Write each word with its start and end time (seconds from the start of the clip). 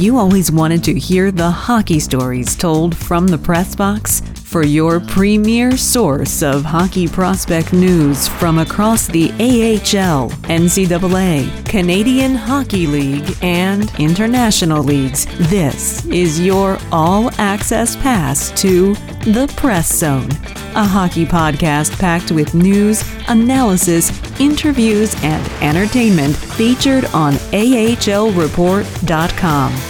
you 0.00 0.16
always 0.16 0.50
wanted 0.50 0.82
to 0.84 0.98
hear 0.98 1.30
the 1.30 1.50
hockey 1.50 2.00
stories 2.00 2.56
told 2.56 2.96
from 2.96 3.26
the 3.26 3.36
press 3.36 3.76
box? 3.76 4.22
For 4.44 4.64
your 4.64 4.98
premier 4.98 5.76
source 5.76 6.42
of 6.42 6.64
hockey 6.64 7.06
prospect 7.06 7.74
news 7.74 8.26
from 8.26 8.58
across 8.58 9.06
the 9.06 9.30
AHL, 9.32 10.30
NCAA, 10.48 11.66
Canadian 11.66 12.34
Hockey 12.34 12.86
League, 12.86 13.36
and 13.42 13.92
international 13.98 14.82
leagues, 14.82 15.26
this 15.50 16.06
is 16.06 16.40
your 16.40 16.78
all 16.90 17.30
access 17.38 17.94
pass 17.96 18.50
to 18.62 18.94
The 19.24 19.52
Press 19.56 19.98
Zone, 19.98 20.30
a 20.74 20.84
hockey 20.84 21.26
podcast 21.26 21.98
packed 21.98 22.32
with 22.32 22.54
news, 22.54 23.04
analysis, 23.28 24.10
interviews, 24.40 25.14
and 25.22 25.46
entertainment 25.62 26.34
featured 26.34 27.04
on 27.06 27.34
AHLReport.com. 27.52 29.89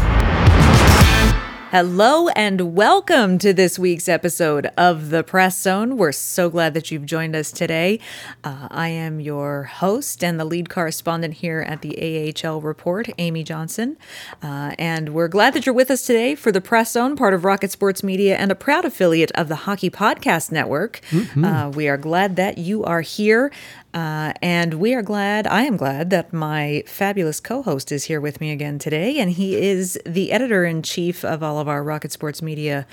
Hello 1.71 2.27
and 2.35 2.75
welcome 2.75 3.37
to 3.37 3.53
this 3.53 3.79
week's 3.79 4.09
episode 4.09 4.65
of 4.77 5.09
The 5.09 5.23
Press 5.23 5.57
Zone. 5.57 5.95
We're 5.95 6.11
so 6.11 6.49
glad 6.49 6.73
that 6.73 6.91
you've 6.91 7.05
joined 7.05 7.33
us 7.33 7.49
today. 7.49 8.01
Uh, 8.43 8.67
I 8.69 8.89
am 8.89 9.21
your 9.21 9.63
host 9.63 10.21
and 10.21 10.37
the 10.37 10.43
lead 10.43 10.69
correspondent 10.69 11.35
here 11.35 11.61
at 11.61 11.81
the 11.81 12.33
AHL 12.45 12.59
Report, 12.59 13.07
Amy 13.17 13.45
Johnson. 13.45 13.95
Uh, 14.43 14.75
and 14.77 15.13
we're 15.13 15.29
glad 15.29 15.53
that 15.53 15.65
you're 15.65 15.73
with 15.73 15.89
us 15.89 16.05
today 16.05 16.35
for 16.35 16.51
The 16.51 16.59
Press 16.59 16.91
Zone, 16.91 17.15
part 17.15 17.33
of 17.33 17.45
Rocket 17.45 17.71
Sports 17.71 18.03
Media 18.03 18.35
and 18.35 18.51
a 18.51 18.55
proud 18.55 18.83
affiliate 18.83 19.31
of 19.31 19.47
the 19.47 19.55
Hockey 19.55 19.89
Podcast 19.89 20.51
Network. 20.51 20.99
Mm-hmm. 21.09 21.45
Uh, 21.45 21.69
we 21.69 21.87
are 21.87 21.95
glad 21.95 22.35
that 22.35 22.57
you 22.57 22.83
are 22.83 22.99
here. 22.99 23.49
Uh, 23.93 24.31
and 24.41 24.75
we 24.75 24.93
are 24.93 25.01
glad, 25.01 25.45
I 25.47 25.63
am 25.63 25.75
glad 25.75 26.11
that 26.11 26.31
my 26.31 26.83
fabulous 26.87 27.39
co 27.39 27.61
host 27.61 27.91
is 27.91 28.05
here 28.05 28.21
with 28.21 28.39
me 28.39 28.51
again 28.51 28.79
today. 28.79 29.19
And 29.19 29.31
he 29.31 29.57
is 29.57 29.99
the 30.05 30.31
editor 30.31 30.63
in 30.63 30.81
chief 30.81 31.25
of 31.25 31.43
all 31.43 31.59
of 31.59 31.67
our 31.67 31.83
Rocket 31.83 32.11
Sports 32.11 32.41
Media 32.41 32.87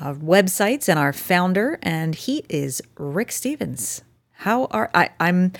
uh, 0.00 0.14
websites 0.14 0.88
and 0.88 0.98
our 0.98 1.12
founder. 1.12 1.78
And 1.82 2.14
he 2.14 2.44
is 2.48 2.82
Rick 2.98 3.32
Stephens. 3.32 4.02
How 4.32 4.66
are 4.66 4.90
I? 4.94 5.10
I'm, 5.18 5.52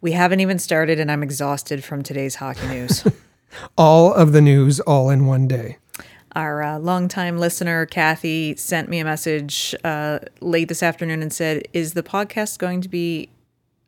we 0.00 0.12
haven't 0.12 0.40
even 0.40 0.58
started, 0.58 0.98
and 0.98 1.10
I'm 1.12 1.22
exhausted 1.22 1.84
from 1.84 2.02
today's 2.02 2.36
hockey 2.36 2.66
news. 2.66 3.04
all 3.78 4.12
of 4.12 4.32
the 4.32 4.40
news 4.40 4.80
all 4.80 5.10
in 5.10 5.26
one 5.26 5.46
day. 5.46 5.78
Our 6.34 6.62
uh, 6.64 6.78
longtime 6.80 7.38
listener, 7.38 7.86
Kathy, 7.86 8.56
sent 8.56 8.88
me 8.88 8.98
a 8.98 9.04
message 9.04 9.72
uh, 9.84 10.18
late 10.40 10.66
this 10.66 10.82
afternoon 10.82 11.22
and 11.22 11.32
said, 11.32 11.68
Is 11.72 11.94
the 11.94 12.02
podcast 12.02 12.58
going 12.58 12.80
to 12.80 12.88
be 12.88 13.28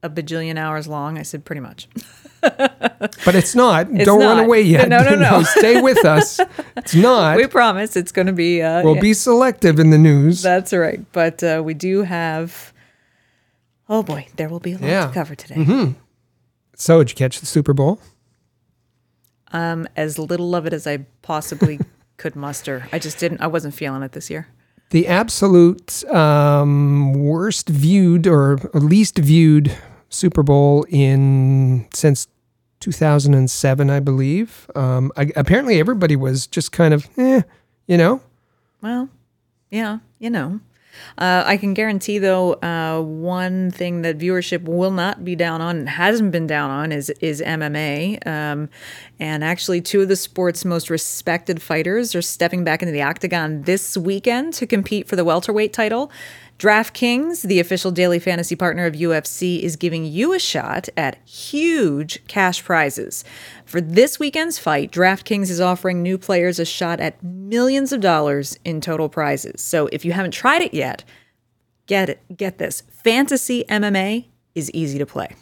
a 0.02 0.10
bajillion 0.10 0.58
hours 0.58 0.86
long? 0.86 1.18
I 1.18 1.22
said, 1.22 1.44
pretty 1.44 1.60
much. 1.60 1.88
but 2.40 3.34
it's 3.34 3.54
not. 3.54 3.90
It's 3.90 4.04
Don't 4.04 4.20
not. 4.20 4.36
run 4.36 4.44
away 4.44 4.62
yet. 4.62 4.88
No, 4.88 5.02
no, 5.02 5.14
no. 5.14 5.30
no 5.30 5.42
stay 5.56 5.80
with 5.80 6.04
us. 6.04 6.40
It's 6.76 6.94
not. 6.94 7.36
We 7.36 7.46
promise 7.46 7.96
it's 7.96 8.12
going 8.12 8.26
to 8.26 8.32
be. 8.32 8.62
Uh, 8.62 8.82
we'll 8.82 8.94
yeah. 8.96 9.00
be 9.00 9.14
selective 9.14 9.78
in 9.78 9.90
the 9.90 9.98
news. 9.98 10.42
That's 10.42 10.72
right. 10.72 11.00
But 11.12 11.42
uh, 11.42 11.62
we 11.64 11.74
do 11.74 12.02
have. 12.02 12.72
Oh 13.88 14.02
boy, 14.02 14.26
there 14.36 14.48
will 14.48 14.60
be 14.60 14.72
a 14.72 14.78
lot 14.78 14.88
yeah. 14.88 15.06
to 15.06 15.12
cover 15.12 15.34
today. 15.34 15.54
Mm-hmm. 15.54 15.92
So, 16.74 16.98
did 16.98 17.10
you 17.10 17.16
catch 17.16 17.40
the 17.40 17.46
Super 17.46 17.72
Bowl? 17.72 18.00
Um, 19.52 19.86
as 19.96 20.18
little 20.18 20.54
of 20.56 20.66
it 20.66 20.72
as 20.72 20.86
I 20.86 21.06
possibly 21.22 21.78
could 22.16 22.34
muster. 22.34 22.88
I 22.92 22.98
just 22.98 23.18
didn't. 23.18 23.40
I 23.40 23.46
wasn't 23.46 23.74
feeling 23.74 24.02
it 24.02 24.12
this 24.12 24.28
year 24.28 24.48
the 24.90 25.06
absolute 25.06 26.04
um, 26.12 27.12
worst 27.12 27.68
viewed 27.68 28.26
or 28.26 28.58
least 28.74 29.18
viewed 29.18 29.76
Super 30.08 30.42
Bowl 30.42 30.86
in 30.88 31.86
since 31.92 32.28
2007, 32.80 33.90
I 33.90 34.00
believe. 34.00 34.70
Um, 34.74 35.10
I, 35.16 35.32
apparently, 35.34 35.80
everybody 35.80 36.16
was 36.16 36.46
just 36.46 36.72
kind 36.72 36.94
of, 36.94 37.08
eh, 37.18 37.42
you 37.86 37.96
know. 37.96 38.20
Well, 38.80 39.08
yeah, 39.70 39.98
you 40.18 40.30
know. 40.30 40.60
Uh, 41.18 41.42
I 41.46 41.56
can 41.56 41.74
guarantee, 41.74 42.18
though, 42.18 42.54
uh, 42.54 43.00
one 43.00 43.70
thing 43.70 44.02
that 44.02 44.18
viewership 44.18 44.64
will 44.64 44.90
not 44.90 45.24
be 45.24 45.36
down 45.36 45.60
on 45.60 45.76
and 45.76 45.88
hasn't 45.88 46.32
been 46.32 46.46
down 46.46 46.70
on 46.70 46.92
is 46.92 47.10
is 47.20 47.40
MMA. 47.40 48.26
Um, 48.26 48.68
and 49.18 49.42
actually, 49.42 49.80
two 49.80 50.02
of 50.02 50.08
the 50.08 50.16
sport's 50.16 50.64
most 50.64 50.90
respected 50.90 51.62
fighters 51.62 52.14
are 52.14 52.22
stepping 52.22 52.64
back 52.64 52.82
into 52.82 52.92
the 52.92 53.02
octagon 53.02 53.62
this 53.62 53.96
weekend 53.96 54.54
to 54.54 54.66
compete 54.66 55.08
for 55.08 55.16
the 55.16 55.24
welterweight 55.24 55.72
title. 55.72 56.10
DraftKings, 56.58 57.42
the 57.42 57.60
official 57.60 57.90
daily 57.90 58.18
fantasy 58.18 58.56
partner 58.56 58.86
of 58.86 58.94
UFC, 58.94 59.60
is 59.60 59.76
giving 59.76 60.06
you 60.06 60.32
a 60.32 60.38
shot 60.38 60.88
at 60.96 61.18
huge 61.28 62.26
cash 62.28 62.64
prizes. 62.64 63.24
For 63.66 63.82
this 63.82 64.18
weekend's 64.18 64.58
fight, 64.58 64.90
DraftKings 64.90 65.50
is 65.50 65.60
offering 65.60 66.02
new 66.02 66.16
players 66.16 66.58
a 66.58 66.64
shot 66.64 66.98
at 66.98 67.22
millions 67.22 67.92
of 67.92 68.00
dollars 68.00 68.58
in 68.64 68.80
total 68.80 69.10
prizes. 69.10 69.60
So 69.60 69.90
if 69.92 70.02
you 70.06 70.12
haven't 70.12 70.30
tried 70.30 70.62
it 70.62 70.72
yet, 70.72 71.04
get 71.86 72.08
it. 72.08 72.20
Get 72.34 72.56
this. 72.56 72.82
Fantasy 72.90 73.64
MMA 73.68 74.24
is 74.54 74.70
easy 74.70 74.98
to 74.98 75.04
play. 75.04 75.34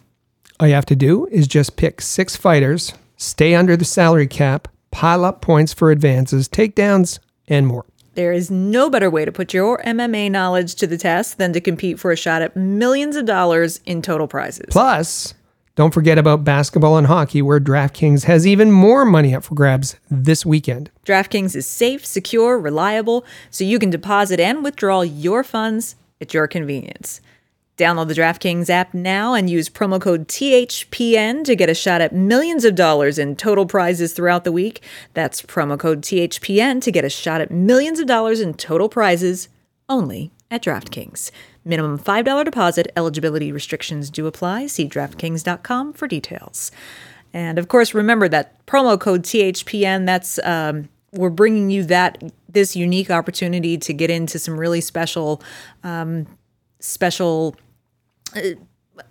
All 0.59 0.67
you 0.67 0.75
have 0.75 0.87
to 0.87 0.97
do 0.97 1.27
is 1.27 1.47
just 1.47 1.77
pick 1.77 2.01
six 2.01 2.35
fighters, 2.35 2.93
stay 3.17 3.55
under 3.55 3.77
the 3.77 3.85
salary 3.85 4.27
cap, 4.27 4.67
pile 4.91 5.25
up 5.25 5.43
points 5.43 5.73
for 5.73 5.93
advances, 5.93 6.49
takedowns, 6.49 7.21
and 7.47 7.69
more. 7.69 7.85
There 8.15 8.33
is 8.33 8.51
no 8.51 8.89
better 8.89 9.11
way 9.11 9.25
to 9.25 9.33
put 9.33 9.53
your 9.53 9.83
MMA 9.83 10.31
knowledge 10.31 10.77
to 10.77 10.87
the 10.87 10.97
test 10.97 11.39
than 11.39 11.53
to 11.53 11.61
compete 11.61 11.99
for 11.99 12.13
a 12.13 12.17
shot 12.17 12.43
at 12.43 12.57
millions 12.57 13.17
of 13.17 13.27
dollars 13.27 13.81
in 13.87 14.03
total 14.03 14.29
prizes. 14.29 14.67
Plus, 14.71 15.35
don't 15.75 15.93
forget 15.93 16.19
about 16.19 16.45
basketball 16.45 16.97
and 16.97 17.09
hockey, 17.09 17.43
where 17.43 17.59
DraftKings 17.59 18.25
has 18.25 18.47
even 18.47 18.71
more 18.71 19.05
money 19.05 19.35
up 19.35 19.43
for 19.43 19.57
grabs 19.57 19.97
this 20.09 20.47
weekend. 20.47 20.91
DraftKings 21.05 21.57
is 21.57 21.67
safe, 21.67 22.07
secure, 22.07 22.57
reliable, 22.57 23.25
so 23.51 23.65
you 23.65 23.81
can 23.81 23.91
deposit 23.91 24.39
and 24.39 24.63
withdraw 24.63 25.01
your 25.01 25.43
funds 25.43 25.97
at 26.21 26.33
your 26.33 26.47
convenience. 26.47 27.21
Download 27.77 28.07
the 28.07 28.15
DraftKings 28.15 28.71
app 28.71 28.95
now 28.95 29.35
and 29.35 29.51
use 29.51 29.69
promo 29.69 30.01
code 30.01 30.29
THPN 30.29 31.43
to 31.43 31.57
get 31.57 31.69
a 31.69 31.75
shot 31.75 32.01
at 32.01 32.15
millions 32.15 32.65
of 32.65 32.77
dollars 32.77 33.19
in 33.19 33.35
total 33.35 33.67
prizes 33.67 34.13
throughout 34.13 34.45
the 34.45 34.53
week. 34.53 34.81
That's 35.13 35.43
promo 35.43 35.77
code 35.77 36.01
THPN 36.03 36.81
to 36.83 36.93
get 36.93 37.05
a 37.05 37.11
shot 37.11 37.41
at 37.41 37.51
millions 37.51 37.99
of 37.99 38.07
dollars 38.07 38.41
in 38.41 38.55
total 38.55 38.89
prizes 38.89 39.49
only 39.89 40.31
at 40.53 40.63
DraftKings. 40.63 41.33
Minimum 41.65 41.99
$5 41.99 42.45
deposit, 42.45 42.93
eligibility 42.95 43.51
restrictions 43.51 44.09
do 44.09 44.29
apply. 44.29 44.69
See 44.69 44.89
DraftKings.com 44.89 45.95
for 45.95 46.07
details. 46.07 46.71
And 47.33 47.59
of 47.59 47.67
course, 47.67 47.93
remember 47.93 48.29
that 48.29 48.65
promo 48.67 49.01
code 49.01 49.25
THPN, 49.25 50.07
that's 50.07 50.39
um, 50.45 50.89
we're 51.11 51.31
bringing 51.31 51.71
you 51.71 51.83
that 51.85 52.23
this 52.49 52.77
unique 52.77 53.11
opportunity 53.11 53.77
to 53.79 53.93
get 53.93 54.11
into 54.11 54.39
some 54.39 54.61
really 54.61 54.81
special 54.81 55.43
um, 55.83 56.29
special 56.79 57.57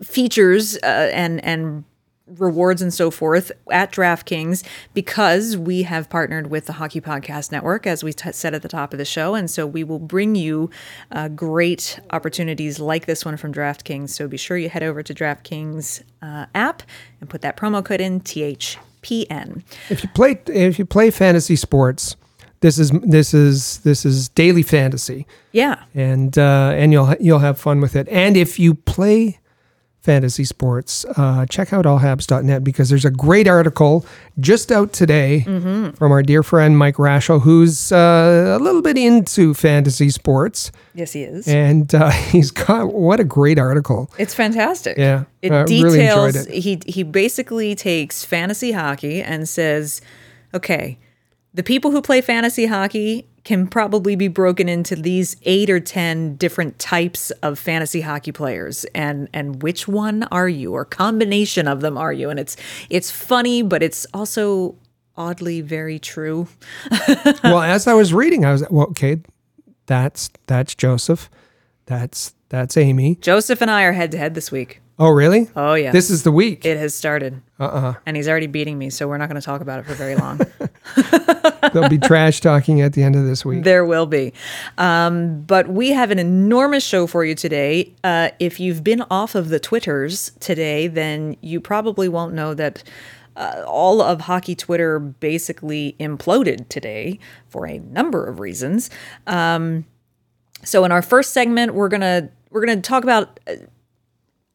features 0.01 0.77
uh, 0.77 1.09
and 1.13 1.43
and 1.43 1.83
rewards 2.27 2.81
and 2.81 2.93
so 2.93 3.11
forth 3.11 3.51
at 3.69 3.91
DraftKings 3.91 4.65
because 4.93 5.57
we 5.57 5.83
have 5.83 6.09
partnered 6.09 6.47
with 6.47 6.65
the 6.65 6.73
Hockey 6.73 7.01
Podcast 7.01 7.51
Network, 7.51 7.85
as 7.85 8.03
we 8.03 8.13
t- 8.13 8.31
said 8.31 8.53
at 8.53 8.61
the 8.61 8.69
top 8.69 8.93
of 8.93 8.97
the 8.97 9.05
show. 9.05 9.35
And 9.35 9.51
so 9.51 9.67
we 9.67 9.83
will 9.83 9.99
bring 9.99 10.35
you 10.35 10.69
uh, 11.11 11.27
great 11.27 11.99
opportunities 12.11 12.79
like 12.79 13.05
this 13.05 13.25
one 13.25 13.35
from 13.37 13.53
DraftKings. 13.53 14.09
So 14.09 14.27
be 14.27 14.37
sure 14.37 14.57
you 14.57 14.69
head 14.69 14.83
over 14.83 15.03
to 15.03 15.13
DraftKings 15.13 16.03
uh, 16.21 16.45
app 16.55 16.83
and 17.19 17.29
put 17.29 17.41
that 17.41 17.57
promo 17.57 17.83
code 17.83 18.01
in 18.01 18.21
THPN. 18.21 19.63
If 19.89 20.03
you 20.03 20.09
play 20.09 20.39
if 20.47 20.79
you 20.79 20.85
play 20.85 21.11
fantasy 21.11 21.57
sports, 21.57 22.15
this 22.63 22.79
is 22.79 22.91
this 22.91 23.33
is 23.33 23.79
this 23.79 24.05
is 24.05 24.29
daily 24.29 24.63
fantasy. 24.63 25.27
Yeah, 25.51 25.83
and 25.93 26.35
uh, 26.37 26.71
and 26.73 26.93
you'll 26.93 27.13
you'll 27.19 27.39
have 27.39 27.59
fun 27.59 27.81
with 27.81 27.95
it. 27.95 28.07
And 28.07 28.37
if 28.37 28.57
you 28.57 28.73
play 28.73 29.39
fantasy 29.99 30.45
sports, 30.45 31.05
uh, 31.17 31.45
check 31.49 31.73
out 31.73 31.83
allhabs.net 31.83 32.63
because 32.63 32.89
there's 32.89 33.03
a 33.03 33.11
great 33.11 33.47
article 33.47 34.05
just 34.39 34.71
out 34.71 34.93
today 34.93 35.43
mm-hmm. 35.45 35.91
from 35.91 36.11
our 36.13 36.23
dear 36.23 36.41
friend 36.41 36.77
Mike 36.77 36.95
Rashel, 36.95 37.41
who's 37.41 37.91
uh, 37.91 38.57
a 38.57 38.63
little 38.63 38.81
bit 38.81 38.97
into 38.97 39.53
fantasy 39.53 40.09
sports. 40.09 40.71
Yes, 40.93 41.11
he 41.11 41.23
is. 41.23 41.47
And 41.47 41.93
uh, 41.93 42.11
he's 42.31 42.49
got 42.49 42.93
what 42.93 43.19
a 43.19 43.25
great 43.25 43.59
article. 43.59 44.09
It's 44.17 44.33
fantastic. 44.33 44.97
Yeah. 44.97 45.25
It 45.41 45.67
details, 45.67 46.35
really 46.35 46.57
it. 46.57 46.63
he, 46.63 46.81
he 46.85 47.03
basically 47.03 47.75
takes 47.75 48.23
fantasy 48.23 48.71
hockey 48.71 49.21
and 49.21 49.49
says, 49.49 49.99
okay, 50.53 50.97
the 51.53 51.63
people 51.63 51.91
who 51.91 52.01
play 52.01 52.21
fantasy 52.21 52.65
hockey 52.65 53.27
can 53.43 53.67
probably 53.67 54.15
be 54.15 54.27
broken 54.29 54.69
into 54.69 54.95
these 54.95 55.35
eight 55.43 55.69
or 55.69 55.79
ten 55.79 56.35
different 56.37 56.79
types 56.79 57.29
of 57.41 57.59
fantasy 57.59 58.01
hockey 58.01 58.31
players 58.31 58.85
and 58.95 59.27
and 59.33 59.61
which 59.61 59.87
one 59.87 60.23
are 60.31 60.47
you 60.49 60.73
or 60.73 60.85
combination 60.85 61.67
of 61.67 61.81
them 61.81 61.97
are 61.97 62.13
you 62.13 62.29
and 62.29 62.39
it's 62.39 62.55
it's 62.89 63.11
funny 63.11 63.61
but 63.61 63.83
it's 63.83 64.05
also 64.13 64.75
oddly 65.17 65.61
very 65.61 65.99
true 65.99 66.47
well, 67.43 67.61
as 67.61 67.85
I 67.87 67.93
was 67.93 68.13
reading, 68.13 68.45
I 68.45 68.51
was 68.53 68.63
well, 68.71 68.87
okay. 68.87 69.21
That's 69.85 70.29
that's 70.47 70.73
Joseph. 70.75 71.29
That's 71.85 72.33
that's 72.49 72.77
Amy. 72.77 73.15
joseph 73.15 73.61
and 73.61 73.69
i 73.71 73.81
are 73.83 73.93
head 73.93 74.11
to 74.11 74.17
head 74.17 74.35
this 74.35 74.51
week 74.51 74.79
Oh, 74.99 75.09
really? 75.09 75.49
oh 75.55 75.73
yeah 75.73 75.91
This 75.91 76.09
is 76.11 76.21
the 76.23 76.31
week. 76.31 76.65
it 76.65 76.77
has 76.77 76.93
started 76.95 77.41
Uh 77.59 77.63
uh 77.65 77.93
and 78.05 78.15
he's 78.15 78.27
already 78.29 78.45
beating 78.47 78.77
me 78.77 78.89
so 78.91 79.07
we're 79.07 79.17
not 79.17 79.27
going 79.27 79.41
to 79.41 79.45
talk 79.45 79.59
about 79.61 79.79
it 79.79 79.85
for 79.87 79.93
very 79.95 80.15
long 80.15 80.39
There'll 81.73 81.89
be 81.89 81.97
trash 81.97 82.41
talking 82.41 82.81
at 82.81 82.93
the 82.93 83.03
end 83.03 83.15
of 83.15 83.25
this 83.25 83.45
week. 83.45 83.63
There 83.63 83.85
will 83.85 84.05
be. 84.05 84.33
Um, 84.77 85.41
but 85.41 85.67
we 85.67 85.91
have 85.91 86.11
an 86.11 86.19
enormous 86.19 86.83
show 86.85 87.07
for 87.07 87.25
you 87.25 87.35
today. 87.35 87.93
Uh, 88.03 88.29
if 88.39 88.59
you've 88.59 88.83
been 88.83 89.03
off 89.09 89.35
of 89.35 89.49
the 89.49 89.59
Twitters 89.59 90.31
today, 90.39 90.87
then 90.87 91.37
you 91.41 91.59
probably 91.59 92.09
won't 92.09 92.33
know 92.33 92.53
that 92.53 92.83
uh, 93.35 93.63
all 93.65 94.01
of 94.01 94.21
hockey 94.21 94.55
Twitter 94.55 94.99
basically 94.99 95.95
imploded 95.99 96.67
today 96.69 97.19
for 97.47 97.65
a 97.67 97.79
number 97.79 98.25
of 98.25 98.39
reasons. 98.39 98.89
Um, 99.25 99.85
so 100.63 100.85
in 100.85 100.91
our 100.91 101.01
first 101.01 101.33
segment, 101.33 101.73
we're 101.73 101.89
gonna 101.89 102.29
we're 102.51 102.65
gonna 102.65 102.81
talk 102.81 103.03
about 103.03 103.39
uh, 103.47 103.55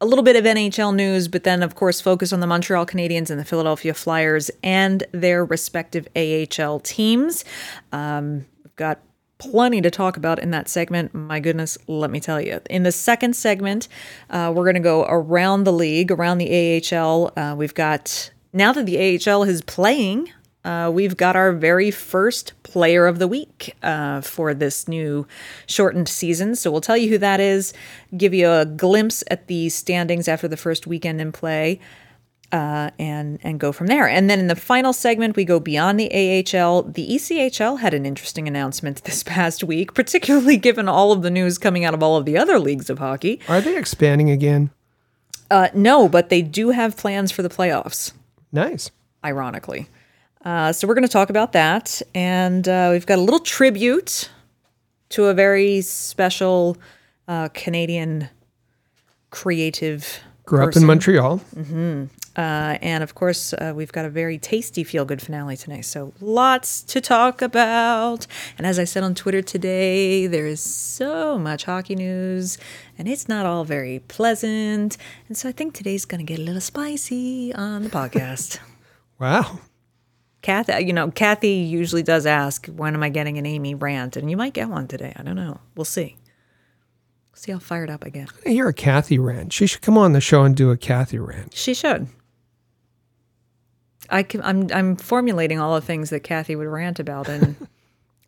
a 0.00 0.06
little 0.06 0.22
bit 0.22 0.36
of 0.36 0.44
NHL 0.44 0.94
news, 0.94 1.26
but 1.26 1.42
then, 1.42 1.62
of 1.62 1.74
course, 1.74 2.00
focus 2.00 2.32
on 2.32 2.40
the 2.40 2.46
Montreal 2.46 2.86
Canadiens 2.86 3.30
and 3.30 3.40
the 3.40 3.44
Philadelphia 3.44 3.92
Flyers 3.94 4.50
and 4.62 5.02
their 5.12 5.44
respective 5.44 6.06
AHL 6.14 6.80
teams. 6.80 7.44
Um, 7.90 8.46
we've 8.62 8.76
got 8.76 9.00
plenty 9.38 9.80
to 9.80 9.90
talk 9.90 10.16
about 10.16 10.38
in 10.38 10.52
that 10.52 10.68
segment. 10.68 11.14
My 11.14 11.40
goodness, 11.40 11.78
let 11.88 12.10
me 12.10 12.20
tell 12.20 12.40
you. 12.40 12.60
In 12.70 12.84
the 12.84 12.92
second 12.92 13.34
segment, 13.34 13.88
uh, 14.30 14.52
we're 14.54 14.64
going 14.64 14.74
to 14.74 14.80
go 14.80 15.04
around 15.08 15.64
the 15.64 15.72
league, 15.72 16.12
around 16.12 16.38
the 16.38 16.92
AHL. 16.92 17.32
Uh, 17.36 17.56
we've 17.56 17.74
got, 17.74 18.30
now 18.52 18.72
that 18.72 18.86
the 18.86 18.98
AHL 18.98 19.42
is 19.42 19.62
playing, 19.62 20.30
uh, 20.68 20.90
we've 20.90 21.16
got 21.16 21.34
our 21.34 21.52
very 21.52 21.90
first 21.90 22.52
player 22.62 23.06
of 23.06 23.18
the 23.18 23.26
week 23.26 23.74
uh, 23.82 24.20
for 24.20 24.52
this 24.52 24.86
new 24.86 25.26
shortened 25.66 26.08
season. 26.08 26.54
So 26.54 26.70
we'll 26.70 26.82
tell 26.82 26.96
you 26.96 27.08
who 27.08 27.18
that 27.18 27.40
is, 27.40 27.72
give 28.16 28.34
you 28.34 28.50
a 28.50 28.66
glimpse 28.66 29.24
at 29.30 29.46
the 29.46 29.70
standings 29.70 30.28
after 30.28 30.46
the 30.46 30.56
first 30.58 30.86
weekend 30.86 31.20
in 31.22 31.32
play, 31.32 31.80
uh, 32.52 32.90
and 32.98 33.38
and 33.42 33.58
go 33.58 33.72
from 33.72 33.86
there. 33.86 34.06
And 34.08 34.28
then 34.28 34.38
in 34.40 34.48
the 34.48 34.56
final 34.56 34.92
segment, 34.92 35.36
we 35.36 35.44
go 35.44 35.58
beyond 35.60 35.98
the 35.98 36.10
AHL. 36.10 36.82
The 36.82 37.08
ECHL 37.16 37.78
had 37.80 37.94
an 37.94 38.04
interesting 38.04 38.46
announcement 38.46 39.04
this 39.04 39.22
past 39.22 39.64
week, 39.64 39.94
particularly 39.94 40.56
given 40.68 40.88
all 40.88 41.12
of 41.12 41.22
the 41.22 41.30
news 41.30 41.56
coming 41.56 41.84
out 41.86 41.94
of 41.94 42.02
all 42.02 42.16
of 42.16 42.26
the 42.26 42.36
other 42.36 42.58
leagues 42.58 42.90
of 42.90 42.98
hockey. 42.98 43.40
Are 43.48 43.60
they 43.62 43.76
expanding 43.76 44.30
again? 44.30 44.70
Uh, 45.50 45.68
no, 45.72 46.08
but 46.10 46.28
they 46.28 46.42
do 46.42 46.70
have 46.70 46.96
plans 46.98 47.32
for 47.32 47.40
the 47.42 47.48
playoffs 47.48 48.12
Nice. 48.52 48.90
ironically. 49.24 49.88
Uh, 50.48 50.72
so 50.72 50.88
we're 50.88 50.94
going 50.94 51.02
to 51.02 51.12
talk 51.12 51.28
about 51.28 51.52
that, 51.52 52.00
and 52.14 52.66
uh, 52.66 52.88
we've 52.90 53.04
got 53.04 53.18
a 53.18 53.20
little 53.20 53.38
tribute 53.38 54.30
to 55.10 55.26
a 55.26 55.34
very 55.34 55.82
special 55.82 56.78
uh, 57.28 57.48
Canadian 57.52 58.30
creative. 59.28 60.20
Grew 60.46 60.64
up 60.64 60.74
in 60.74 60.86
Montreal. 60.86 61.42
Uh, 62.34 62.78
and 62.80 63.02
of 63.02 63.14
course, 63.14 63.52
uh, 63.52 63.74
we've 63.76 63.92
got 63.92 64.06
a 64.06 64.08
very 64.08 64.38
tasty 64.38 64.84
feel 64.84 65.04
good 65.04 65.20
finale 65.20 65.54
tonight. 65.54 65.84
So 65.84 66.14
lots 66.18 66.82
to 66.84 67.02
talk 67.02 67.42
about. 67.42 68.26
And 68.56 68.66
as 68.66 68.78
I 68.78 68.84
said 68.84 69.02
on 69.02 69.14
Twitter 69.14 69.42
today, 69.42 70.26
there 70.26 70.46
is 70.46 70.62
so 70.62 71.38
much 71.38 71.64
hockey 71.64 71.94
news, 71.94 72.56
and 72.96 73.06
it's 73.06 73.28
not 73.28 73.44
all 73.44 73.64
very 73.64 73.98
pleasant. 74.08 74.96
And 75.28 75.36
so 75.36 75.50
I 75.50 75.52
think 75.52 75.74
today's 75.74 76.06
going 76.06 76.24
to 76.24 76.32
get 76.32 76.38
a 76.38 76.42
little 76.42 76.62
spicy 76.62 77.52
on 77.52 77.82
the 77.82 77.90
podcast. 77.90 78.60
Wow. 79.20 79.58
Kathy, 80.42 80.84
you 80.84 80.92
know, 80.92 81.10
Kathy 81.10 81.50
usually 81.50 82.02
does 82.02 82.24
ask, 82.26 82.66
when 82.66 82.94
am 82.94 83.02
I 83.02 83.08
getting 83.08 83.38
an 83.38 83.46
Amy 83.46 83.74
rant? 83.74 84.16
And 84.16 84.30
you 84.30 84.36
might 84.36 84.54
get 84.54 84.68
one 84.68 84.86
today. 84.86 85.12
I 85.16 85.22
don't 85.22 85.36
know. 85.36 85.60
We'll 85.74 85.84
see. 85.84 86.16
See 87.34 87.52
how 87.52 87.58
fired 87.58 87.90
up 87.90 88.04
I 88.04 88.08
get. 88.08 88.30
You're 88.46 88.68
a 88.68 88.74
Kathy 88.74 89.18
rant. 89.18 89.52
She 89.52 89.66
should 89.66 89.82
come 89.82 89.96
on 89.98 90.12
the 90.12 90.20
show 90.20 90.42
and 90.42 90.56
do 90.56 90.70
a 90.70 90.76
Kathy 90.76 91.18
rant. 91.18 91.54
She 91.54 91.74
should. 91.74 92.08
I 94.10 94.22
can, 94.22 94.42
I'm 94.42 94.68
I'm 94.72 94.96
formulating 94.96 95.60
all 95.60 95.74
the 95.74 95.86
things 95.86 96.10
that 96.10 96.20
Kathy 96.20 96.56
would 96.56 96.66
rant 96.66 96.98
about, 96.98 97.28
and 97.28 97.67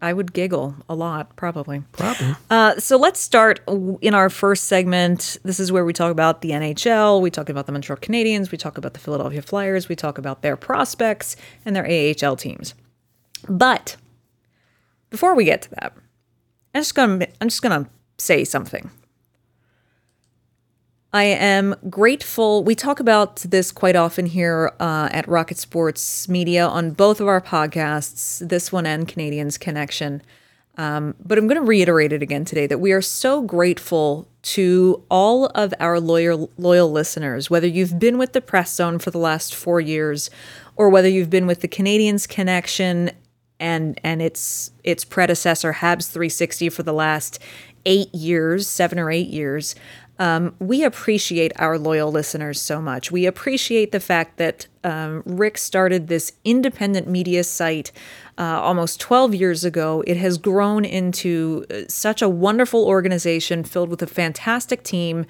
I 0.02 0.12
would 0.12 0.32
giggle 0.32 0.76
a 0.88 0.94
lot, 0.94 1.36
probably. 1.36 1.82
Probably. 1.92 2.34
Uh, 2.48 2.76
so 2.78 2.96
let's 2.96 3.20
start 3.20 3.60
in 4.00 4.14
our 4.14 4.30
first 4.30 4.64
segment. 4.64 5.36
This 5.44 5.60
is 5.60 5.70
where 5.70 5.84
we 5.84 5.92
talk 5.92 6.10
about 6.10 6.40
the 6.40 6.50
NHL, 6.50 7.20
we 7.20 7.30
talk 7.30 7.48
about 7.48 7.66
the 7.66 7.72
Montreal 7.72 7.98
Canadiens, 7.98 8.50
we 8.50 8.56
talk 8.58 8.78
about 8.78 8.94
the 8.94 9.00
Philadelphia 9.00 9.42
Flyers, 9.42 9.88
we 9.88 9.96
talk 9.96 10.16
about 10.16 10.42
their 10.42 10.56
prospects 10.56 11.36
and 11.64 11.76
their 11.76 11.86
AHL 11.86 12.36
teams. 12.36 12.74
But 13.48 13.96
before 15.10 15.34
we 15.34 15.44
get 15.44 15.62
to 15.62 15.70
that, 15.80 15.92
I'm 16.74 16.80
just 16.80 16.94
gonna 16.94 17.26
I'm 17.40 17.48
just 17.48 17.62
gonna 17.62 17.88
say 18.18 18.44
something. 18.44 18.90
I 21.12 21.24
am 21.24 21.74
grateful. 21.88 22.62
We 22.62 22.76
talk 22.76 23.00
about 23.00 23.36
this 23.36 23.72
quite 23.72 23.96
often 23.96 24.26
here 24.26 24.72
uh, 24.78 25.08
at 25.10 25.26
Rocket 25.26 25.58
Sports 25.58 26.28
Media 26.28 26.64
on 26.64 26.92
both 26.92 27.20
of 27.20 27.26
our 27.26 27.40
podcasts, 27.40 28.46
this 28.48 28.70
one 28.70 28.86
and 28.86 29.08
Canadiens 29.08 29.58
Connection. 29.58 30.22
Um, 30.78 31.16
but 31.24 31.36
I'm 31.36 31.48
going 31.48 31.60
to 31.60 31.66
reiterate 31.66 32.12
it 32.12 32.22
again 32.22 32.44
today 32.44 32.68
that 32.68 32.78
we 32.78 32.92
are 32.92 33.02
so 33.02 33.42
grateful 33.42 34.28
to 34.42 35.02
all 35.10 35.46
of 35.46 35.74
our 35.80 35.98
loyal 35.98 36.48
loyal 36.56 36.92
listeners, 36.92 37.50
whether 37.50 37.66
you've 37.66 37.98
been 37.98 38.16
with 38.16 38.32
the 38.32 38.40
Press 38.40 38.72
Zone 38.72 39.00
for 39.00 39.10
the 39.10 39.18
last 39.18 39.52
four 39.52 39.80
years, 39.80 40.30
or 40.76 40.88
whether 40.88 41.08
you've 41.08 41.28
been 41.28 41.48
with 41.48 41.60
the 41.60 41.68
Canadiens 41.68 42.28
Connection 42.28 43.10
and 43.58 44.00
and 44.04 44.22
its 44.22 44.70
its 44.84 45.04
predecessor 45.04 45.74
Habs 45.74 46.08
360 46.08 46.68
for 46.70 46.84
the 46.84 46.94
last 46.94 47.40
eight 47.86 48.14
years, 48.14 48.66
seven 48.66 48.98
or 48.98 49.10
eight 49.10 49.28
years. 49.28 49.74
Um, 50.20 50.54
we 50.58 50.84
appreciate 50.84 51.50
our 51.56 51.78
loyal 51.78 52.12
listeners 52.12 52.60
so 52.60 52.82
much. 52.82 53.10
We 53.10 53.24
appreciate 53.24 53.90
the 53.90 54.00
fact 54.00 54.36
that 54.36 54.66
um, 54.84 55.22
Rick 55.24 55.56
started 55.56 56.08
this 56.08 56.32
independent 56.44 57.08
media 57.08 57.42
site 57.42 57.90
uh, 58.36 58.60
almost 58.60 59.00
12 59.00 59.34
years 59.34 59.64
ago. 59.64 60.04
It 60.06 60.18
has 60.18 60.36
grown 60.36 60.84
into 60.84 61.64
uh, 61.70 61.88
such 61.88 62.20
a 62.20 62.28
wonderful 62.28 62.84
organization 62.84 63.64
filled 63.64 63.88
with 63.88 64.02
a 64.02 64.06
fantastic 64.06 64.82
team, 64.82 65.24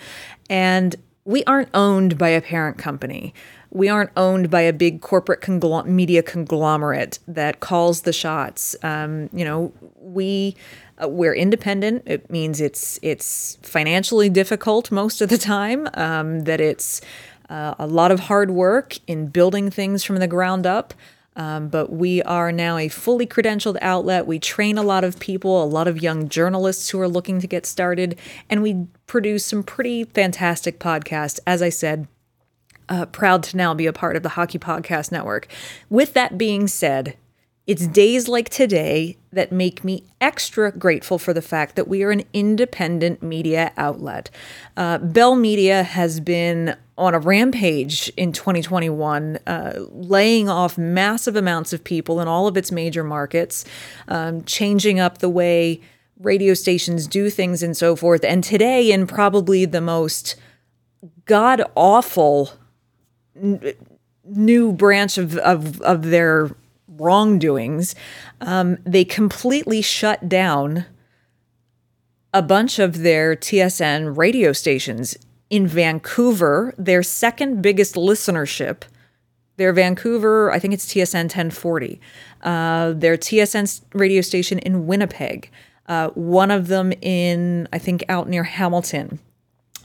and 0.50 0.96
we 1.24 1.44
aren't 1.44 1.68
owned 1.72 2.18
by 2.18 2.30
a 2.30 2.40
parent 2.40 2.76
company. 2.76 3.32
We 3.70 3.88
aren't 3.88 4.10
owned 4.16 4.50
by 4.50 4.62
a 4.62 4.72
big 4.72 5.00
corporate 5.00 5.40
conglom- 5.40 5.86
media 5.86 6.24
conglomerate 6.24 7.20
that 7.28 7.60
calls 7.60 8.02
the 8.02 8.12
shots. 8.12 8.74
Um, 8.82 9.30
you 9.32 9.44
know, 9.44 9.72
we 10.00 10.56
uh, 11.02 11.08
we're 11.08 11.34
independent. 11.34 12.02
It 12.06 12.30
means 12.30 12.60
it's 12.60 12.98
it's 13.02 13.58
financially 13.62 14.28
difficult 14.28 14.90
most 14.90 15.20
of 15.20 15.28
the 15.28 15.38
time. 15.38 15.88
Um, 15.94 16.40
that 16.40 16.60
it's 16.60 17.00
uh, 17.48 17.74
a 17.78 17.86
lot 17.86 18.10
of 18.10 18.20
hard 18.20 18.50
work 18.50 18.98
in 19.06 19.26
building 19.26 19.70
things 19.70 20.04
from 20.04 20.16
the 20.16 20.28
ground 20.28 20.66
up. 20.66 20.94
Um, 21.36 21.68
but 21.68 21.92
we 21.92 22.22
are 22.24 22.50
now 22.50 22.76
a 22.76 22.88
fully 22.88 23.26
credentialed 23.26 23.78
outlet. 23.80 24.26
We 24.26 24.38
train 24.38 24.76
a 24.76 24.82
lot 24.82 25.04
of 25.04 25.18
people, 25.20 25.62
a 25.62 25.64
lot 25.64 25.86
of 25.86 26.02
young 26.02 26.28
journalists 26.28 26.90
who 26.90 27.00
are 27.00 27.08
looking 27.08 27.40
to 27.40 27.46
get 27.46 27.66
started, 27.66 28.18
and 28.50 28.62
we 28.62 28.86
produce 29.06 29.44
some 29.44 29.62
pretty 29.62 30.04
fantastic 30.04 30.80
podcasts. 30.80 31.38
As 31.46 31.62
I 31.62 31.68
said, 31.68 32.08
uh, 32.88 33.06
proud 33.06 33.44
to 33.44 33.56
now 33.56 33.72
be 33.72 33.86
a 33.86 33.92
part 33.92 34.16
of 34.16 34.24
the 34.24 34.30
Hockey 34.30 34.58
Podcast 34.58 35.12
Network. 35.12 35.46
With 35.88 36.12
that 36.14 36.36
being 36.36 36.66
said, 36.66 37.16
it's 37.70 37.86
days 37.86 38.26
like 38.26 38.48
today 38.48 39.16
that 39.32 39.52
make 39.52 39.84
me 39.84 40.02
extra 40.20 40.72
grateful 40.72 41.20
for 41.20 41.32
the 41.32 41.40
fact 41.40 41.76
that 41.76 41.86
we 41.86 42.02
are 42.02 42.10
an 42.10 42.24
independent 42.32 43.22
media 43.22 43.70
outlet. 43.76 44.28
Uh, 44.76 44.98
Bell 44.98 45.36
Media 45.36 45.84
has 45.84 46.18
been 46.18 46.76
on 46.98 47.14
a 47.14 47.20
rampage 47.20 48.08
in 48.16 48.32
2021, 48.32 49.38
uh, 49.46 49.84
laying 49.92 50.48
off 50.48 50.76
massive 50.76 51.36
amounts 51.36 51.72
of 51.72 51.84
people 51.84 52.20
in 52.20 52.26
all 52.26 52.48
of 52.48 52.56
its 52.56 52.72
major 52.72 53.04
markets, 53.04 53.64
um, 54.08 54.42
changing 54.42 54.98
up 54.98 55.18
the 55.18 55.28
way 55.28 55.80
radio 56.18 56.54
stations 56.54 57.06
do 57.06 57.30
things 57.30 57.62
and 57.62 57.76
so 57.76 57.94
forth. 57.94 58.24
And 58.24 58.42
today, 58.42 58.90
in 58.90 59.06
probably 59.06 59.64
the 59.64 59.80
most 59.80 60.34
god 61.24 61.62
awful 61.76 62.50
new 64.24 64.72
branch 64.72 65.18
of, 65.18 65.36
of, 65.38 65.80
of 65.82 66.06
their 66.06 66.50
wrongdoings, 67.00 67.94
um, 68.40 68.78
they 68.84 69.04
completely 69.04 69.82
shut 69.82 70.28
down 70.28 70.84
a 72.32 72.42
bunch 72.42 72.78
of 72.78 72.98
their 72.98 73.34
TSN 73.34 74.16
radio 74.16 74.52
stations 74.52 75.16
in 75.48 75.66
Vancouver, 75.66 76.74
their 76.78 77.02
second 77.02 77.62
biggest 77.62 77.94
listenership. 77.96 78.82
their 79.56 79.72
Vancouver, 79.74 80.50
I 80.50 80.58
think 80.58 80.72
it's 80.72 80.86
TSN 80.86 81.24
1040, 81.24 82.00
uh, 82.40 82.92
their 82.92 83.18
TSN 83.18 83.82
radio 83.92 84.22
station 84.22 84.58
in 84.58 84.86
Winnipeg, 84.86 85.50
uh, 85.86 86.08
one 86.10 86.50
of 86.50 86.68
them 86.68 86.92
in, 87.02 87.68
I 87.70 87.78
think, 87.78 88.02
out 88.08 88.26
near 88.26 88.44
Hamilton 88.44 89.18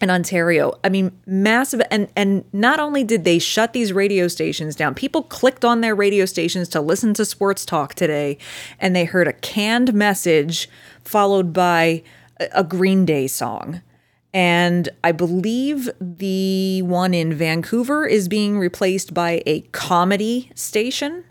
in 0.01 0.09
Ontario. 0.09 0.77
I 0.83 0.89
mean, 0.89 1.11
massive 1.25 1.81
and 1.89 2.09
and 2.15 2.43
not 2.51 2.79
only 2.79 3.03
did 3.03 3.23
they 3.23 3.39
shut 3.39 3.73
these 3.73 3.93
radio 3.93 4.27
stations 4.27 4.75
down, 4.75 4.93
people 4.93 5.23
clicked 5.23 5.63
on 5.63 5.81
their 5.81 5.95
radio 5.95 6.25
stations 6.25 6.67
to 6.69 6.81
listen 6.81 7.13
to 7.15 7.25
sports 7.25 7.65
talk 7.65 7.93
today 7.95 8.37
and 8.79 8.95
they 8.95 9.05
heard 9.05 9.27
a 9.27 9.33
canned 9.33 9.93
message 9.93 10.69
followed 11.03 11.53
by 11.53 12.03
a, 12.39 12.63
Green 12.63 13.05
Day 13.05 13.27
song. 13.27 13.81
And 14.33 14.89
I 15.01 15.13
believe 15.13 15.89
the 16.01 16.81
one 16.81 17.13
in 17.13 17.33
Vancouver 17.33 18.05
is 18.05 18.27
being 18.27 18.59
replaced 18.59 19.13
by 19.13 19.41
a 19.45 19.61
comedy 19.71 20.51
station. 20.55 21.23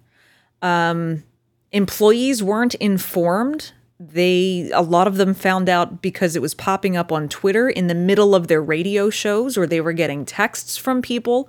Um, 0.62 1.24
employees 1.70 2.42
weren't 2.42 2.74
informed 2.76 3.72
they 4.00 4.70
a 4.72 4.82
lot 4.82 5.06
of 5.06 5.16
them 5.16 5.34
found 5.34 5.68
out 5.68 6.02
because 6.02 6.34
it 6.34 6.42
was 6.42 6.54
popping 6.54 6.96
up 6.96 7.12
on 7.12 7.28
Twitter 7.28 7.68
in 7.68 7.86
the 7.86 7.94
middle 7.94 8.34
of 8.34 8.48
their 8.48 8.62
radio 8.62 9.08
shows 9.08 9.56
or 9.56 9.66
they 9.66 9.80
were 9.80 9.92
getting 9.92 10.24
texts 10.24 10.76
from 10.76 11.00
people. 11.00 11.48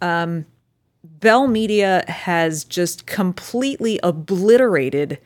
Um, 0.00 0.46
Bell 1.04 1.46
Media 1.46 2.04
has 2.08 2.64
just 2.64 3.06
completely 3.06 4.00
obliterated 4.02 5.18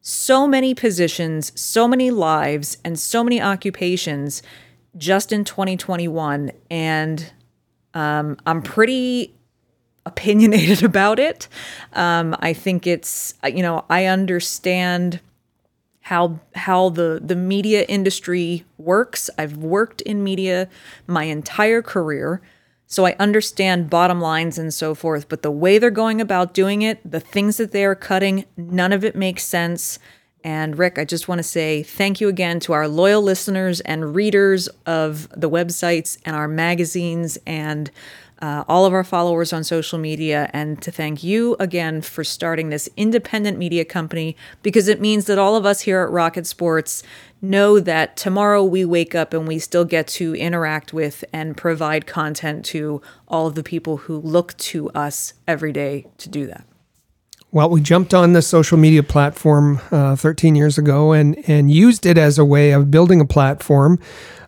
so 0.00 0.46
many 0.46 0.74
positions, 0.74 1.52
so 1.60 1.86
many 1.86 2.10
lives, 2.10 2.78
and 2.84 2.98
so 2.98 3.22
many 3.22 3.42
occupations 3.42 4.42
just 4.96 5.32
in 5.32 5.44
2021. 5.44 6.50
And 6.70 7.32
um, 7.94 8.38
I'm 8.46 8.62
pretty 8.62 9.34
opinionated 10.06 10.82
about 10.84 11.18
it. 11.18 11.48
Um, 11.92 12.36
I 12.40 12.52
think 12.52 12.86
it's, 12.86 13.34
you 13.44 13.62
know, 13.62 13.84
I 13.90 14.06
understand 14.06 15.20
how 16.08 16.40
how 16.54 16.88
the 16.88 17.20
the 17.22 17.36
media 17.36 17.82
industry 17.82 18.64
works. 18.78 19.28
I've 19.36 19.58
worked 19.58 20.00
in 20.00 20.24
media 20.24 20.70
my 21.06 21.24
entire 21.24 21.82
career, 21.82 22.40
so 22.86 23.04
I 23.04 23.14
understand 23.18 23.90
bottom 23.90 24.18
lines 24.18 24.56
and 24.56 24.72
so 24.72 24.94
forth, 24.94 25.28
but 25.28 25.42
the 25.42 25.50
way 25.50 25.78
they're 25.78 25.90
going 25.90 26.22
about 26.22 26.54
doing 26.54 26.80
it, 26.80 26.98
the 27.08 27.20
things 27.20 27.58
that 27.58 27.72
they 27.72 27.84
are 27.84 27.94
cutting, 27.94 28.46
none 28.56 28.94
of 28.94 29.04
it 29.04 29.16
makes 29.16 29.44
sense. 29.44 29.98
And 30.42 30.78
Rick, 30.78 30.98
I 30.98 31.04
just 31.04 31.28
want 31.28 31.40
to 31.40 31.42
say 31.42 31.82
thank 31.82 32.22
you 32.22 32.28
again 32.28 32.58
to 32.60 32.72
our 32.72 32.88
loyal 32.88 33.20
listeners 33.20 33.80
and 33.80 34.14
readers 34.14 34.66
of 34.86 35.28
the 35.38 35.50
websites 35.50 36.16
and 36.24 36.34
our 36.34 36.48
magazines 36.48 37.36
and 37.46 37.90
uh, 38.40 38.64
all 38.68 38.86
of 38.86 38.92
our 38.92 39.04
followers 39.04 39.52
on 39.52 39.64
social 39.64 39.98
media, 39.98 40.48
and 40.52 40.80
to 40.82 40.90
thank 40.90 41.24
you 41.24 41.56
again 41.58 42.00
for 42.00 42.22
starting 42.22 42.68
this 42.68 42.88
independent 42.96 43.58
media 43.58 43.84
company 43.84 44.36
because 44.62 44.88
it 44.88 45.00
means 45.00 45.26
that 45.26 45.38
all 45.38 45.56
of 45.56 45.66
us 45.66 45.82
here 45.82 46.00
at 46.02 46.10
Rocket 46.10 46.46
Sports 46.46 47.02
know 47.42 47.80
that 47.80 48.16
tomorrow 48.16 48.62
we 48.62 48.84
wake 48.84 49.14
up 49.14 49.34
and 49.34 49.46
we 49.46 49.58
still 49.58 49.84
get 49.84 50.06
to 50.06 50.34
interact 50.34 50.92
with 50.92 51.24
and 51.32 51.56
provide 51.56 52.06
content 52.06 52.64
to 52.64 53.00
all 53.26 53.46
of 53.46 53.54
the 53.54 53.62
people 53.62 53.98
who 53.98 54.18
look 54.18 54.56
to 54.58 54.88
us 54.90 55.34
every 55.46 55.72
day 55.72 56.06
to 56.18 56.28
do 56.28 56.46
that. 56.46 56.64
Well, 57.50 57.70
we 57.70 57.80
jumped 57.80 58.12
on 58.12 58.34
the 58.34 58.42
social 58.42 58.76
media 58.76 59.02
platform 59.02 59.80
uh, 59.90 60.16
13 60.16 60.54
years 60.54 60.76
ago 60.76 61.12
and, 61.12 61.42
and 61.48 61.70
used 61.70 62.04
it 62.04 62.18
as 62.18 62.38
a 62.38 62.44
way 62.44 62.72
of 62.72 62.90
building 62.90 63.22
a 63.22 63.24
platform 63.24 63.98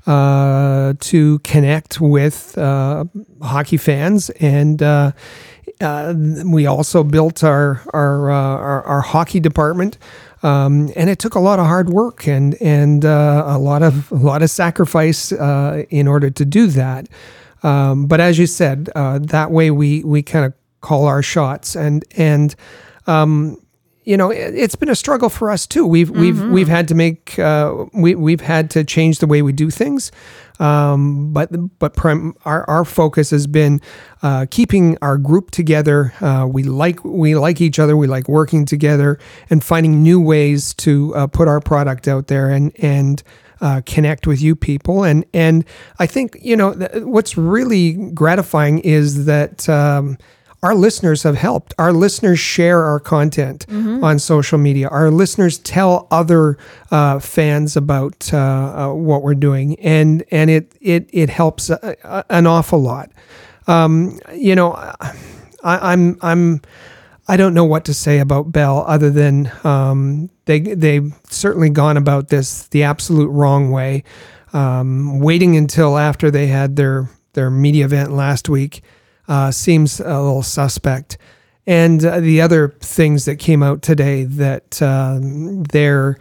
uh, 0.06 0.94
to 1.00 1.38
connect 1.40 2.00
with 2.00 2.56
uh, 2.58 3.04
hockey 3.42 3.76
fans 3.76 4.30
and. 4.30 4.82
Uh, 4.82 5.12
uh 5.82 6.12
we 6.44 6.66
also 6.66 7.02
built 7.02 7.42
our 7.42 7.80
our, 7.94 8.30
our, 8.30 8.82
our 8.82 9.00
hockey 9.00 9.40
department, 9.40 9.96
um, 10.42 10.90
and 10.94 11.08
it 11.08 11.18
took 11.18 11.34
a 11.34 11.40
lot 11.40 11.58
of 11.58 11.64
hard 11.64 11.88
work 11.88 12.26
and 12.26 12.54
and 12.60 13.02
a 13.02 13.56
lot 13.56 13.82
of 13.82 14.12
a 14.12 14.16
lot 14.16 14.42
of 14.42 14.50
sacrifice 14.50 15.32
in 15.32 16.06
order 16.06 16.28
to 16.28 16.44
do 16.44 16.66
that. 16.66 17.08
Um, 17.62 18.06
but 18.06 18.20
as 18.20 18.38
you 18.38 18.46
said, 18.46 18.90
that 18.94 19.50
way 19.52 19.70
we 19.70 20.04
we 20.04 20.22
kind 20.22 20.44
of 20.44 20.52
call 20.82 21.06
our 21.06 21.22
shots 21.22 21.76
and 21.76 22.04
and 22.16 22.54
um, 23.06 23.56
you 24.04 24.16
know, 24.16 24.30
it, 24.30 24.54
has 24.54 24.76
been 24.76 24.88
a 24.88 24.94
struggle 24.94 25.28
for 25.28 25.50
us 25.50 25.66
too. 25.66 25.86
We've 25.86 26.08
mm-hmm. 26.08 26.20
we've 26.20 26.42
we've 26.50 26.68
had 26.68 26.88
to 26.88 26.94
make 26.94 27.38
uh, 27.38 27.86
we 27.92 28.14
we've 28.14 28.40
had 28.40 28.70
to 28.70 28.84
change 28.84 29.18
the 29.18 29.26
way 29.26 29.42
we 29.42 29.52
do 29.52 29.70
things. 29.70 30.10
Um, 30.58 31.32
but 31.32 31.50
but 31.78 31.94
prim, 31.94 32.34
our 32.44 32.68
our 32.68 32.84
focus 32.84 33.30
has 33.30 33.46
been 33.46 33.80
uh, 34.22 34.46
keeping 34.50 34.96
our 35.02 35.18
group 35.18 35.50
together. 35.50 36.14
Uh, 36.20 36.46
we 36.50 36.62
like 36.62 37.04
we 37.04 37.34
like 37.34 37.60
each 37.60 37.78
other. 37.78 37.96
We 37.96 38.06
like 38.06 38.28
working 38.28 38.64
together 38.64 39.18
and 39.50 39.62
finding 39.62 40.02
new 40.02 40.20
ways 40.20 40.74
to 40.74 41.14
uh, 41.14 41.26
put 41.26 41.48
our 41.48 41.60
product 41.60 42.08
out 42.08 42.28
there 42.28 42.50
and 42.50 42.72
and. 42.78 43.22
Uh, 43.62 43.82
connect 43.84 44.26
with 44.26 44.40
you 44.40 44.56
people 44.56 45.04
and 45.04 45.22
and 45.34 45.66
I 45.98 46.06
think 46.06 46.34
you 46.40 46.56
know 46.56 46.72
th- 46.72 47.04
what's 47.04 47.36
really 47.36 47.92
gratifying 48.14 48.78
is 48.78 49.26
that 49.26 49.68
um, 49.68 50.16
our 50.62 50.74
listeners 50.74 51.22
have 51.22 51.36
helped. 51.36 51.72
Our 51.78 51.92
listeners 51.92 52.38
share 52.38 52.84
our 52.84 53.00
content 53.00 53.66
mm-hmm. 53.66 54.04
on 54.04 54.18
social 54.18 54.58
media. 54.58 54.88
Our 54.88 55.10
listeners 55.10 55.58
tell 55.58 56.06
other 56.10 56.58
uh, 56.90 57.18
fans 57.18 57.76
about 57.76 58.32
uh, 58.32 58.38
uh, 58.38 58.94
what 58.94 59.22
we're 59.22 59.34
doing, 59.34 59.78
and 59.80 60.22
and 60.30 60.50
it 60.50 60.72
it 60.80 61.08
it 61.12 61.30
helps 61.30 61.70
uh, 61.70 61.94
uh, 62.04 62.22
an 62.28 62.46
awful 62.46 62.80
lot. 62.80 63.10
Um, 63.66 64.18
you 64.34 64.54
know, 64.54 64.72
I, 64.72 65.14
I'm 65.64 66.18
I'm. 66.20 66.60
I 67.28 67.36
don't 67.36 67.54
know 67.54 67.64
what 67.64 67.84
to 67.84 67.94
say 67.94 68.18
about 68.18 68.50
Bell 68.50 68.84
other 68.88 69.08
than 69.08 69.52
um, 69.62 70.30
they 70.46 70.60
they've 70.60 71.14
certainly 71.30 71.70
gone 71.70 71.96
about 71.96 72.28
this 72.28 72.66
the 72.68 72.82
absolute 72.82 73.28
wrong 73.28 73.70
way. 73.70 74.04
Um, 74.52 75.20
waiting 75.20 75.56
until 75.56 75.96
after 75.96 76.30
they 76.30 76.48
had 76.48 76.74
their 76.74 77.08
their 77.34 77.50
media 77.50 77.84
event 77.84 78.10
last 78.10 78.48
week 78.48 78.82
uh, 79.30 79.50
seems 79.52 80.00
a 80.00 80.20
little 80.20 80.42
suspect. 80.42 81.16
And 81.66 82.04
uh, 82.04 82.18
the 82.20 82.40
other 82.40 82.70
things 82.80 83.24
that 83.26 83.36
came 83.36 83.62
out 83.62 83.80
today 83.80 84.24
that 84.24 84.82
um, 84.82 85.62
their 85.64 86.18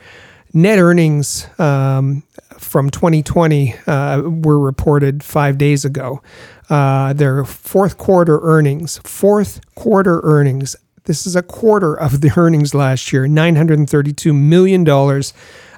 net 0.54 0.78
earnings 0.78 1.48
um, 1.60 2.22
from 2.60 2.92
2020 2.92 3.74
uh, 3.88 4.22
were 4.22 4.60
reported 4.60 5.24
five 5.24 5.58
days 5.58 5.84
ago. 5.84 6.22
Uh, 6.70 7.14
their 7.14 7.44
fourth 7.46 7.98
quarter 7.98 8.40
earnings, 8.44 9.00
fourth 9.00 9.60
quarter 9.74 10.22
earnings. 10.24 10.76
This 11.06 11.26
is 11.26 11.36
a 11.36 11.42
quarter 11.42 11.96
of 11.96 12.22
the 12.22 12.32
earnings 12.38 12.76
last 12.76 13.12
year, 13.12 13.26
$932 13.26 14.36
million. 14.36 14.88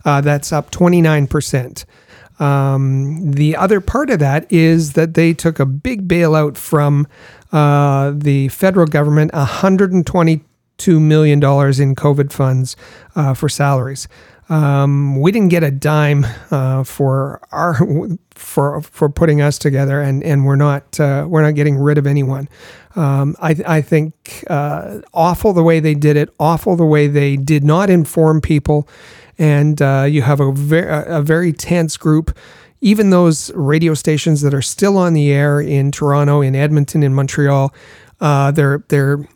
Uh, 0.04 0.20
that's 0.20 0.52
up 0.52 0.70
29%. 0.72 1.86
Um, 2.42 3.32
the 3.32 3.56
other 3.56 3.80
part 3.80 4.10
of 4.10 4.20
that 4.20 4.52
is 4.52 4.94
that 4.94 5.14
they 5.14 5.34
took 5.34 5.60
a 5.60 5.66
big 5.66 6.08
bailout 6.08 6.58
from 6.58 7.08
uh, 7.52 8.14
the 8.16 8.48
federal 8.48 8.88
government, 8.88 9.32
$122 9.32 10.42
million 11.00 11.38
in 11.38 11.96
COVID 11.96 12.32
funds 12.34 12.76
uh, 13.16 13.36
for 13.36 13.48
salaries. 13.48 14.08
Um, 14.50 15.22
we 15.22 15.32
didn't 15.32 15.48
get 15.48 15.64
a 15.64 15.72
dime 15.72 16.26
uh, 16.50 16.84
for 16.84 17.40
our 17.52 17.80
for 18.32 18.82
for 18.82 19.08
putting 19.08 19.40
us 19.40 19.58
together, 19.58 20.02
and 20.02 20.22
and 20.24 20.46
we're 20.46 20.58
not 20.58 21.00
uh, 21.00 21.26
we're 21.30 21.42
not 21.42 21.56
getting 21.56 21.78
rid 21.78 21.98
of 21.98 22.06
anyone. 22.06 22.50
Um, 22.98 23.38
I 23.42 23.56
I 23.66 23.82
think 23.82 24.44
uh, 24.50 25.00
awful 25.14 25.54
the 25.54 25.64
way 25.64 25.80
they 25.80 25.94
did 25.94 26.18
it, 26.18 26.34
awful 26.38 26.76
the 26.76 26.86
way 26.86 27.08
they 27.08 27.38
did 27.38 27.64
not 27.64 27.90
inform 27.90 28.42
people 28.42 28.90
and 29.42 29.82
uh, 29.82 30.06
you 30.08 30.22
have 30.22 30.40
a 30.40 30.52
very 30.52 30.88
a 31.08 31.20
very 31.22 31.52
tense 31.52 31.98
group. 31.98 32.38
Even 32.80 33.10
those 33.10 33.52
radio 33.56 33.96
stations 33.96 34.42
that 34.42 34.54
are 34.54 34.62
still 34.62 34.98
on 34.98 35.14
the 35.14 35.32
air 35.32 35.60
in 35.60 35.92
Toronto, 35.92 36.42
in 36.42 36.56
Edmonton, 36.56 37.02
in 37.02 37.14
Montreal, 37.14 37.74
uh, 38.20 38.52
they're 38.52 38.84
they're 38.90 39.28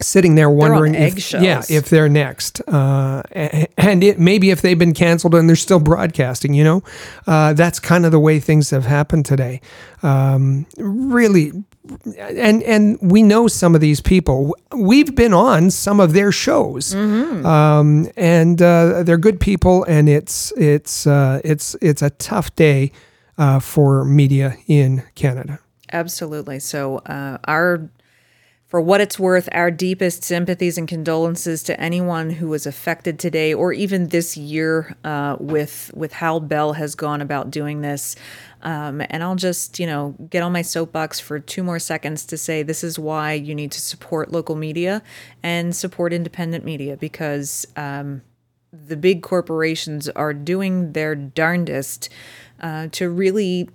sitting 0.00 0.34
there 0.34 0.50
wondering 0.50 0.94
if, 0.94 1.32
yeah 1.32 1.62
if 1.68 1.88
they're 1.88 2.08
next 2.08 2.60
uh, 2.68 3.22
and 3.32 4.02
it 4.02 4.18
maybe 4.18 4.50
if 4.50 4.60
they've 4.60 4.78
been 4.78 4.94
canceled 4.94 5.34
and 5.34 5.48
they're 5.48 5.56
still 5.56 5.78
broadcasting 5.78 6.52
you 6.52 6.64
know 6.64 6.82
uh, 7.26 7.52
that's 7.52 7.78
kind 7.78 8.04
of 8.04 8.10
the 8.10 8.18
way 8.18 8.40
things 8.40 8.70
have 8.70 8.84
happened 8.84 9.24
today 9.24 9.60
um, 10.02 10.66
really 10.78 11.52
and 12.18 12.62
and 12.62 12.98
we 13.00 13.22
know 13.22 13.48
some 13.48 13.74
of 13.74 13.80
these 13.80 14.00
people. 14.00 14.56
We've 14.72 15.14
been 15.14 15.34
on 15.34 15.70
some 15.70 16.00
of 16.00 16.12
their 16.12 16.32
shows, 16.32 16.94
mm-hmm. 16.94 17.44
um, 17.44 18.10
and 18.16 18.60
uh, 18.60 19.02
they're 19.02 19.18
good 19.18 19.40
people. 19.40 19.84
And 19.84 20.08
it's 20.08 20.52
it's 20.52 21.06
uh, 21.06 21.40
it's 21.44 21.74
it's 21.82 22.02
a 22.02 22.10
tough 22.10 22.54
day 22.56 22.92
uh, 23.36 23.60
for 23.60 24.04
media 24.04 24.56
in 24.66 25.02
Canada. 25.14 25.58
Absolutely. 25.92 26.58
So 26.58 26.98
uh, 26.98 27.38
our 27.44 27.88
For 28.74 28.80
what 28.80 29.00
it's 29.00 29.20
worth, 29.20 29.48
our 29.52 29.70
deepest 29.70 30.24
sympathies 30.24 30.76
and 30.76 30.88
condolences 30.88 31.62
to 31.62 31.80
anyone 31.80 32.28
who 32.30 32.48
was 32.48 32.66
affected 32.66 33.20
today 33.20 33.54
or 33.54 33.72
even 33.72 34.08
this 34.08 34.36
year 34.36 34.96
uh, 35.04 35.36
with 35.38 35.92
with 35.94 36.12
how 36.12 36.40
Bell 36.40 36.72
has 36.72 36.96
gone 36.96 37.20
about 37.20 37.52
doing 37.52 37.82
this. 37.82 38.16
Um, 38.62 39.00
and 39.10 39.22
I'll 39.22 39.36
just, 39.36 39.78
you 39.78 39.86
know, 39.86 40.16
get 40.28 40.42
on 40.42 40.50
my 40.50 40.62
soapbox 40.62 41.20
for 41.20 41.38
two 41.38 41.62
more 41.62 41.78
seconds 41.78 42.26
to 42.26 42.36
say 42.36 42.64
this 42.64 42.82
is 42.82 42.98
why 42.98 43.34
you 43.34 43.54
need 43.54 43.70
to 43.70 43.80
support 43.80 44.32
local 44.32 44.56
media 44.56 45.04
and 45.40 45.76
support 45.76 46.12
independent 46.12 46.64
media 46.64 46.96
because 46.96 47.64
um, 47.76 48.22
the 48.72 48.96
big 48.96 49.22
corporations 49.22 50.08
are 50.08 50.34
doing 50.34 50.94
their 50.94 51.14
darndest 51.14 52.08
uh, 52.58 52.88
to 52.90 53.08
really 53.08 53.70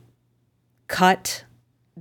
cut 0.89 1.45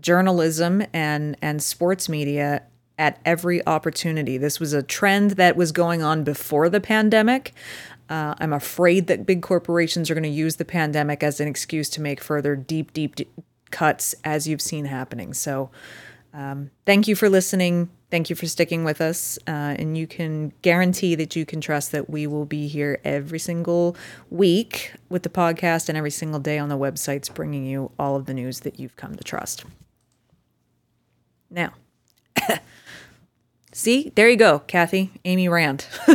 journalism 0.01 0.83
and 0.93 1.37
and 1.41 1.63
sports 1.63 2.09
media 2.09 2.65
at 2.99 3.21
every 3.25 3.65
opportunity. 3.67 4.37
This 4.37 4.59
was 4.59 4.73
a 4.73 4.83
trend 4.83 5.33
that 5.33 5.57
was 5.57 5.73
going 5.73 6.03
on 6.03 6.25
before 6.25 6.69
the 6.69 6.81
pandemic. 6.81 7.55
Uh, 8.09 8.35
I'm 8.39 8.53
afraid 8.53 9.07
that 9.07 9.27
big 9.27 9.43
corporations 9.43 10.11
are 10.11 10.15
going 10.15 10.23
to 10.25 10.29
use 10.29 10.57
the 10.57 10.65
pandemic 10.65 11.23
as 11.23 11.41
an 11.41 11.49
excuse 11.49 11.89
to 11.91 12.01
make 12.01 12.21
further 12.23 12.57
deep, 12.57 12.93
deep, 12.93 13.17
deep 13.17 13.31
cuts, 13.71 14.15
as 14.25 14.49
you've 14.49 14.63
seen 14.63 14.87
happening. 14.87 15.35
So, 15.35 15.71
um, 16.33 16.71
thank 16.87 17.09
you 17.09 17.15
for 17.17 17.29
listening. 17.29 17.91
Thank 18.11 18.31
you 18.31 18.37
for 18.37 18.47
sticking 18.47 18.85
with 18.85 19.01
us. 19.01 19.39
Uh, 19.47 19.77
and 19.79 19.97
you 19.97 20.07
can 20.07 20.53
guarantee 20.63 21.15
that 21.15 21.37
you 21.37 21.45
can 21.45 21.61
trust 21.61 21.93
that 21.93 22.09
we 22.09 22.27
will 22.27 22.47
be 22.47 22.69
here 22.69 23.01
every 23.05 23.39
single 23.39 23.97
week 24.31 24.93
with 25.09 25.23
the 25.23 25.29
podcast 25.29 25.89
and 25.89 25.99
every 25.99 26.11
single 26.11 26.41
day 26.41 26.59
on 26.59 26.69
the 26.69 26.79
websites, 26.79 27.33
bringing 27.33 27.67
you 27.67 27.91
all 27.99 28.17
of 28.17 28.27
the 28.27 28.35
news 28.35 28.61
that 28.61 28.79
you've 28.79 28.97
come 28.97 29.15
to 29.17 29.25
trust. 29.25 29.65
Now, 31.51 31.73
See, 33.79 34.11
there 34.17 34.29
you 34.29 34.35
go, 34.35 34.59
Kathy, 34.67 35.13
Amy 35.25 35.49
Rand, 35.49 35.87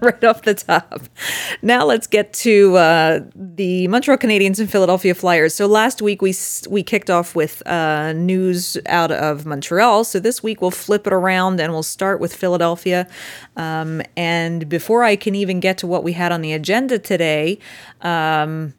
right 0.00 0.22
off 0.22 0.42
the 0.42 0.52
top. 0.52 1.00
Now 1.62 1.86
let's 1.86 2.06
get 2.06 2.34
to 2.34 2.76
uh, 2.76 3.20
the 3.34 3.88
Montreal 3.88 4.18
Canadiens 4.18 4.60
and 4.60 4.70
Philadelphia 4.70 5.14
Flyers. 5.14 5.54
So 5.54 5.66
last 5.66 6.02
week 6.02 6.20
we 6.20 6.34
we 6.68 6.82
kicked 6.82 7.08
off 7.08 7.34
with 7.34 7.66
uh, 7.66 8.12
news 8.12 8.76
out 8.84 9.10
of 9.12 9.46
Montreal. 9.46 10.04
So 10.04 10.20
this 10.20 10.42
week 10.42 10.60
we'll 10.60 10.70
flip 10.70 11.06
it 11.06 11.14
around 11.14 11.58
and 11.58 11.72
we'll 11.72 11.82
start 11.82 12.20
with 12.20 12.36
Philadelphia. 12.36 13.08
Um, 13.56 14.02
and 14.14 14.68
before 14.68 15.02
I 15.02 15.16
can 15.16 15.34
even 15.34 15.58
get 15.58 15.78
to 15.78 15.86
what 15.86 16.04
we 16.04 16.12
had 16.12 16.32
on 16.32 16.42
the 16.42 16.52
agenda 16.52 16.98
today. 16.98 17.60
Um, 18.02 18.74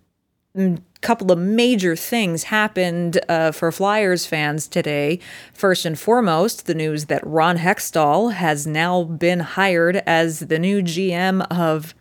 couple 1.01 1.31
of 1.31 1.39
major 1.39 1.95
things 1.95 2.43
happened 2.43 3.19
uh, 3.27 3.51
for 3.51 3.71
Flyers 3.71 4.25
fans 4.25 4.67
today. 4.67 5.19
First 5.53 5.85
and 5.85 5.97
foremost, 5.97 6.67
the 6.67 6.75
news 6.75 7.05
that 7.05 7.25
Ron 7.25 7.57
Hextall 7.57 8.33
has 8.33 8.67
now 8.67 9.03
been 9.03 9.39
hired 9.39 9.97
as 10.05 10.39
the 10.39 10.59
new 10.59 10.81
GM 10.81 11.45
of, 11.49 11.95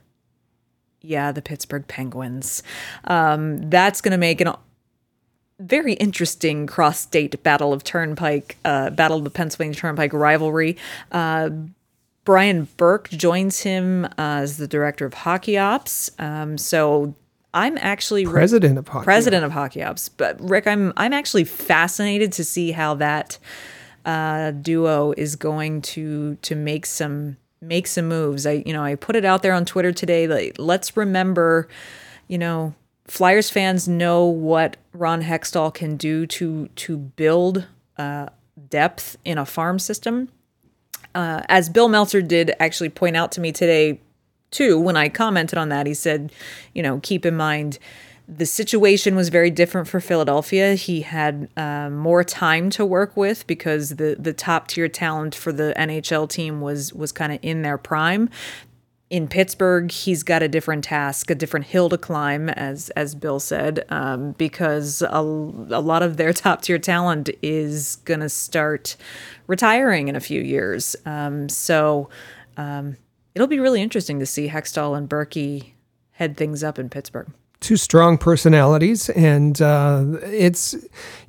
yeah, 1.01 1.33
the 1.33 1.43
Pittsburgh 1.43 1.87
Penguins. 1.89 2.63
Um, 3.05 3.71
that's 3.71 4.01
going 4.01 4.13
to 4.13 4.19
make 4.19 4.41
an 4.41 4.53
very 5.59 5.93
interesting 5.95 6.67
cross-state 6.67 7.43
battle 7.43 7.73
of 7.73 7.85
Turnpike, 7.85 8.57
uh, 8.65 8.91
battle 8.91 9.19
of 9.19 9.25
the 9.25 9.31
Pennsylvania 9.31 9.75
Turnpike 9.75 10.13
rivalry. 10.13 10.77
Uh, 11.13 11.51
Brian 12.25 12.69
Burke 12.77 13.11
joins 13.11 13.61
him 13.61 14.05
uh, 14.05 14.09
as 14.19 14.57
the 14.57 14.69
director 14.69 15.05
of 15.05 15.15
hockey 15.15 15.59
ops. 15.59 16.11
Um, 16.19 16.57
so 16.57 17.15
I'm 17.53 17.77
actually 17.79 18.25
president 18.25 18.79
of 18.79 18.89
hockey 18.89 19.05
president 19.05 19.45
of 19.45 19.53
hockey 19.53 19.83
ops. 19.83 20.09
But 20.09 20.41
Rick, 20.41 20.67
I'm 20.67 20.93
I'm 20.97 21.13
actually 21.13 21.45
fascinated 21.45 22.33
to 22.33 22.45
see 22.45 22.73
how 22.73 22.95
that 22.95 23.39
uh, 24.05 24.53
duo 24.53 25.13
is 25.17 25.37
going 25.37 25.83
to 25.83 26.37
to 26.37 26.55
make 26.55 26.87
some 26.87 27.37
make 27.61 27.87
some 27.87 28.09
moves. 28.09 28.47
I 28.47 28.63
you 28.65 28.73
know 28.73 28.83
I 28.83 28.95
put 28.95 29.17
it 29.17 29.25
out 29.25 29.43
there 29.43 29.53
on 29.53 29.65
Twitter 29.65 29.93
today. 29.93 30.27
Like 30.27 30.57
let's 30.59 30.97
remember, 30.97 31.69
you 32.29 32.39
know, 32.39 32.75
Flyers 33.07 33.51
fans 33.51 33.89
know 33.89 34.25
what 34.25 34.77
Ron 34.93 35.23
Hextall 35.23 35.75
can 35.75 35.97
do 35.97 36.27
to 36.27 36.69
to 36.69 36.97
build 36.97 37.67
uh, 37.99 38.27
depth 38.69 39.17
in 39.25 39.39
a 39.39 39.47
farm 39.47 39.79
system. 39.79 40.29
Uh, 41.13 41.43
as 41.49 41.69
Bill 41.69 41.89
Meltzer 41.89 42.23
did 42.23 42.53
actually 42.61 42.89
point 42.89 43.17
out 43.17 43.33
to 43.33 43.41
me 43.41 43.51
today 43.51 44.01
too, 44.51 44.79
when 44.79 44.97
I 44.97 45.09
commented 45.09 45.59
on 45.59 45.69
that, 45.69 45.87
he 45.87 45.95
said, 45.95 46.33
you 46.75 46.83
know, 46.83 47.01
keep 47.03 47.25
in 47.25 47.37
mind 47.37 47.79
the 48.31 48.47
situation 48.47 49.17
was 49.17 49.29
very 49.29 49.51
different 49.51 49.89
for 49.89 49.99
Philadelphia. 49.99 50.75
He 50.75 51.01
had 51.01 51.49
uh, 51.57 51.91
more 51.91 52.23
time 52.23 52.71
to 52.71 52.87
work 52.87 53.17
with 53.17 53.47
because 53.47 53.97
the 53.97 54.17
the 54.19 54.33
top 54.33 54.69
tier 54.69 54.89
talent 54.89 55.35
for 55.35 55.53
the 55.53 55.75
NHL 55.77 56.29
team 56.29 56.61
was 56.61 56.93
was 56.93 57.11
kind 57.11 57.33
of 57.33 57.41
in 57.43 57.63
their 57.63 57.77
prime. 57.77 58.31
In 59.09 59.27
Pittsburgh, 59.27 59.91
he's 59.91 60.23
got 60.23 60.41
a 60.41 60.47
different 60.47 60.85
task, 60.85 61.31
a 61.31 61.35
different 61.35 61.67
hill 61.67 61.89
to 61.89 61.99
climb, 61.99 62.49
as 62.51 62.91
as 62.91 63.17
Bill 63.17 63.41
said, 63.41 63.85
um, 63.89 64.33
because 64.39 65.03
a, 65.03 65.19
a 65.19 65.83
lot 65.83 66.05
of 66.05 66.17
their 66.17 66.33
top 66.45 66.63
tier 66.63 66.79
talent 66.79 67.31
is 67.43 67.97
gonna 68.05 68.29
start 68.29 68.97
retiring 69.49 70.07
in 70.07 70.15
a 70.15 70.21
few 70.21 70.41
years. 70.41 70.95
Um, 71.05 71.49
so. 71.49 72.09
Um, 72.57 72.97
it'll 73.35 73.49
be 73.49 73.59
really 73.59 73.83
interesting 73.83 74.19
to 74.19 74.27
see 74.27 74.49
Hextall 74.49 74.97
and 74.97 75.09
Berkey 75.09 75.73
head 76.13 76.37
things 76.37 76.63
up 76.63 76.79
in 76.79 76.89
Pittsburgh. 76.89 77.29
Two 77.61 77.77
strong 77.77 78.17
personalities, 78.17 79.11
and 79.11 79.61
uh, 79.61 80.05
it's, 80.23 80.75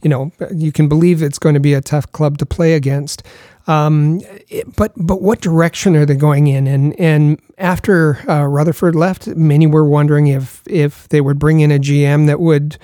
you 0.01 0.09
know, 0.09 0.31
you 0.53 0.71
can 0.71 0.87
believe 0.87 1.21
it's 1.21 1.39
going 1.39 1.55
to 1.55 1.59
be 1.59 1.73
a 1.73 1.81
tough 1.81 2.09
club 2.13 2.37
to 2.37 2.45
play 2.45 2.73
against. 2.73 3.23
Um, 3.67 4.21
it, 4.49 4.75
but 4.75 4.93
but 4.95 5.21
what 5.21 5.41
direction 5.41 5.95
are 5.95 6.05
they 6.05 6.15
going 6.15 6.47
in? 6.47 6.67
And 6.67 6.97
and 6.99 7.39
after 7.57 8.17
uh, 8.29 8.45
Rutherford 8.45 8.95
left, 8.95 9.27
many 9.27 9.67
were 9.67 9.85
wondering 9.85 10.27
if 10.27 10.63
if 10.67 11.07
they 11.09 11.21
would 11.21 11.37
bring 11.37 11.59
in 11.59 11.71
a 11.71 11.79
GM 11.79 12.27
that 12.27 12.39
would 12.39 12.77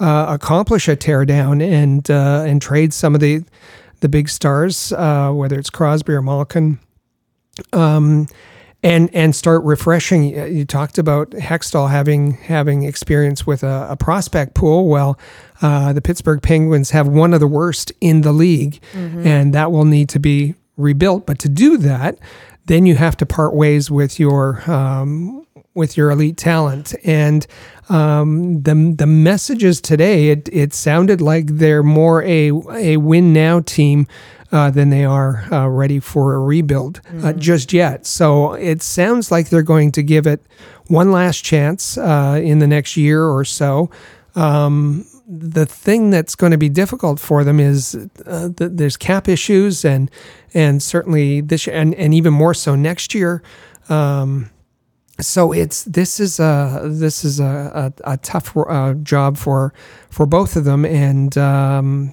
uh, 0.00 0.26
accomplish 0.28 0.88
a 0.88 0.96
teardown 0.96 1.62
and 1.62 2.10
uh, 2.10 2.44
and 2.46 2.62
trade 2.62 2.94
some 2.94 3.14
of 3.14 3.20
the 3.20 3.44
the 4.00 4.08
big 4.08 4.28
stars, 4.28 4.92
uh, 4.92 5.30
whether 5.32 5.58
it's 5.58 5.70
Crosby 5.70 6.12
or 6.12 6.22
Malkin. 6.22 6.78
Um, 7.72 8.26
and 8.82 9.14
and 9.14 9.34
start 9.34 9.62
refreshing. 9.64 10.24
You 10.24 10.64
talked 10.64 10.98
about 10.98 11.30
Hextall 11.30 11.90
having 11.90 12.32
having 12.32 12.82
experience 12.82 13.46
with 13.46 13.62
a, 13.62 13.88
a 13.90 13.96
prospect 13.96 14.54
pool. 14.54 14.88
Well, 14.88 15.18
uh, 15.60 15.92
the 15.92 16.02
Pittsburgh 16.02 16.42
Penguins 16.42 16.90
have 16.90 17.08
one 17.08 17.32
of 17.32 17.40
the 17.40 17.46
worst 17.46 17.92
in 18.00 18.22
the 18.22 18.32
league, 18.32 18.80
mm-hmm. 18.92 19.26
and 19.26 19.54
that 19.54 19.70
will 19.70 19.84
need 19.84 20.08
to 20.10 20.18
be 20.18 20.54
rebuilt. 20.76 21.26
But 21.26 21.38
to 21.40 21.48
do 21.48 21.76
that, 21.78 22.18
then 22.66 22.86
you 22.86 22.96
have 22.96 23.16
to 23.18 23.26
part 23.26 23.54
ways 23.54 23.90
with 23.90 24.18
your 24.18 24.68
um, 24.70 25.46
with 25.74 25.96
your 25.96 26.10
elite 26.10 26.36
talent. 26.36 26.94
And 27.04 27.46
um, 27.88 28.62
the 28.62 28.94
the 28.96 29.06
messages 29.06 29.80
today, 29.80 30.30
it 30.30 30.48
it 30.52 30.74
sounded 30.74 31.20
like 31.20 31.46
they're 31.46 31.82
more 31.82 32.22
a 32.24 32.50
a 32.72 32.96
win 32.96 33.32
now 33.32 33.60
team 33.60 34.06
uh, 34.52 34.70
than 34.70 34.90
they 34.90 35.04
are 35.04 35.44
uh, 35.50 35.66
ready 35.68 35.98
for 35.98 36.34
a 36.34 36.38
rebuild 36.38 36.98
uh, 36.98 37.10
mm-hmm. 37.10 37.38
just 37.38 37.72
yet. 37.72 38.06
So 38.06 38.52
it 38.52 38.82
sounds 38.82 39.30
like 39.30 39.48
they're 39.48 39.62
going 39.62 39.92
to 39.92 40.02
give 40.02 40.26
it 40.26 40.42
one 40.88 41.10
last 41.10 41.42
chance 41.44 41.96
uh, 41.96 42.38
in 42.42 42.58
the 42.58 42.66
next 42.66 42.96
year 42.96 43.24
or 43.24 43.44
so. 43.44 43.90
Um, 44.34 45.06
the 45.26 45.64
thing 45.64 46.10
that's 46.10 46.34
going 46.34 46.52
to 46.52 46.58
be 46.58 46.68
difficult 46.68 47.18
for 47.18 47.44
them 47.44 47.58
is 47.58 47.94
uh, 48.26 48.48
that 48.56 48.76
there's 48.76 48.96
cap 48.96 49.28
issues 49.28 49.84
and 49.84 50.10
and 50.52 50.82
certainly 50.82 51.40
this 51.40 51.66
and, 51.66 51.94
and 51.94 52.12
even 52.12 52.34
more 52.34 52.52
so 52.54 52.74
next 52.74 53.14
year. 53.14 53.42
Um, 53.88 54.50
so 55.20 55.52
it's 55.52 55.84
this 55.84 56.20
is 56.20 56.40
a 56.40 56.82
this 56.84 57.24
is 57.24 57.40
a, 57.40 57.92
a, 58.04 58.12
a 58.12 58.16
tough 58.18 58.54
uh, 58.56 58.94
job 58.94 59.36
for 59.36 59.72
for 60.10 60.26
both 60.26 60.56
of 60.56 60.64
them, 60.64 60.84
and 60.84 61.36
um, 61.38 62.12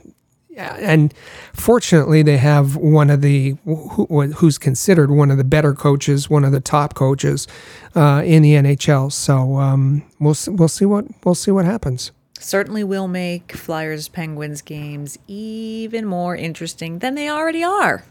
and 0.60 1.14
fortunately, 1.54 2.22
they 2.22 2.38
have 2.38 2.76
one 2.76 3.10
of 3.10 3.22
the 3.22 3.56
who, 3.66 4.32
who's 4.34 4.58
considered 4.58 5.12
one 5.12 5.32
of 5.32 5.38
the 5.38 5.44
better 5.44 5.74
coaches, 5.74 6.30
one 6.30 6.44
of 6.44 6.52
the 6.52 6.60
top 6.60 6.94
coaches 6.94 7.48
uh, 7.96 8.22
in 8.26 8.42
the 8.42 8.54
NHL. 8.54 9.12
So 9.12 9.58
um, 9.58 10.04
we'll 10.20 10.36
we'll 10.48 10.68
see 10.68 10.86
what 10.86 11.06
we'll 11.24 11.36
see 11.36 11.52
what 11.52 11.66
happens. 11.66 12.12
Certainly, 12.40 12.86
will 12.86 13.08
make 13.08 13.52
Flyers 13.52 14.08
Penguins 14.08 14.62
games 14.62 15.18
even 15.28 16.06
more 16.06 16.36
interesting 16.36 17.00
than 17.00 17.16
they 17.16 17.30
already 17.30 17.64
are, 17.64 18.06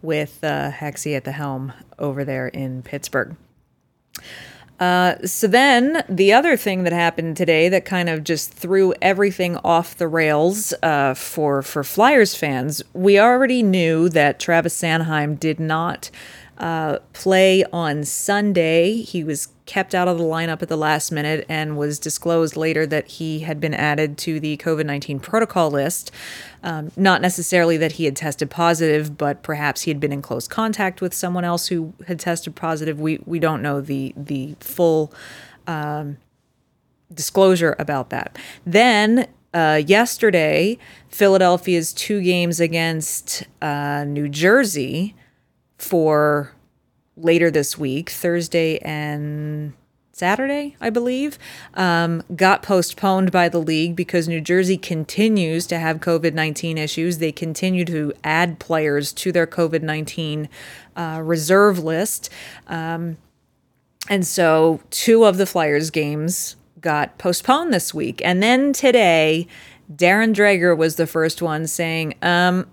with 0.00 0.42
uh, 0.42 0.70
Hexy 0.70 1.14
at 1.14 1.24
the 1.24 1.32
helm 1.32 1.74
over 1.98 2.24
there 2.24 2.48
in 2.48 2.82
Pittsburgh. 2.82 3.36
Uh, 4.78 5.16
so 5.24 5.46
then 5.46 6.04
the 6.08 6.32
other 6.32 6.56
thing 6.56 6.84
that 6.84 6.92
happened 6.92 7.36
today 7.36 7.68
that 7.68 7.84
kind 7.84 8.08
of 8.08 8.22
just 8.22 8.52
threw 8.52 8.92
everything 9.00 9.56
off 9.58 9.96
the 9.96 10.08
rails 10.08 10.74
uh, 10.82 11.14
for 11.14 11.62
for 11.62 11.82
Flyers 11.82 12.34
fans, 12.34 12.82
we 12.92 13.18
already 13.18 13.62
knew 13.62 14.08
that 14.10 14.38
Travis 14.38 14.78
Sanheim 14.78 15.38
did 15.40 15.58
not 15.58 16.10
uh, 16.58 16.98
play 17.12 17.64
on 17.72 18.04
Sunday. 18.04 19.02
He 19.02 19.22
was 19.22 19.48
kept 19.66 19.94
out 19.94 20.08
of 20.08 20.16
the 20.16 20.24
lineup 20.24 20.62
at 20.62 20.68
the 20.68 20.76
last 20.76 21.10
minute 21.10 21.44
and 21.48 21.76
was 21.76 21.98
disclosed 21.98 22.56
later 22.56 22.86
that 22.86 23.08
he 23.08 23.40
had 23.40 23.60
been 23.60 23.74
added 23.74 24.16
to 24.16 24.38
the 24.40 24.56
COVID 24.58 24.86
19 24.86 25.20
protocol 25.20 25.70
list. 25.70 26.10
Um, 26.62 26.92
not 26.96 27.20
necessarily 27.20 27.76
that 27.76 27.92
he 27.92 28.04
had 28.04 28.16
tested 28.16 28.50
positive, 28.50 29.18
but 29.18 29.42
perhaps 29.42 29.82
he 29.82 29.90
had 29.90 30.00
been 30.00 30.12
in 30.12 30.22
close 30.22 30.48
contact 30.48 31.00
with 31.00 31.12
someone 31.12 31.44
else 31.44 31.66
who 31.66 31.92
had 32.06 32.18
tested 32.20 32.54
positive. 32.54 33.00
We, 33.00 33.20
we 33.26 33.38
don't 33.38 33.60
know 33.60 33.80
the, 33.80 34.14
the 34.16 34.56
full 34.60 35.12
um, 35.66 36.16
disclosure 37.12 37.76
about 37.78 38.10
that. 38.10 38.38
Then 38.64 39.26
uh, 39.52 39.82
yesterday, 39.84 40.78
Philadelphia's 41.08 41.92
two 41.92 42.20
games 42.20 42.60
against 42.60 43.44
uh, 43.62 44.04
New 44.04 44.28
Jersey 44.28 45.14
for 45.78 46.52
later 47.16 47.50
this 47.50 47.78
week, 47.78 48.10
Thursday 48.10 48.78
and 48.78 49.72
Saturday, 50.16 50.76
I 50.80 50.88
believe, 50.88 51.38
um, 51.74 52.22
got 52.34 52.62
postponed 52.62 53.30
by 53.30 53.50
the 53.50 53.58
league 53.58 53.94
because 53.94 54.26
New 54.26 54.40
Jersey 54.40 54.78
continues 54.78 55.66
to 55.66 55.78
have 55.78 56.00
COVID 56.00 56.32
19 56.32 56.78
issues. 56.78 57.18
They 57.18 57.32
continue 57.32 57.84
to 57.84 58.14
add 58.24 58.58
players 58.58 59.12
to 59.12 59.30
their 59.30 59.46
COVID 59.46 59.82
19 59.82 60.48
uh, 60.96 61.20
reserve 61.22 61.80
list. 61.80 62.30
Um, 62.66 63.18
and 64.08 64.26
so 64.26 64.80
two 64.90 65.24
of 65.24 65.36
the 65.36 65.44
Flyers 65.44 65.90
games 65.90 66.56
got 66.80 67.18
postponed 67.18 67.74
this 67.74 67.92
week. 67.92 68.22
And 68.24 68.42
then 68.42 68.72
today, 68.72 69.46
Darren 69.94 70.34
Dreger 70.34 70.74
was 70.74 70.96
the 70.96 71.06
first 71.06 71.42
one 71.42 71.66
saying, 71.66 72.14
um, 72.22 72.66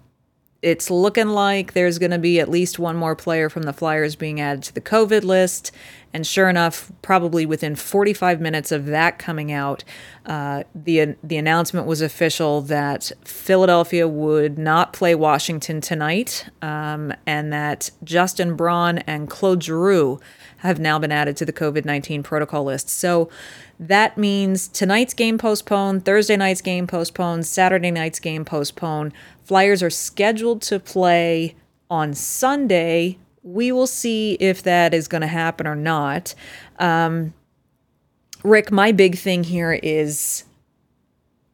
it's 0.63 0.89
looking 0.89 1.27
like 1.27 1.73
there's 1.73 1.99
going 1.99 2.11
to 2.11 2.17
be 2.17 2.39
at 2.39 2.49
least 2.49 2.79
one 2.79 2.95
more 2.95 3.17
player 3.17 3.49
from 3.49 3.63
the 3.63 3.73
Flyers 3.73 4.15
being 4.15 4.39
added 4.39 4.63
to 4.63 4.73
the 4.73 4.81
COVID 4.81 5.23
list. 5.23 5.73
And 6.13 6.25
sure 6.25 6.47
enough, 6.47 6.89
probably 7.01 7.45
within 7.45 7.75
45 7.75 8.39
minutes 8.39 8.71
of 8.71 8.85
that 8.85 9.19
coming 9.19 9.51
out, 9.51 9.83
uh, 10.25 10.63
the 10.73 11.15
the 11.23 11.37
announcement 11.37 11.85
was 11.85 12.01
official 12.01 12.61
that 12.61 13.11
Philadelphia 13.25 14.07
would 14.07 14.57
not 14.57 14.93
play 14.93 15.15
Washington 15.15 15.81
tonight, 15.81 16.47
um, 16.61 17.13
and 17.25 17.51
that 17.51 17.89
Justin 18.03 18.55
Braun 18.55 18.99
and 18.99 19.27
Claude 19.27 19.63
Giroux 19.63 20.19
have 20.57 20.79
now 20.79 20.97
been 20.97 21.11
added 21.11 21.35
to 21.37 21.45
the 21.45 21.51
COVID 21.51 21.83
19 21.83 22.23
protocol 22.23 22.63
list. 22.63 22.89
So 22.89 23.29
that 23.79 24.17
means 24.17 24.67
tonight's 24.69 25.13
game 25.13 25.37
postponed, 25.37 26.05
Thursday 26.05 26.37
night's 26.37 26.61
game 26.61 26.87
postponed, 26.87 27.45
Saturday 27.45 27.91
night's 27.91 28.19
game 28.19 28.45
postponed. 28.45 29.13
Flyers 29.43 29.83
are 29.83 29.89
scheduled 29.89 30.61
to 30.63 30.79
play 30.79 31.55
on 31.89 32.13
Sunday. 32.13 33.17
We 33.43 33.71
will 33.71 33.87
see 33.87 34.33
if 34.39 34.63
that 34.63 34.93
is 34.93 35.07
going 35.07 35.21
to 35.21 35.27
happen 35.27 35.67
or 35.67 35.75
not. 35.75 36.33
Um, 36.79 37.33
Rick, 38.43 38.71
my 38.71 38.91
big 38.91 39.17
thing 39.17 39.43
here 39.43 39.73
is 39.83 40.43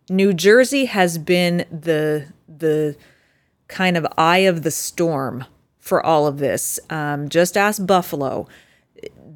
New 0.10 0.34
Jersey 0.34 0.86
has 0.86 1.18
been 1.18 1.66
the 1.72 2.28
the 2.48 2.96
kind 3.68 3.96
of 3.96 4.08
eye 4.18 4.40
of 4.40 4.64
the 4.64 4.72
storm 4.72 5.46
for 5.78 6.04
all 6.04 6.26
of 6.26 6.40
this. 6.40 6.80
Um, 6.90 7.30
just 7.30 7.56
ask 7.56 7.86
Buffalo. 7.86 8.48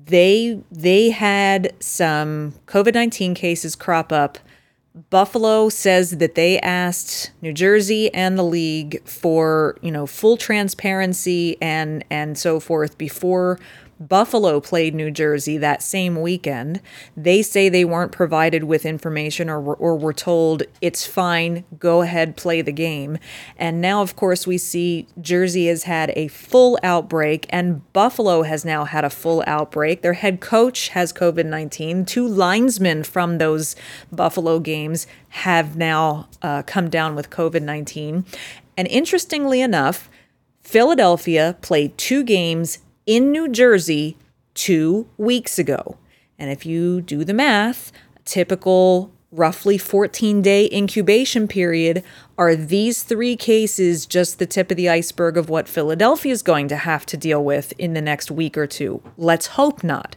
They 0.06 0.62
they 0.72 1.12
had 1.12 1.74
some 1.80 2.54
COVID 2.66 2.94
nineteen 2.94 3.34
cases 3.36 3.76
crop 3.76 4.12
up 4.12 4.38
Buffalo 5.10 5.70
says 5.70 6.18
that 6.18 6.36
they 6.36 6.60
asked 6.60 7.32
New 7.42 7.52
Jersey 7.52 8.14
and 8.14 8.38
the 8.38 8.44
league 8.44 9.04
for, 9.08 9.78
you 9.82 9.92
know, 9.92 10.06
full 10.06 10.38
transparency 10.38 11.58
and 11.62 12.06
and 12.12 12.38
so 12.38 12.60
forth 12.60 12.98
before 12.98 13.60
Buffalo 14.00 14.60
played 14.60 14.96
New 14.96 15.12
Jersey 15.12 15.58
that 15.58 15.82
same 15.82 16.22
weekend. 16.22 16.82
They 17.16 17.42
say 17.42 17.70
they 17.70 17.86
weren't 17.86 18.12
provided 18.12 18.66
with 18.66 18.86
information 18.86 19.50
or, 19.50 19.60
or 19.76 19.96
were 19.96 20.14
told 20.14 20.64
it's 20.82 21.06
fine, 21.06 21.64
go 21.80 22.02
ahead, 22.02 22.36
play 22.36 22.62
the 22.62 22.72
game. 22.72 23.18
And 23.58 23.82
now, 23.82 24.02
of 24.02 24.16
course, 24.16 24.46
we 24.46 24.58
see 24.58 25.08
Jersey 25.22 25.68
has 25.68 25.84
had 25.84 26.12
a 26.16 26.28
full 26.28 26.78
outbreak 26.84 27.46
and 27.50 27.82
Buffalo 27.94 28.44
has 28.44 28.66
now 28.66 28.86
had 28.86 29.06
a 29.06 29.10
full 29.10 29.44
outbreak. 29.48 30.02
Their 30.02 30.14
head 30.14 30.42
coach 30.42 30.90
has 30.90 31.14
COVID 31.14 31.46
19. 31.46 32.06
Two 32.06 32.28
linesmen 32.28 33.04
from 33.04 33.38
those 33.38 33.76
Buffalo 34.12 34.60
games 34.60 35.08
have 35.30 35.76
now 35.76 36.28
uh, 36.42 36.64
come 36.64 36.90
down 36.90 37.16
with 37.16 37.30
COVID 37.30 37.62
19. 37.62 38.26
And 38.78 38.88
interestingly 38.88 39.62
enough, 39.62 40.10
Philadelphia 40.64 41.58
played 41.62 41.98
two 41.98 42.24
games 42.24 42.80
in 43.06 43.32
New 43.32 43.50
Jersey 43.50 44.18
two 44.54 45.08
weeks 45.18 45.60
ago. 45.60 45.98
And 46.38 46.50
if 46.50 46.66
you 46.66 47.02
do 47.02 47.24
the 47.24 47.34
math, 47.34 47.92
typical 48.26 49.12
roughly 49.32 49.78
14 49.78 50.42
day 50.42 50.70
incubation 50.72 51.48
period, 51.48 52.04
are 52.38 52.56
these 52.56 53.04
three 53.04 53.36
cases 53.36 54.06
just 54.06 54.40
the 54.40 54.46
tip 54.46 54.70
of 54.70 54.78
the 54.78 54.90
iceberg 54.90 55.38
of 55.38 55.50
what 55.50 55.68
Philadelphia 55.68 56.32
is 56.32 56.44
going 56.44 56.68
to 56.68 56.78
have 56.78 57.06
to 57.08 57.18
deal 57.18 57.44
with 57.44 57.74
in 57.78 57.94
the 57.94 58.02
next 58.02 58.30
week 58.30 58.58
or 58.58 58.68
two? 58.68 59.02
Let's 59.18 59.48
hope 59.48 59.84
not. 59.84 60.16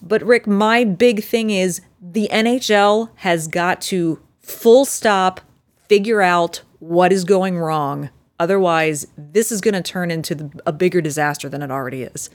But 0.00 0.22
Rick, 0.22 0.46
my 0.46 0.84
big 0.84 1.22
thing 1.22 1.50
is 1.50 1.80
the 2.00 2.28
NHL 2.32 3.10
has 3.16 3.48
got 3.48 3.80
to 3.82 4.20
full 4.40 4.84
stop 4.84 5.40
figure 5.88 6.22
out 6.22 6.62
what 6.78 7.12
is 7.12 7.24
going 7.24 7.58
wrong 7.58 8.10
Otherwise, 8.44 9.06
this 9.16 9.50
is 9.50 9.62
going 9.62 9.72
to 9.72 9.80
turn 9.80 10.10
into 10.10 10.34
the, 10.34 10.50
a 10.66 10.72
bigger 10.72 11.00
disaster 11.00 11.48
than 11.48 11.62
it 11.62 11.70
already 11.70 12.02
is. 12.02 12.28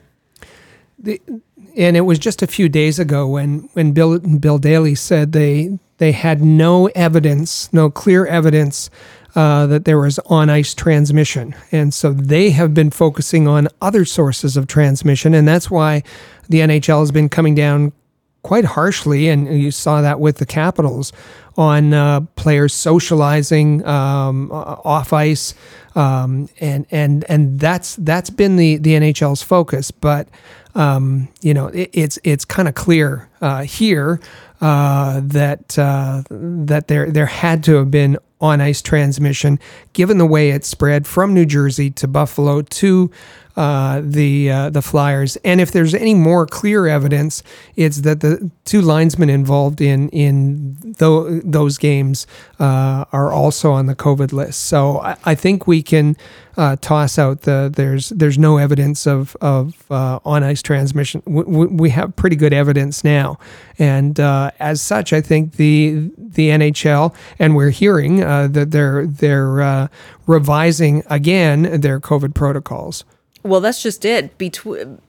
The, 0.98 1.22
and 1.78 1.96
it 1.96 2.02
was 2.02 2.18
just 2.18 2.42
a 2.42 2.48
few 2.48 2.68
days 2.68 2.98
ago 2.98 3.28
when 3.28 3.70
when 3.74 3.92
Bill 3.92 4.18
Bill 4.18 4.58
Daly 4.58 4.96
said 4.96 5.34
they 5.34 5.78
they 6.00 6.12
had 6.12 6.42
no 6.42 6.88
evidence, 6.96 7.72
no 7.72 7.92
clear 7.92 8.26
evidence 8.26 8.90
uh, 9.36 9.68
that 9.68 9.86
there 9.86 10.00
was 10.00 10.18
on 10.26 10.50
ice 10.50 10.74
transmission, 10.74 11.56
and 11.72 11.94
so 11.94 12.12
they 12.12 12.50
have 12.50 12.74
been 12.74 12.90
focusing 12.90 13.48
on 13.48 13.68
other 13.80 14.04
sources 14.04 14.58
of 14.58 14.66
transmission, 14.66 15.36
and 15.36 15.48
that's 15.48 15.70
why 15.70 16.02
the 16.50 16.62
NHL 16.62 17.02
has 17.02 17.12
been 17.12 17.30
coming 17.30 17.54
down 17.54 17.94
quite 18.44 18.66
harshly, 18.66 19.30
and 19.30 19.62
you 19.62 19.72
saw 19.72 20.02
that 20.02 20.20
with 20.20 20.38
the 20.38 20.46
Capitals 20.46 21.12
on 21.58 21.94
uh, 21.94 22.22
players 22.36 22.74
socializing 22.74 23.86
um, 23.86 24.50
off 24.52 25.12
ice, 25.12 25.54
um, 25.96 26.48
and 26.60 26.86
and 26.90 27.26
and 27.30 27.60
that's 27.60 27.96
that's 27.98 28.30
been 28.30 28.56
the 28.56 28.78
the 28.78 28.94
NHL's 28.94 29.44
focus. 29.44 29.92
But 29.92 30.30
um, 30.76 31.28
you 31.42 31.54
know, 31.54 31.68
it, 31.68 31.90
it's 31.94 32.20
it's 32.24 32.46
kind 32.46 32.68
of 32.68 32.76
clear 32.76 33.30
uh, 33.42 33.64
here 33.64 34.20
uh, 34.62 35.22
that 35.24 35.78
uh, 35.78 36.24
that 36.30 36.88
there 36.88 37.12
there 37.12 37.26
had 37.26 37.64
to 37.66 37.76
have 37.76 37.92
been 37.92 38.18
on 38.42 38.62
ice 38.62 38.82
transmission, 38.82 39.60
given 39.94 40.18
the 40.18 40.26
way 40.26 40.52
it 40.52 40.64
spread 40.64 41.06
from 41.06 41.34
New 41.34 41.46
Jersey 41.46 41.90
to 41.92 42.08
Buffalo 42.08 42.62
to 42.62 43.12
uh, 43.56 44.02
the 44.04 44.50
uh, 44.50 44.70
the 44.70 44.82
Flyers. 44.82 45.36
And 45.38 45.60
if 45.60 45.72
there's 45.72 45.94
any 45.94 46.14
more 46.14 46.46
clear 46.46 46.88
evidence, 46.88 47.44
it's 47.76 48.02
that 48.02 48.22
the 48.22 48.50
two 48.64 48.82
linesmen 48.82 49.30
involved 49.30 49.82
in 49.82 50.08
in 50.10 50.78
th- 50.98 51.42
those 51.44 51.78
games 51.78 52.28
uh, 52.60 53.06
are 53.12 53.32
also 53.32 53.72
on 53.72 53.88
the 53.88 53.96
COVID 53.96 54.32
list. 54.32 54.64
So 54.66 55.00
I, 55.02 55.18
I 55.26 55.36
think 55.36 55.68
we 55.68 55.82
can 55.82 56.16
uh, 56.58 56.76
toss 56.80 57.18
out 57.18 57.42
the 57.42 57.72
there's 57.76 58.10
there's 58.10 58.38
no 58.38 58.58
evidence 58.58 59.08
of 59.08 59.36
of 59.42 59.84
uh, 59.92 60.20
on 60.24 60.44
ice 60.44 60.62
transmission. 60.62 61.22
We, 61.26 61.66
we, 61.66 61.90
have 61.90 62.16
pretty 62.16 62.36
good 62.36 62.54
evidence 62.54 63.04
now, 63.04 63.40
and 63.78 64.20
uh, 64.20 64.52
as 64.60 64.82
such, 64.82 65.12
I 65.12 65.22
think 65.22 65.54
the 65.54 66.12
the 66.18 66.50
NHL 66.50 67.16
and 67.40 67.56
we're 67.56 67.72
hearing 67.72 68.18
that 68.18 68.72
they're 68.72 69.08
they're 69.08 69.90
revising 70.28 71.04
again 71.10 71.82
their 71.82 72.00
COVID 72.00 72.36
protocols. 72.36 73.04
Well, 73.44 73.62
that's 73.62 73.82
just 73.82 74.06
it. 74.06 74.38
Between 74.38 75.00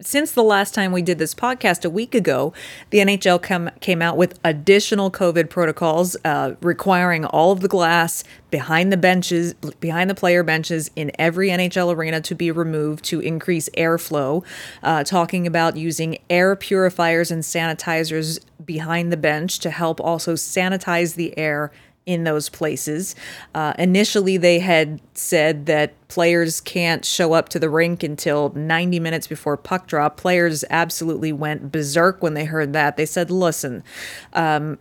since 0.00 0.32
the 0.32 0.42
last 0.42 0.74
time 0.74 0.92
we 0.92 1.02
did 1.02 1.18
this 1.18 1.34
podcast 1.34 1.84
a 1.84 1.90
week 1.90 2.14
ago, 2.14 2.54
the 2.90 2.98
NHL 2.98 3.42
come, 3.42 3.70
came 3.80 4.00
out 4.00 4.16
with 4.16 4.38
additional 4.44 5.10
COVID 5.10 5.50
protocols 5.50 6.16
uh, 6.24 6.54
requiring 6.62 7.24
all 7.26 7.52
of 7.52 7.60
the 7.60 7.68
glass 7.68 8.24
behind 8.50 8.90
the 8.90 8.96
benches, 8.96 9.54
behind 9.54 10.08
the 10.08 10.14
player 10.14 10.42
benches 10.42 10.90
in 10.96 11.10
every 11.18 11.48
NHL 11.48 11.94
arena 11.94 12.20
to 12.22 12.34
be 12.34 12.50
removed 12.50 13.04
to 13.06 13.20
increase 13.20 13.68
airflow. 13.70 14.42
Uh, 14.82 15.04
talking 15.04 15.46
about 15.46 15.76
using 15.76 16.18
air 16.30 16.56
purifiers 16.56 17.30
and 17.30 17.42
sanitizers 17.42 18.38
behind 18.64 19.12
the 19.12 19.16
bench 19.16 19.58
to 19.58 19.70
help 19.70 20.00
also 20.00 20.34
sanitize 20.34 21.14
the 21.14 21.36
air 21.36 21.70
in 22.08 22.24
those 22.24 22.48
places. 22.48 23.14
Uh, 23.54 23.74
initially, 23.78 24.38
they 24.38 24.60
had 24.60 24.98
said 25.12 25.66
that 25.66 25.92
players 26.08 26.58
can't 26.58 27.04
show 27.04 27.34
up 27.34 27.50
to 27.50 27.58
the 27.58 27.68
rink 27.68 28.02
until 28.02 28.48
90 28.54 28.98
minutes 28.98 29.26
before 29.26 29.58
puck 29.58 29.86
drop. 29.86 30.16
Players 30.16 30.64
absolutely 30.70 31.32
went 31.32 31.70
berserk 31.70 32.22
when 32.22 32.32
they 32.32 32.46
heard 32.46 32.72
that. 32.72 32.96
They 32.96 33.04
said, 33.04 33.30
listen, 33.30 33.84
um, 34.32 34.78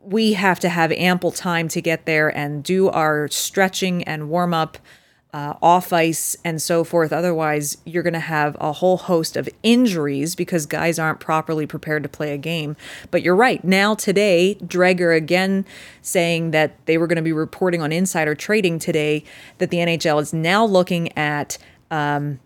we 0.00 0.32
have 0.32 0.58
to 0.60 0.70
have 0.70 0.92
ample 0.92 1.30
time 1.30 1.68
to 1.68 1.82
get 1.82 2.06
there 2.06 2.34
and 2.34 2.64
do 2.64 2.88
our 2.88 3.28
stretching 3.28 4.02
and 4.04 4.30
warm 4.30 4.54
up 4.54 4.78
uh, 5.32 5.54
off 5.60 5.92
ice 5.92 6.36
and 6.44 6.62
so 6.62 6.84
forth. 6.84 7.12
Otherwise, 7.12 7.78
you're 7.84 8.02
going 8.02 8.14
to 8.14 8.20
have 8.20 8.56
a 8.60 8.72
whole 8.72 8.96
host 8.96 9.36
of 9.36 9.48
injuries 9.62 10.34
because 10.34 10.66
guys 10.66 10.98
aren't 10.98 11.20
properly 11.20 11.66
prepared 11.66 12.02
to 12.02 12.08
play 12.08 12.32
a 12.32 12.38
game. 12.38 12.76
But 13.10 13.22
you're 13.22 13.36
right. 13.36 13.62
Now, 13.62 13.94
today, 13.94 14.56
Dreger 14.62 15.14
again 15.16 15.66
saying 16.00 16.52
that 16.52 16.84
they 16.86 16.96
were 16.96 17.06
going 17.06 17.16
to 17.16 17.22
be 17.22 17.32
reporting 17.32 17.82
on 17.82 17.92
insider 17.92 18.34
trading 18.34 18.78
today 18.78 19.24
that 19.58 19.70
the 19.70 19.78
NHL 19.78 20.20
is 20.22 20.32
now 20.32 20.64
looking 20.64 21.16
at. 21.18 21.58
Um, 21.90 22.40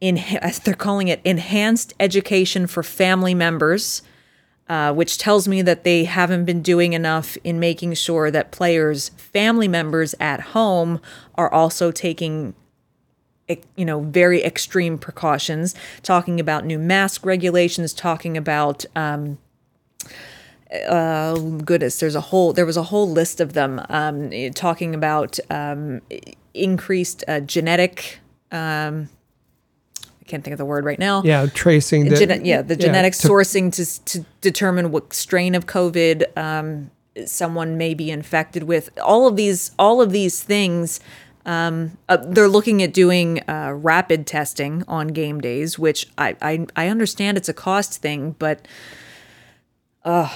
in, 0.00 0.20
they're 0.64 0.74
calling 0.74 1.08
it, 1.08 1.20
enhanced 1.24 1.94
education 2.00 2.66
for 2.66 2.82
family 2.82 3.34
members, 3.34 4.02
uh, 4.68 4.92
which 4.92 5.18
tells 5.18 5.48
me 5.48 5.62
that 5.62 5.84
they 5.84 6.04
haven't 6.04 6.44
been 6.44 6.62
doing 6.62 6.92
enough 6.92 7.36
in 7.44 7.58
making 7.60 7.94
sure 7.94 8.30
that 8.30 8.52
players' 8.52 9.10
family 9.10 9.68
members 9.68 10.14
at 10.20 10.40
home 10.40 11.00
are 11.34 11.52
also 11.52 11.90
taking 11.90 12.54
you 13.76 13.84
know 13.84 14.00
very 14.00 14.42
extreme 14.42 14.98
precautions. 14.98 15.74
Talking 16.02 16.40
about 16.40 16.64
new 16.64 16.78
mask 16.78 17.26
regulations 17.26 17.92
talking 17.92 18.36
about 18.36 18.84
um, 18.96 19.38
uh, 20.88 21.34
goodness 21.38 22.00
there's 22.00 22.14
a 22.14 22.20
whole 22.20 22.52
there 22.52 22.66
was 22.66 22.76
a 22.76 22.84
whole 22.84 23.10
list 23.10 23.40
of 23.40 23.52
them 23.52 23.80
um, 23.88 24.30
talking 24.54 24.94
about 24.94 25.38
um, 25.50 26.00
increased 26.54 27.24
uh, 27.28 27.40
genetic 27.40 28.20
um, 28.50 29.08
I 30.22 30.24
can't 30.24 30.44
think 30.44 30.52
of 30.52 30.58
the 30.58 30.64
word 30.64 30.84
right 30.84 31.00
now. 31.00 31.22
Yeah, 31.24 31.46
tracing 31.46 32.08
the 32.08 32.16
Gene- 32.16 32.44
yeah 32.44 32.62
the 32.62 32.76
genetic 32.76 33.12
to, 33.14 33.28
sourcing 33.28 33.74
to 33.74 34.04
to 34.04 34.24
determine 34.40 34.92
what 34.92 35.12
strain 35.12 35.56
of 35.56 35.66
COVID 35.66 36.36
um, 36.38 36.92
someone 37.26 37.76
may 37.76 37.92
be 37.92 38.08
infected 38.08 38.62
with. 38.62 38.90
All 39.02 39.26
of 39.26 39.34
these 39.34 39.72
all 39.78 40.00
of 40.00 40.12
these 40.12 40.42
things. 40.42 41.00
Um, 41.44 41.98
uh, 42.08 42.18
they're 42.18 42.48
looking 42.48 42.84
at 42.84 42.92
doing 42.94 43.40
uh, 43.48 43.72
rapid 43.74 44.28
testing 44.28 44.84
on 44.86 45.08
game 45.08 45.40
days, 45.40 45.76
which 45.76 46.06
I, 46.16 46.36
I 46.40 46.66
I 46.76 46.86
understand 46.86 47.36
it's 47.36 47.48
a 47.48 47.54
cost 47.54 48.00
thing, 48.00 48.36
but 48.38 48.68
uh, 50.04 50.32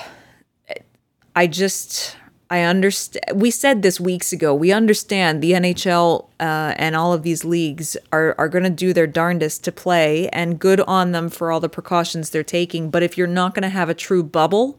I 1.36 1.46
just 1.46 2.16
I 2.48 2.62
understand. 2.62 3.24
We 3.40 3.50
said 3.50 3.82
this 3.82 3.98
weeks 3.98 4.32
ago. 4.32 4.54
We 4.54 4.70
understand 4.70 5.42
the 5.42 5.52
NHL 5.52 6.28
uh, 6.38 6.74
and 6.76 6.94
all 6.94 7.12
of 7.12 7.24
these 7.24 7.44
leagues 7.44 7.96
are 8.12 8.36
are 8.38 8.48
going 8.48 8.64
to 8.64 8.70
do 8.70 8.92
their 8.92 9.08
darndest 9.08 9.64
to 9.64 9.72
play, 9.72 10.28
and 10.28 10.58
good 10.58 10.80
on 10.82 11.10
them 11.12 11.28
for 11.28 11.50
all 11.50 11.58
the 11.58 11.68
precautions 11.68 12.30
they're 12.30 12.44
taking. 12.44 12.90
But 12.90 13.02
if 13.02 13.18
you're 13.18 13.26
not 13.26 13.54
going 13.54 13.64
to 13.64 13.68
have 13.68 13.88
a 13.88 13.94
true 13.94 14.22
bubble, 14.22 14.78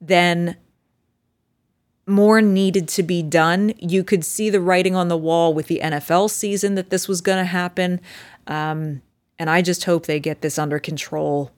then 0.00 0.56
more 2.06 2.40
needed 2.40 2.88
to 2.88 3.02
be 3.02 3.22
done. 3.22 3.74
You 3.78 4.02
could 4.02 4.24
see 4.24 4.48
the 4.48 4.60
writing 4.60 4.94
on 4.94 5.08
the 5.08 5.16
wall 5.16 5.52
with 5.52 5.66
the 5.66 5.80
NFL 5.82 6.30
season 6.30 6.74
that 6.74 6.88
this 6.88 7.06
was 7.06 7.20
going 7.20 7.38
to 7.38 7.44
happen, 7.44 8.00
um, 8.46 9.02
and 9.38 9.50
I 9.50 9.60
just 9.60 9.84
hope 9.84 10.06
they 10.06 10.20
get 10.20 10.40
this 10.40 10.58
under 10.58 10.78
control 10.78 11.50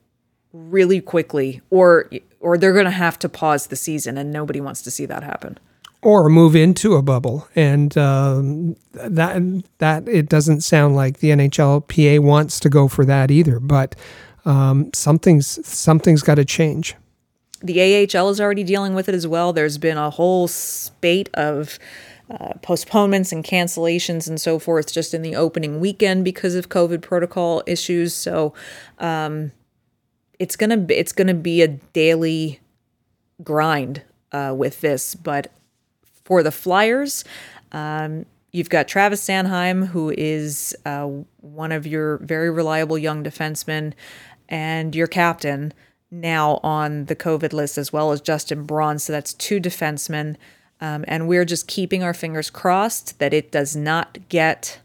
really 0.51 0.99
quickly, 0.99 1.61
or 1.69 2.09
or 2.39 2.57
they're 2.57 2.73
going 2.73 2.85
to 2.85 2.91
have 2.91 3.19
to 3.19 3.29
pause 3.29 3.67
the 3.67 3.75
season, 3.75 4.17
and 4.17 4.31
nobody 4.31 4.61
wants 4.61 4.81
to 4.83 4.91
see 4.91 5.05
that 5.05 5.23
happen. 5.23 5.57
Or 6.01 6.29
move 6.29 6.55
into 6.55 6.95
a 6.95 7.01
bubble, 7.01 7.47
and 7.55 7.97
um, 7.97 8.75
that 8.93 9.63
that 9.79 10.07
it 10.07 10.29
doesn't 10.29 10.61
sound 10.61 10.95
like 10.95 11.19
the 11.19 11.31
NHLPA 11.31 12.19
wants 12.19 12.59
to 12.61 12.69
go 12.69 12.87
for 12.87 13.03
that 13.05 13.31
either. 13.31 13.59
But 13.59 13.95
um, 14.45 14.91
something's 14.93 15.67
something's 15.67 16.21
got 16.21 16.35
to 16.35 16.45
change. 16.45 16.95
The 17.61 18.07
AHL 18.15 18.29
is 18.29 18.39
already 18.39 18.63
dealing 18.63 18.93
with 18.93 19.09
it 19.09 19.15
as 19.15 19.25
well. 19.25 19.51
There's 19.51 19.79
been 19.79 19.97
a 19.97 20.11
whole 20.11 20.47
spate 20.47 21.29
of 21.33 21.79
uh, 22.29 22.53
postponements 22.61 23.31
and 23.31 23.43
cancellations 23.43 24.27
and 24.27 24.39
so 24.39 24.59
forth 24.59 24.91
just 24.91 25.13
in 25.13 25.21
the 25.21 25.35
opening 25.35 25.79
weekend 25.79 26.23
because 26.23 26.55
of 26.55 26.69
COVID 26.69 27.01
protocol 27.01 27.63
issues. 27.65 28.13
So 28.13 28.53
um, 28.99 29.51
it's 30.39 30.55
gonna 30.55 30.77
be, 30.77 30.95
it's 30.95 31.11
gonna 31.11 31.33
be 31.33 31.61
a 31.61 31.67
daily 31.67 32.59
grind 33.43 34.01
uh, 34.31 34.53
with 34.55 34.81
this. 34.81 35.15
But 35.15 35.51
for 36.23 36.43
the 36.43 36.51
Flyers, 36.51 37.23
um, 37.71 38.25
you've 38.51 38.69
got 38.69 38.87
Travis 38.87 39.25
Sanheim, 39.25 39.87
who 39.87 40.13
is 40.17 40.75
uh, 40.85 41.05
one 41.41 41.71
of 41.71 41.87
your 41.87 42.17
very 42.17 42.49
reliable 42.49 42.97
young 42.97 43.23
defensemen, 43.23 43.93
and 44.49 44.95
your 44.95 45.07
captain 45.07 45.73
now 46.09 46.59
on 46.63 47.05
the 47.05 47.15
COVID 47.15 47.53
list, 47.53 47.77
as 47.77 47.91
well 47.91 48.11
as 48.11 48.21
Justin 48.21 48.63
Braun. 48.63 48.99
So 48.99 49.11
that's 49.13 49.33
two 49.33 49.59
defensemen. 49.59 50.35
Um, 50.79 51.03
and 51.07 51.27
we're 51.27 51.45
just 51.45 51.67
keeping 51.67 52.03
our 52.03 52.13
fingers 52.13 52.49
crossed 52.49 53.19
that 53.19 53.33
it 53.33 53.51
does 53.51 53.75
not 53.75 54.17
get 54.29 54.79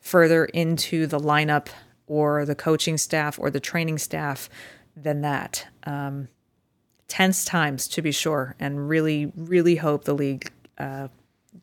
further 0.00 0.44
into 0.46 1.06
the 1.06 1.18
lineup 1.18 1.68
or 2.06 2.44
the 2.44 2.54
coaching 2.54 2.96
staff 2.96 3.38
or 3.38 3.50
the 3.50 3.60
training 3.60 3.98
staff 3.98 4.48
than 4.96 5.22
that. 5.22 5.66
Um, 5.84 6.28
tense 7.08 7.44
times, 7.44 7.86
to 7.88 8.02
be 8.02 8.12
sure, 8.12 8.56
and 8.58 8.88
really, 8.88 9.32
really 9.36 9.76
hope 9.76 10.04
the 10.04 10.14
league 10.14 10.50
uh, 10.78 11.08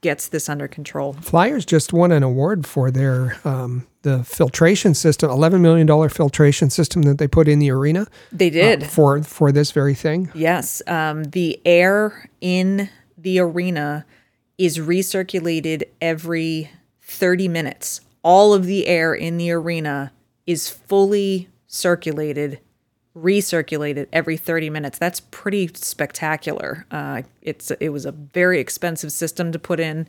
gets 0.01 0.29
this 0.29 0.47
under 0.47 0.67
control. 0.67 1.13
Flyers 1.13 1.65
just 1.65 1.91
won 1.91 2.11
an 2.11 2.23
award 2.23 2.65
for 2.65 2.89
their 2.91 3.37
um, 3.43 3.87
the 4.03 4.23
filtration 4.23 4.93
system, 4.93 5.29
eleven 5.29 5.61
million 5.61 5.85
dollar 5.87 6.09
filtration 6.09 6.69
system 6.69 7.01
that 7.03 7.17
they 7.17 7.27
put 7.27 7.47
in 7.47 7.59
the 7.59 7.71
arena. 7.71 8.07
They 8.31 8.47
uh, 8.47 8.51
did 8.51 8.83
uh, 8.83 8.87
for 8.87 9.23
for 9.23 9.51
this 9.51 9.71
very 9.71 9.93
thing. 9.93 10.31
Yes, 10.33 10.81
um, 10.87 11.25
the 11.25 11.59
air 11.65 12.29
in 12.39 12.89
the 13.17 13.39
arena 13.39 14.05
is 14.57 14.77
recirculated 14.77 15.83
every 15.99 16.71
thirty 17.01 17.47
minutes. 17.47 18.01
All 18.23 18.53
of 18.53 18.65
the 18.65 18.87
air 18.87 19.13
in 19.13 19.37
the 19.37 19.51
arena 19.51 20.11
is 20.45 20.69
fully 20.69 21.49
circulated 21.67 22.59
recirculated 23.15 24.07
every 24.13 24.37
30 24.37 24.69
minutes. 24.69 24.97
That's 24.97 25.19
pretty 25.19 25.69
spectacular. 25.73 26.85
Uh, 26.91 27.23
it's 27.41 27.71
it 27.79 27.89
was 27.89 28.05
a 28.05 28.11
very 28.11 28.59
expensive 28.59 29.11
system 29.11 29.51
to 29.51 29.59
put 29.59 29.79
in, 29.79 30.07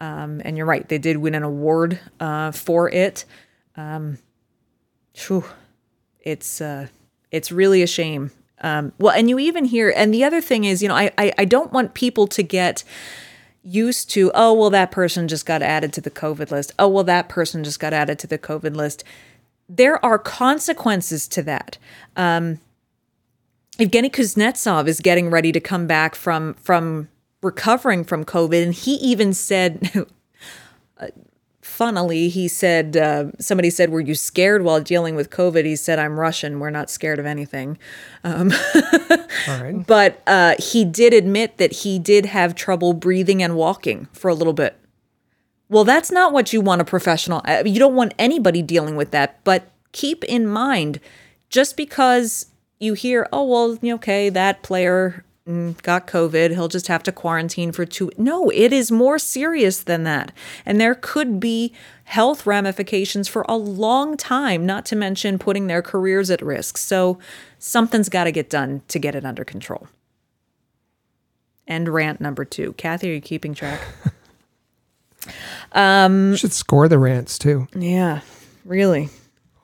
um, 0.00 0.40
and 0.44 0.56
you're 0.56 0.66
right. 0.66 0.88
They 0.88 0.98
did 0.98 1.18
win 1.18 1.34
an 1.34 1.42
award 1.42 2.00
uh, 2.20 2.50
for 2.50 2.90
it. 2.90 3.24
Um, 3.76 4.18
whew, 5.26 5.44
it's 6.20 6.60
uh, 6.60 6.88
it's 7.30 7.52
really 7.52 7.82
a 7.82 7.86
shame. 7.86 8.30
Um, 8.60 8.92
well, 8.98 9.14
and 9.14 9.28
you 9.28 9.38
even 9.38 9.64
hear, 9.66 9.92
and 9.94 10.14
the 10.14 10.24
other 10.24 10.40
thing 10.40 10.64
is, 10.64 10.82
you 10.82 10.88
know, 10.88 10.94
I, 10.94 11.12
I 11.18 11.32
I 11.38 11.44
don't 11.44 11.72
want 11.72 11.94
people 11.94 12.26
to 12.28 12.42
get 12.42 12.82
used 13.62 14.10
to, 14.10 14.30
oh 14.34 14.52
well, 14.52 14.70
that 14.70 14.90
person 14.90 15.26
just 15.26 15.46
got 15.46 15.62
added 15.62 15.92
to 15.94 16.00
the 16.00 16.10
COVID 16.10 16.50
list. 16.50 16.72
Oh 16.78 16.88
well, 16.88 17.04
that 17.04 17.28
person 17.28 17.64
just 17.64 17.80
got 17.80 17.92
added 17.92 18.18
to 18.20 18.26
the 18.26 18.38
COVID 18.38 18.76
list 18.76 19.04
there 19.68 20.04
are 20.04 20.18
consequences 20.18 21.28
to 21.28 21.42
that. 21.42 21.78
Um, 22.16 22.60
Evgeny 23.78 24.10
Kuznetsov 24.10 24.86
is 24.86 25.00
getting 25.00 25.30
ready 25.30 25.50
to 25.52 25.60
come 25.60 25.86
back 25.86 26.14
from 26.14 26.54
from 26.54 27.08
recovering 27.42 28.04
from 28.04 28.24
COVID, 28.24 28.62
and 28.62 28.74
he 28.74 28.94
even 28.94 29.34
said, 29.34 30.06
uh, 30.98 31.08
funnily, 31.60 32.28
he 32.28 32.46
said 32.46 32.96
uh, 32.96 33.32
somebody 33.40 33.70
said, 33.70 33.90
"Were 33.90 34.00
you 34.00 34.14
scared 34.14 34.62
while 34.62 34.80
dealing 34.80 35.16
with 35.16 35.30
COVID?" 35.30 35.64
He 35.64 35.74
said, 35.74 35.98
"I'm 35.98 36.20
Russian. 36.20 36.60
We're 36.60 36.70
not 36.70 36.88
scared 36.88 37.18
of 37.18 37.26
anything." 37.26 37.78
Um, 38.22 38.52
But 39.86 40.22
uh, 40.26 40.54
he 40.58 40.84
did 40.84 41.12
admit 41.12 41.58
that 41.58 41.72
he 41.72 41.98
did 41.98 42.26
have 42.26 42.54
trouble 42.54 42.92
breathing 42.92 43.42
and 43.42 43.56
walking 43.56 44.08
for 44.12 44.28
a 44.28 44.34
little 44.34 44.52
bit. 44.52 44.78
Well, 45.68 45.84
that's 45.84 46.10
not 46.10 46.32
what 46.32 46.52
you 46.52 46.60
want 46.60 46.82
a 46.82 46.84
professional. 46.84 47.42
Uh, 47.44 47.62
you 47.64 47.78
don't 47.78 47.94
want 47.94 48.14
anybody 48.18 48.62
dealing 48.62 48.96
with 48.96 49.10
that. 49.12 49.42
But 49.44 49.70
keep 49.92 50.22
in 50.24 50.46
mind, 50.46 51.00
just 51.48 51.76
because 51.76 52.46
you 52.78 52.94
hear, 52.94 53.26
oh, 53.32 53.44
well, 53.44 53.94
okay, 53.94 54.28
that 54.28 54.62
player 54.62 55.24
mm, 55.48 55.80
got 55.82 56.06
COVID, 56.06 56.50
he'll 56.50 56.68
just 56.68 56.88
have 56.88 57.02
to 57.04 57.12
quarantine 57.12 57.72
for 57.72 57.86
two. 57.86 58.10
No, 58.18 58.50
it 58.50 58.72
is 58.72 58.92
more 58.92 59.18
serious 59.18 59.82
than 59.82 60.04
that. 60.04 60.32
And 60.66 60.80
there 60.80 60.94
could 60.94 61.40
be 61.40 61.72
health 62.04 62.46
ramifications 62.46 63.28
for 63.28 63.44
a 63.48 63.56
long 63.56 64.16
time, 64.16 64.66
not 64.66 64.84
to 64.86 64.96
mention 64.96 65.38
putting 65.38 65.66
their 65.66 65.82
careers 65.82 66.30
at 66.30 66.42
risk. 66.42 66.76
So 66.76 67.18
something's 67.58 68.10
got 68.10 68.24
to 68.24 68.32
get 68.32 68.50
done 68.50 68.82
to 68.88 68.98
get 68.98 69.14
it 69.14 69.24
under 69.24 69.44
control. 69.44 69.88
End 71.66 71.88
rant 71.88 72.20
number 72.20 72.44
two. 72.44 72.74
Kathy, 72.74 73.10
are 73.10 73.14
you 73.14 73.20
keeping 73.22 73.54
track? 73.54 73.80
Um, 75.72 76.32
you 76.32 76.36
should 76.36 76.52
score 76.52 76.88
the 76.88 76.98
rants 76.98 77.38
too. 77.38 77.66
Yeah, 77.74 78.20
really. 78.64 79.08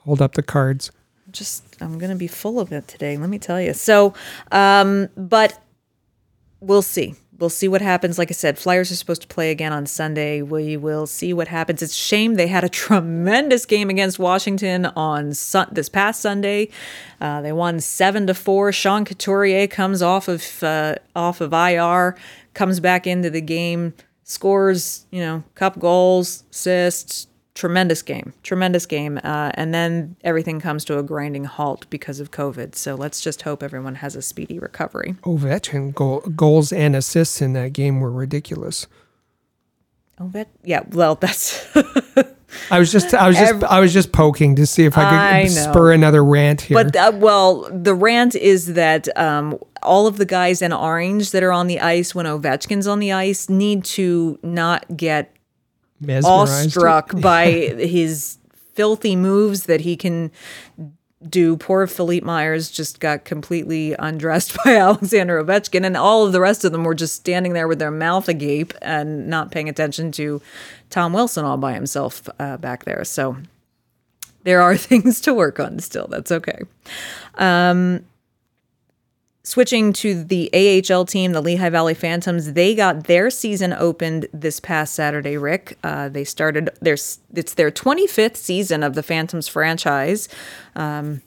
Hold 0.05 0.23
up 0.23 0.35
the 0.35 0.43
cards. 0.43 0.91
Just, 1.31 1.65
I'm 1.81 1.99
going 1.99 2.11
to 2.11 2.17
be 2.17 2.27
full 2.27 2.59
of 2.59 2.73
it 2.73 2.89
today. 2.89 3.17
Let 3.17 3.31
me 3.31 3.39
tell 3.39 3.61
you. 3.61 3.75
So, 3.75 4.15
um, 4.51 5.09
but 5.17 5.63
we'll 6.61 6.83
see. 6.83 7.15
We'll 7.39 7.49
see 7.49 7.69
what 7.69 7.81
happens. 7.81 8.19
Like 8.19 8.31
I 8.31 8.35
said, 8.35 8.59
Flyers 8.59 8.91
are 8.91 8.97
supposed 8.97 9.23
to 9.23 9.29
play 9.29 9.51
again 9.51 9.73
on 9.73 9.87
Sunday. 9.87 10.43
We 10.43 10.77
will 10.77 11.07
see 11.07 11.33
what 11.33 11.49
happens. 11.49 11.81
It's 11.81 11.95
a 11.95 11.97
shame 11.97 12.35
they 12.35 12.49
had 12.49 12.65
a 12.65 12.69
tremendous 12.85 13.65
game 13.65 13.89
against 13.89 14.19
Washington 14.19 14.87
on 14.87 15.33
sun- 15.33 15.71
this 15.73 15.89
past 15.89 16.21
Sunday. 16.21 16.69
Uh, 17.19 17.41
they 17.41 17.53
won 17.53 17.81
seven 17.81 18.27
to 18.27 18.35
four. 18.35 18.73
Sean 18.73 19.07
Couturier 19.07 19.69
comes 19.69 20.03
off 20.03 20.29
of 20.29 20.63
uh, 20.63 20.97
off 21.17 21.41
of 21.41 21.55
IR, 21.55 22.15
comes 22.53 22.79
back 22.79 23.07
into 23.07 23.31
the 23.31 23.41
game 23.41 23.95
scores, 24.31 25.07
you 25.11 25.21
know, 25.21 25.43
cup 25.57 25.79
goals, 25.81 26.45
assists, 26.53 27.27
tremendous 27.55 28.01
game, 28.01 28.33
tremendous 28.45 28.87
game. 28.87 29.19
Uh, 29.25 29.51
and 29.55 29.75
then 29.75 30.15
everything 30.23 30.61
comes 30.61 30.85
to 30.85 30.99
a 30.99 31.03
grinding 31.03 31.45
halt 31.45 31.85
because 31.91 32.21
of 32.21 32.31
COVID. 32.31 32.77
So 32.77 32.95
let's 32.95 33.21
just 33.21 33.43
hope 33.43 33.63
everyone 33.63 33.97
has 33.97 34.15
a 34.15 34.23
speedy 34.23 34.59
recovery. 34.59 35.17
Ovechkin 35.23 35.95
goal, 35.95 36.21
goals 36.21 36.73
and 36.73 36.95
assists 36.95 37.43
in 37.43 37.55
that 37.55 37.73
game 37.73 38.01
were 38.01 38.11
ridiculous. 38.11 38.87
That 40.21 40.49
yeah. 40.63 40.83
Well, 40.91 41.15
that's. 41.17 41.67
I 42.71 42.79
was 42.79 42.93
just 42.93 43.15
I 43.15 43.29
was 43.29 43.37
just 43.37 43.55
Ev- 43.55 43.65
I 43.65 43.81
was 43.81 43.93
just 43.93 44.13
poking 44.13 44.57
to 44.57 44.67
see 44.67 44.85
if 44.85 44.97
I 44.97 45.05
could 45.11 45.19
I 45.19 45.47
spur 45.47 45.93
another 45.93 46.25
rant 46.25 46.63
here. 46.63 46.83
But 46.83 46.97
uh, 46.97 47.13
well, 47.15 47.69
the 47.73 47.95
rant 47.95 48.35
is 48.35 48.75
that 48.75 49.15
um, 49.17 49.59
all 49.83 50.07
of 50.07 50.17
the 50.17 50.27
guys 50.27 50.63
in 50.63 50.73
orange 50.73 51.31
that 51.31 51.43
are 51.43 51.53
on 51.53 51.67
the 51.67 51.81
ice 51.81 52.15
when 52.15 52.27
Ovechkin's 52.27 52.87
on 52.87 52.99
the 52.99 53.13
ice 53.13 53.49
need 53.49 53.85
to 53.85 54.39
not 54.43 54.97
get 54.97 55.35
Mesmerized. 56.01 56.77
awestruck 56.77 57.21
by 57.21 57.51
his 57.51 58.39
filthy 58.75 59.17
moves 59.17 59.65
that 59.65 59.83
he 59.83 59.97
can 59.97 60.31
do. 61.29 61.57
Poor 61.57 61.87
Philippe 61.87 62.25
Myers 62.25 62.71
just 62.71 62.99
got 63.01 63.25
completely 63.25 63.95
undressed 63.99 64.57
by 64.65 64.77
Alexander 64.77 65.43
Ovechkin, 65.43 65.85
and 65.85 65.97
all 65.97 66.27
of 66.27 66.33
the 66.33 66.41
rest 66.41 66.65
of 66.65 66.73
them 66.73 66.85
were 66.85 66.95
just 66.95 67.15
standing 67.15 67.53
there 67.53 67.69
with 67.69 67.79
their 67.79 67.91
mouth 67.91 68.29
agape 68.29 68.73
and 68.81 69.29
not 69.29 69.51
paying 69.51 69.69
attention 69.69 70.13
to 70.13 70.41
Tom 70.91 71.13
Wilson 71.13 71.45
all 71.45 71.57
by 71.57 71.73
himself 71.73 72.29
uh, 72.39 72.57
back 72.59 72.85
there. 72.85 73.05
So 73.05 73.37
there 74.45 74.61
are 74.61 74.77
things 74.91 75.21
to 75.23 75.33
work 75.35 75.59
on 75.61 75.79
still. 75.79 76.07
That's 76.09 76.31
okay. 76.33 76.59
Um, 77.37 78.05
switching 79.43 79.93
to 79.95 80.23
the 80.23 80.51
AHL 80.93 81.05
team, 81.07 81.33
the 81.33 81.41
Lehigh 81.41 81.71
Valley 81.71 81.95
Phantoms, 81.95 82.53
they 82.53 82.75
got 82.75 83.05
their 83.05 83.31
season 83.31 83.73
opened 83.73 84.27
this 84.33 84.61
past 84.61 84.95
Saturday. 84.95 85.37
Rick, 85.37 85.79
uh, 85.83 86.09
they 86.09 86.25
started 86.25 86.71
their 86.81 86.97
it's 87.35 87.55
their 87.55 87.71
25th 87.71 88.37
season 88.37 88.83
of 88.83 88.95
the 88.95 89.03
Phantoms 89.03 89.49
franchise. 89.49 90.29
Um, 90.77 91.23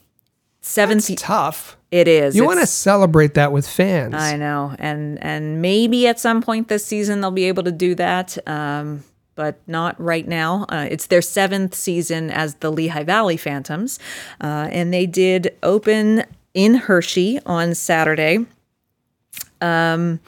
seventh, 0.60 1.10
It's 1.10 1.20
tough. 1.22 1.76
it 1.90 2.08
is. 2.08 2.36
You 2.36 2.44
want 2.44 2.60
to 2.60 2.66
celebrate 2.66 3.34
that 3.34 3.52
with 3.52 3.68
fans. 3.68 4.14
I 4.14 4.36
know, 4.36 4.74
and 4.78 5.22
and 5.22 5.60
maybe 5.60 6.06
at 6.06 6.18
some 6.20 6.40
point 6.40 6.68
this 6.68 6.84
season 6.86 7.20
they'll 7.20 7.30
be 7.30 7.44
able 7.44 7.64
to 7.64 7.72
do 7.72 7.94
that, 7.96 8.38
um, 8.48 9.02
but 9.34 9.60
not 9.66 10.00
right 10.00 10.26
now. 10.26 10.66
Uh, 10.68 10.86
it's 10.90 11.06
their 11.06 11.22
seventh 11.22 11.74
season 11.74 12.30
as 12.30 12.56
the 12.56 12.70
Lehigh 12.70 13.04
Valley 13.04 13.36
Phantoms, 13.36 13.98
uh, 14.40 14.68
and 14.70 14.92
they 14.92 15.06
did 15.06 15.56
open 15.62 16.24
in 16.54 16.74
Hershey 16.74 17.40
on 17.46 17.74
Saturday. 17.74 18.46
Um, 19.60 20.20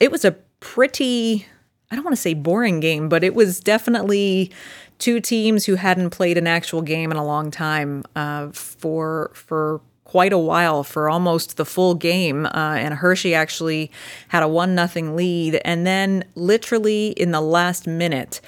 it 0.00 0.10
was 0.10 0.24
a 0.24 0.32
pretty. 0.60 1.46
I 1.90 1.96
don't 1.96 2.04
want 2.04 2.16
to 2.16 2.22
say 2.22 2.34
boring 2.34 2.80
game, 2.80 3.08
but 3.08 3.22
it 3.22 3.34
was 3.34 3.60
definitely 3.60 4.50
two 4.98 5.20
teams 5.20 5.66
who 5.66 5.74
hadn't 5.74 6.10
played 6.10 6.38
an 6.38 6.46
actual 6.46 6.82
game 6.82 7.10
in 7.10 7.16
a 7.16 7.24
long 7.24 7.50
time 7.50 8.04
uh, 8.16 8.48
for 8.50 9.30
for 9.34 9.80
quite 10.04 10.32
a 10.32 10.38
while 10.38 10.84
for 10.84 11.08
almost 11.08 11.56
the 11.56 11.64
full 11.64 11.94
game. 11.94 12.46
Uh, 12.46 12.76
and 12.78 12.94
Hershey 12.94 13.34
actually 13.34 13.90
had 14.28 14.42
a 14.42 14.48
one 14.48 14.74
nothing 14.74 15.16
lead, 15.16 15.60
and 15.64 15.86
then 15.86 16.24
literally 16.34 17.08
in 17.08 17.32
the 17.32 17.40
last 17.40 17.86
minute, 17.86 18.40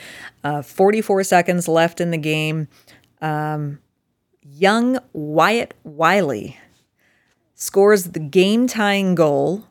uh, 0.44 0.62
44 0.62 1.24
seconds 1.24 1.66
left 1.66 2.00
in 2.00 2.10
the 2.10 2.18
game, 2.18 2.68
um, 3.20 3.80
young 4.42 4.98
Wyatt 5.12 5.74
Wiley 5.82 6.58
scores 7.54 8.04
the 8.04 8.20
game 8.20 8.66
tying 8.68 9.14
goal. 9.14 9.64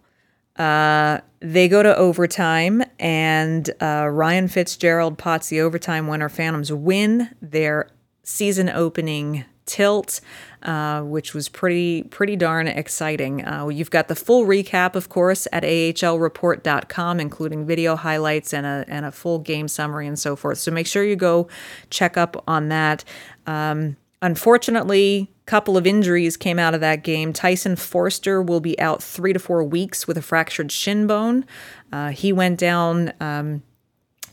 Uh, 0.58 1.20
they 1.40 1.68
go 1.68 1.84
to 1.84 1.96
overtime, 1.96 2.84
and 3.00 3.70
uh, 3.82 4.08
Ryan 4.12 4.48
Fitzgerald 4.48 5.18
pots 5.18 5.50
the 5.50 5.62
overtime 5.62 6.08
winner. 6.08 6.30
Phantoms 6.30 6.72
win 6.72 7.30
their 7.42 7.90
season 8.24 8.70
opening 8.70 9.46
tilt, 9.66 10.22
uh, 10.66 11.02
which 11.02 11.34
was 11.36 11.48
pretty 11.48 12.04
pretty 12.04 12.36
darn 12.36 12.68
exciting. 12.68 13.46
Uh, 13.46 13.68
you've 13.68 13.92
got 13.92 14.08
the 14.08 14.16
full 14.16 14.46
recap, 14.46 14.96
of 14.96 15.10
course, 15.10 15.48
at 15.54 15.64
ahlreport.com, 15.64 17.20
including 17.20 17.66
video 17.66 17.96
highlights 17.96 18.54
and 18.54 18.66
a 18.66 18.84
and 18.88 19.06
a 19.06 19.12
full 19.12 19.40
game 19.40 19.68
summary 19.68 20.08
and 20.08 20.18
so 20.18 20.36
forth. 20.36 20.58
So 20.58 20.72
make 20.72 20.88
sure 20.88 21.04
you 21.04 21.16
go 21.16 21.48
check 21.92 22.18
up 22.18 22.44
on 22.48 22.70
that. 22.70 23.04
Um, 23.46 23.96
unfortunately, 24.24 25.30
a 25.44 25.46
couple 25.46 25.78
of 25.78 25.86
injuries 25.86 26.36
came 26.36 26.58
out 26.58 26.74
of 26.74 26.82
that 26.82 27.04
game. 27.04 27.32
Tyson 27.32 27.76
Foerster 27.76 28.42
will 28.42 28.60
be 28.60 28.80
out 28.80 29.04
three 29.04 29.34
to 29.34 29.40
four 29.40 29.64
weeks 29.64 30.08
with 30.08 30.18
a 30.18 30.22
fractured 30.22 30.72
shin 30.72 31.06
bone. 31.06 31.46
Uh, 31.92 32.10
he 32.10 32.34
went 32.34 32.60
down. 32.60 33.14
Um, 33.20 33.62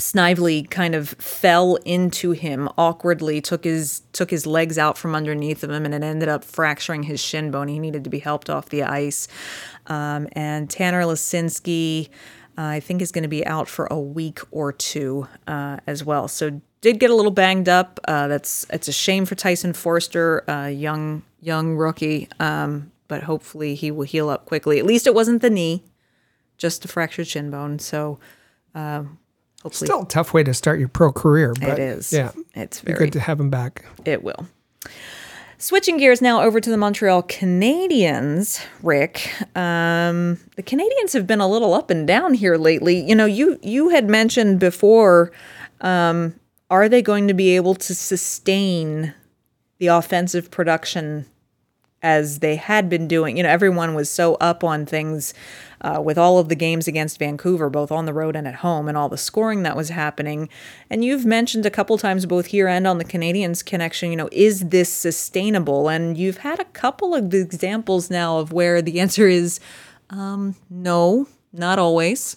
Snively 0.03 0.65
kind 0.65 0.97
of 0.97 1.11
fell 1.11 1.77
into 1.85 2.33
him 2.33 2.69
awkwardly, 2.77 3.41
took 3.41 3.62
his 3.62 4.03
took 4.12 4.33
his 4.33 4.47
legs 4.47 4.77
out 4.77 4.99
from 4.99 5.15
underneath 5.15 5.62
of 5.62 5.71
him, 5.71 5.85
and 5.85 5.95
it 5.95 6.03
ended 6.03 6.29
up 6.29 6.43
fracturing 6.43 7.05
his 7.05 7.21
shin 7.21 7.53
bone. 7.53 7.69
He 7.69 7.79
needed 7.79 8.03
to 8.03 8.11
be 8.11 8.19
helped 8.19 8.51
off 8.51 8.69
the 8.69 8.83
ice. 8.83 9.29
Um, 9.87 10.27
and 10.33 10.69
Tanner 10.69 11.03
Laczynski, 11.03 12.09
uh, 12.59 12.62
I 12.62 12.81
think, 12.81 13.01
is 13.01 13.12
going 13.12 13.23
to 13.23 13.29
be 13.29 13.47
out 13.47 13.69
for 13.69 13.87
a 13.93 13.99
week 13.99 14.41
or 14.51 14.73
two 14.73 15.29
uh, 15.47 15.77
as 15.87 16.03
well. 16.05 16.27
So 16.27 16.61
did 16.81 16.99
get 16.99 17.11
a 17.11 17.15
little 17.15 17.31
banged 17.31 17.69
up. 17.69 18.01
Uh, 18.09 18.27
that's 18.27 18.67
it's 18.71 18.88
a 18.88 18.93
shame 18.93 19.25
for 19.25 19.37
Tyson 19.37 19.73
Foerster, 19.73 20.51
uh, 20.51 20.67
young 20.67 21.23
young 21.41 21.77
rookie, 21.77 22.29
um, 22.41 22.91
but 23.07 23.23
hopefully 23.23 23.77
he 23.77 23.93
will 23.93 24.03
heal 24.03 24.29
up 24.29 24.47
quickly. 24.47 24.81
At 24.81 24.85
least 24.85 25.07
it 25.07 25.15
wasn't 25.15 25.43
the 25.43 25.51
knee, 25.51 25.85
just 26.59 26.85
a 26.85 26.88
fractured 26.88 27.29
shin 27.29 27.53
bone. 27.53 27.79
So. 27.79 28.19
Um, 28.75 29.19
hopefully 29.62 29.87
Still 29.87 30.03
a 30.03 30.07
tough 30.07 30.33
way 30.35 30.42
to 30.44 30.53
start 30.55 30.79
your 30.79 30.88
pro 30.88 31.12
career, 31.12 31.55
but 31.61 31.70
it 31.70 31.79
is. 31.79 32.12
yeah, 32.12 32.33
It's 32.55 32.81
very 32.81 32.98
good 32.98 33.12
to 33.14 33.20
have 33.20 33.38
him 33.40 33.51
back. 33.51 33.85
it 34.05 34.22
will. 34.22 34.46
Switching 35.59 35.96
gears 35.96 36.20
now 36.20 36.42
over 36.42 36.61
to 36.61 36.70
the 36.70 36.77
Montreal 36.77 37.22
Canadiens, 37.22 38.61
Rick. 38.83 39.31
Um, 39.57 40.38
the 40.57 40.62
Canadiens 40.62 41.12
have 41.12 41.27
been 41.29 41.40
a 41.40 41.46
little 41.46 41.72
up 41.72 41.88
and 41.88 42.05
down 42.05 42.35
here 42.35 42.57
lately. 42.57 42.98
You 43.01 43.14
know, 43.14 43.27
you 43.27 43.61
you 43.62 43.90
had 43.90 44.09
mentioned 44.09 44.59
before, 44.59 45.31
um, 45.81 46.35
are 46.68 46.88
they 46.88 47.01
going 47.01 47.29
to 47.29 47.35
be 47.35 47.55
able 47.55 47.77
to 47.77 47.94
sustain 47.94 49.14
the 49.79 49.87
offensive 49.87 50.51
production 50.51 51.27
as 52.03 52.41
they 52.41 52.57
had 52.57 52.88
been 52.88 53.09
doing? 53.09 53.37
You 53.37 53.43
know, 53.43 53.49
everyone 53.49 53.95
was 53.95 54.11
so 54.11 54.35
up 54.37 54.65
on 54.65 54.87
things 54.87 55.35
uh, 55.81 56.01
with 56.03 56.17
all 56.17 56.38
of 56.38 56.49
the 56.49 56.55
games 56.55 56.87
against 56.87 57.19
Vancouver, 57.19 57.69
both 57.69 57.91
on 57.91 58.07
the 58.07 58.12
road 58.12 58.37
and 58.37 58.47
at 58.47 58.57
home, 58.57 58.88
and 58.88 58.97
all 58.97 59.09
the 59.09 59.19
scoring 59.19 59.62
that 59.65 59.77
was 59.77 59.88
happening. 59.88 60.49
And 60.88 61.05
you've 61.05 61.25
mentioned 61.25 61.67
a 61.67 61.71
couple 61.71 61.99
times, 61.99 62.27
both 62.27 62.47
here 62.47 62.69
and 62.69 62.87
on 62.87 62.99
the 62.99 63.05
Canadiens 63.05 63.65
Connection, 63.65 64.11
you 64.11 64.17
know, 64.17 64.29
is 64.33 64.69
this 64.69 64.93
sustainable? 64.93 65.88
And 65.88 66.17
you've 66.17 66.38
had 66.38 66.61
a 66.61 66.65
couple 66.67 67.15
of 67.15 67.35
examples 67.35 68.11
now 68.11 68.38
of 68.38 68.53
where 68.53 68.81
the 68.81 69.01
answer 69.01 69.29
is 69.29 69.61
um, 70.11 70.55
no, 70.71 71.27
not 71.53 71.79
always. 71.79 72.37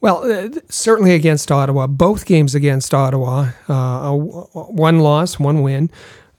Well, 0.00 0.30
uh, 0.30 0.48
certainly 0.70 1.14
against 1.14 1.50
Ottawa, 1.52 1.86
both 1.86 2.24
games 2.24 2.54
against 2.54 2.94
Ottawa, 2.94 3.50
uh, 3.68 4.12
one 4.12 5.00
loss, 5.00 5.38
one 5.38 5.62
win. 5.62 5.90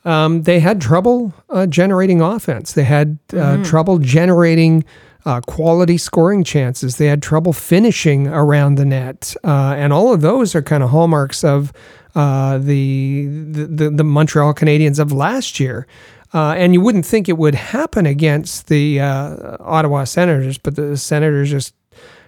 Um, 0.03 0.43
they 0.43 0.59
had 0.59 0.81
trouble 0.81 1.33
uh, 1.49 1.67
generating 1.67 2.21
offense. 2.21 2.73
They 2.73 2.83
had 2.83 3.19
uh, 3.33 3.63
trouble 3.63 3.99
generating 3.99 4.83
uh, 5.25 5.41
quality 5.41 5.97
scoring 5.97 6.43
chances. 6.43 6.97
They 6.97 7.05
had 7.05 7.21
trouble 7.21 7.53
finishing 7.53 8.27
around 8.27 8.75
the 8.75 8.85
net, 8.85 9.35
uh, 9.43 9.75
and 9.77 9.93
all 9.93 10.13
of 10.13 10.21
those 10.21 10.55
are 10.55 10.61
kind 10.61 10.81
of 10.81 10.89
hallmarks 10.89 11.43
of 11.43 11.71
uh, 12.15 12.57
the, 12.57 13.27
the 13.27 13.89
the 13.91 14.03
Montreal 14.03 14.53
Canadiens 14.53 14.99
of 14.99 15.11
last 15.11 15.59
year. 15.59 15.87
Uh, 16.33 16.53
and 16.53 16.73
you 16.73 16.79
wouldn't 16.79 17.05
think 17.05 17.27
it 17.27 17.37
would 17.37 17.55
happen 17.55 18.05
against 18.05 18.67
the 18.67 19.01
uh, 19.01 19.57
Ottawa 19.59 20.05
Senators, 20.05 20.57
but 20.57 20.75
the 20.75 20.97
Senators 20.97 21.51
just 21.51 21.75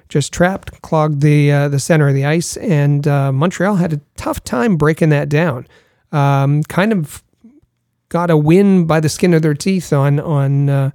just 0.09 0.31
trapped, 0.31 0.81
clogged 0.81 1.21
the 1.21 1.51
uh, 1.51 1.69
the 1.69 1.79
center 1.79 2.09
of 2.09 2.13
the 2.13 2.25
ice, 2.25 2.57
and 2.57 3.07
uh, 3.07 3.31
Montreal 3.31 3.77
had 3.77 3.93
a 3.93 4.01
tough 4.15 4.43
time 4.43 4.75
breaking 4.75 5.09
that 5.09 5.29
down. 5.29 5.65
Um, 6.11 6.63
kind 6.63 6.91
of 6.91 7.23
got 8.13 8.29
a 8.29 8.37
win 8.37 8.85
by 8.85 8.99
the 9.01 9.09
skin 9.09 9.33
of 9.33 9.41
their 9.41 9.55
teeth 9.55 9.91
on 9.91 10.19
on 10.19 10.69
uh, 10.69 10.91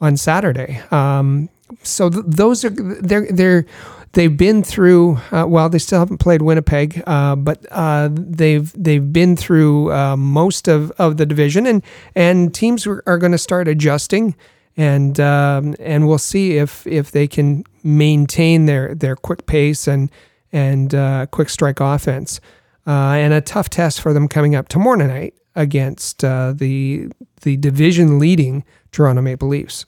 on 0.00 0.16
Saturday. 0.16 0.80
Um, 0.92 1.48
so 1.82 2.08
th- 2.10 2.24
those 2.26 2.64
are 2.64 2.70
they're 2.70 3.26
they're 3.32 3.66
they've 4.12 4.36
been 4.36 4.62
through. 4.62 5.18
Uh, 5.32 5.46
well, 5.48 5.68
they 5.68 5.78
still 5.78 5.98
haven't 5.98 6.18
played 6.18 6.42
Winnipeg, 6.42 7.02
uh, 7.06 7.34
but 7.36 7.66
uh, 7.70 8.10
they've 8.12 8.70
they've 8.76 9.12
been 9.12 9.34
through 9.34 9.92
uh, 9.92 10.16
most 10.16 10.68
of, 10.68 10.92
of 10.92 11.16
the 11.16 11.26
division, 11.26 11.66
and 11.66 11.82
and 12.14 12.54
teams 12.54 12.86
are, 12.86 13.18
going 13.18 13.32
to 13.32 13.38
start 13.38 13.66
adjusting, 13.66 14.36
and 14.76 15.18
um, 15.18 15.74
and 15.80 16.06
we'll 16.06 16.18
see 16.18 16.58
if 16.58 16.86
if 16.86 17.10
they 17.10 17.26
can 17.26 17.64
maintain 17.82 18.66
their 18.66 18.94
their 18.94 19.16
quick 19.16 19.46
pace 19.46 19.88
and 19.88 20.10
and 20.52 20.94
uh, 20.94 21.26
quick 21.30 21.48
strike 21.48 21.80
offense. 21.80 22.40
Uh, 22.86 23.20
and 23.20 23.34
a 23.34 23.40
tough 23.42 23.68
test 23.68 24.00
for 24.00 24.14
them 24.14 24.26
coming 24.26 24.54
up 24.54 24.66
tomorrow 24.66 24.96
night 24.96 25.34
against 25.54 26.24
uh, 26.24 26.52
the 26.54 27.08
the 27.42 27.56
division 27.56 28.18
leading 28.18 28.64
Toronto 28.92 29.22
Maple 29.22 29.48
Leafs. 29.48 29.86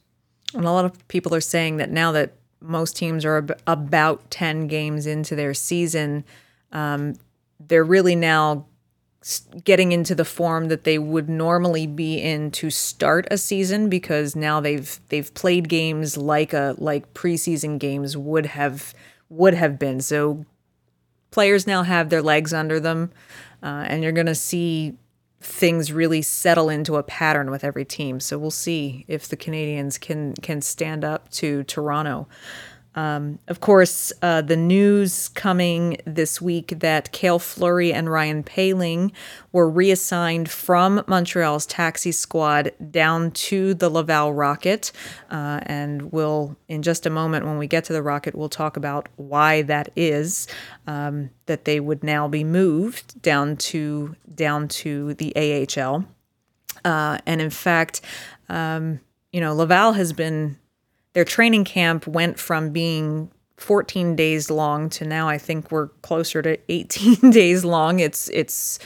And 0.54 0.64
a 0.64 0.72
lot 0.72 0.84
of 0.84 1.08
people 1.08 1.34
are 1.34 1.40
saying 1.40 1.76
that 1.76 1.90
now 1.90 2.12
that 2.12 2.34
most 2.60 2.96
teams 2.96 3.24
are 3.24 3.38
ab- 3.38 3.60
about 3.66 4.30
10 4.30 4.66
games 4.66 5.06
into 5.06 5.34
their 5.34 5.54
season, 5.54 6.24
um, 6.72 7.14
they're 7.58 7.84
really 7.84 8.16
now 8.16 8.66
getting 9.64 9.92
into 9.92 10.14
the 10.14 10.24
form 10.24 10.68
that 10.68 10.84
they 10.84 10.98
would 10.98 11.28
normally 11.28 11.86
be 11.86 12.18
in 12.18 12.50
to 12.50 12.70
start 12.70 13.26
a 13.30 13.36
season 13.36 13.88
because 13.90 14.34
now 14.34 14.60
they've 14.60 14.98
they've 15.08 15.32
played 15.34 15.68
games 15.68 16.16
like 16.16 16.54
a 16.54 16.74
like 16.78 17.12
preseason 17.12 17.78
games 17.78 18.16
would 18.16 18.46
have 18.46 18.94
would 19.28 19.54
have 19.54 19.78
been. 19.78 20.00
So 20.00 20.46
players 21.30 21.66
now 21.66 21.82
have 21.82 22.08
their 22.08 22.22
legs 22.22 22.54
under 22.54 22.80
them, 22.80 23.10
uh, 23.62 23.84
and 23.88 24.02
you're 24.02 24.12
going 24.12 24.26
to 24.26 24.34
see 24.34 24.96
things 25.40 25.90
really 25.92 26.20
settle 26.20 26.68
into 26.68 26.96
a 26.96 27.02
pattern 27.02 27.50
with 27.50 27.64
every 27.64 27.84
team. 27.84 28.20
So 28.20 28.38
we'll 28.38 28.50
see 28.50 29.04
if 29.08 29.26
the 29.26 29.36
Canadiens 29.36 29.98
can 29.98 30.34
can 30.34 30.60
stand 30.60 31.04
up 31.04 31.30
to 31.32 31.64
Toronto. 31.64 32.28
Um, 32.94 33.38
of 33.46 33.60
course, 33.60 34.12
uh, 34.20 34.42
the 34.42 34.56
news 34.56 35.28
coming 35.28 35.98
this 36.04 36.40
week 36.40 36.80
that 36.80 37.12
Cale 37.12 37.38
Fleury 37.38 37.92
and 37.92 38.10
Ryan 38.10 38.42
Poehling 38.42 39.12
were 39.52 39.70
reassigned 39.70 40.50
from 40.50 41.04
Montreal's 41.06 41.66
taxi 41.66 42.10
squad 42.10 42.72
down 42.90 43.30
to 43.32 43.74
the 43.74 43.88
Laval 43.88 44.34
Rocket. 44.34 44.90
Uh, 45.30 45.60
and 45.64 46.10
we'll, 46.12 46.56
in 46.68 46.82
just 46.82 47.06
a 47.06 47.10
moment, 47.10 47.46
when 47.46 47.58
we 47.58 47.68
get 47.68 47.84
to 47.84 47.92
the 47.92 48.02
Rocket, 48.02 48.34
we'll 48.34 48.48
talk 48.48 48.76
about 48.76 49.08
why 49.16 49.62
that 49.62 49.90
is. 49.94 50.48
Um, 50.86 51.30
that 51.46 51.64
they 51.64 51.80
would 51.80 52.04
now 52.04 52.28
be 52.28 52.44
moved 52.44 53.20
down 53.22 53.56
to 53.56 54.14
down 54.32 54.68
to 54.68 55.14
the 55.14 55.34
AHL. 55.36 56.04
Uh, 56.84 57.18
and 57.26 57.40
in 57.40 57.50
fact, 57.50 58.00
um, 58.48 59.00
you 59.32 59.40
know, 59.40 59.54
Laval 59.54 59.92
has 59.92 60.12
been 60.12 60.59
their 61.12 61.24
training 61.24 61.64
camp 61.64 62.06
went 62.06 62.38
from 62.38 62.70
being 62.70 63.30
14 63.56 64.16
days 64.16 64.50
long 64.50 64.88
to 64.88 65.04
now 65.04 65.28
I 65.28 65.38
think 65.38 65.70
we're 65.70 65.88
closer 66.02 66.40
to 66.42 66.58
18 66.70 67.30
days 67.30 67.64
long. 67.64 68.00
It's 68.00 68.28
it's 68.30 68.78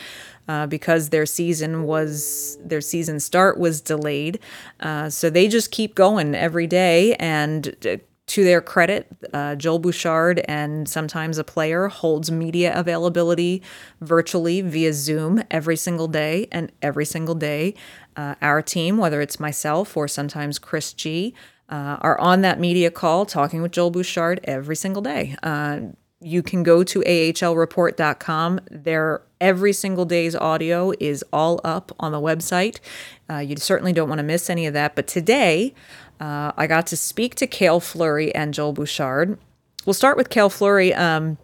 uh, 0.49 0.67
because 0.67 1.09
their 1.09 1.27
season 1.27 1.85
was 1.85 2.59
their 2.63 2.81
season 2.81 3.21
start 3.21 3.59
was 3.59 3.81
delayed, 3.81 4.41
uh, 4.81 5.09
so 5.09 5.31
they 5.31 5.49
just 5.49 5.71
keep 5.71 5.95
going 5.95 6.35
every 6.35 6.67
day. 6.67 7.15
And 7.15 7.75
uh, 7.87 7.97
to 8.27 8.43
their 8.43 8.61
credit, 8.61 9.07
uh, 9.33 9.55
Joel 9.55 9.79
Bouchard 9.79 10.41
and 10.49 10.89
sometimes 10.89 11.37
a 11.39 11.45
player 11.45 11.89
holds 11.89 12.31
media 12.31 12.73
availability 12.75 13.63
virtually 14.01 14.63
via 14.63 14.93
Zoom 14.93 15.43
every 15.51 15.77
single 15.77 16.09
day, 16.09 16.49
and 16.51 16.73
every 16.83 17.05
single 17.05 17.35
day, 17.35 17.75
uh, 18.17 18.35
our 18.43 18.61
team, 18.61 18.97
whether 18.97 19.21
it's 19.21 19.39
myself 19.39 19.97
or 19.97 20.09
sometimes 20.09 20.59
Chris 20.59 20.93
G 20.93 21.35
uh, 21.69 21.97
are 22.01 22.19
on 22.21 22.43
that 22.43 22.61
media 22.61 22.91
call 22.91 23.27
talking 23.27 23.63
with 23.63 23.73
Joel 23.73 23.91
Bouchard 23.91 24.41
every 24.45 24.77
single 24.77 25.03
day. 25.03 25.37
Uh, 25.43 25.81
you 26.21 26.43
can 26.43 26.63
go 26.63 26.83
to 26.85 27.01
ahlreport.com. 27.01 28.61
There, 28.71 29.23
every 29.41 29.73
single 29.73 30.05
day's 30.05 30.35
audio 30.35 30.93
is 30.99 31.25
all 31.33 31.61
up 31.65 31.93
on 32.01 32.13
the 32.13 32.21
website. 32.21 32.81
Uh, 33.29 33.39
you 33.39 33.57
certainly 33.57 33.93
don't 33.93 34.09
want 34.09 34.21
to 34.21 34.25
miss 34.25 34.49
any 34.49 34.67
of 34.67 34.73
that. 34.75 34.95
But 34.95 35.07
today, 35.07 35.75
uh, 36.21 36.53
I 36.57 36.67
got 36.67 36.87
to 36.89 36.97
speak 36.97 37.35
to 37.37 37.47
Cale 37.47 37.81
Fleury 37.81 38.35
and 38.35 38.55
Joel 38.55 38.73
Bouchard. 38.73 39.39
We'll 39.85 39.95
start 39.95 40.17
with 40.17 40.31
Cale 40.31 40.49
Fleury. 40.49 40.95
Um, 40.95 41.37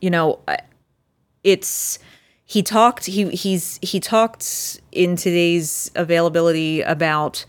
you 0.00 0.10
know, 0.10 0.40
it's 1.44 1.98
he 2.44 2.62
talked 2.62 3.06
he 3.06 3.30
he's 3.30 3.78
he 3.80 4.00
talked 4.00 4.80
in 4.90 5.16
today's 5.16 5.90
availability 5.94 6.82
about 6.82 7.44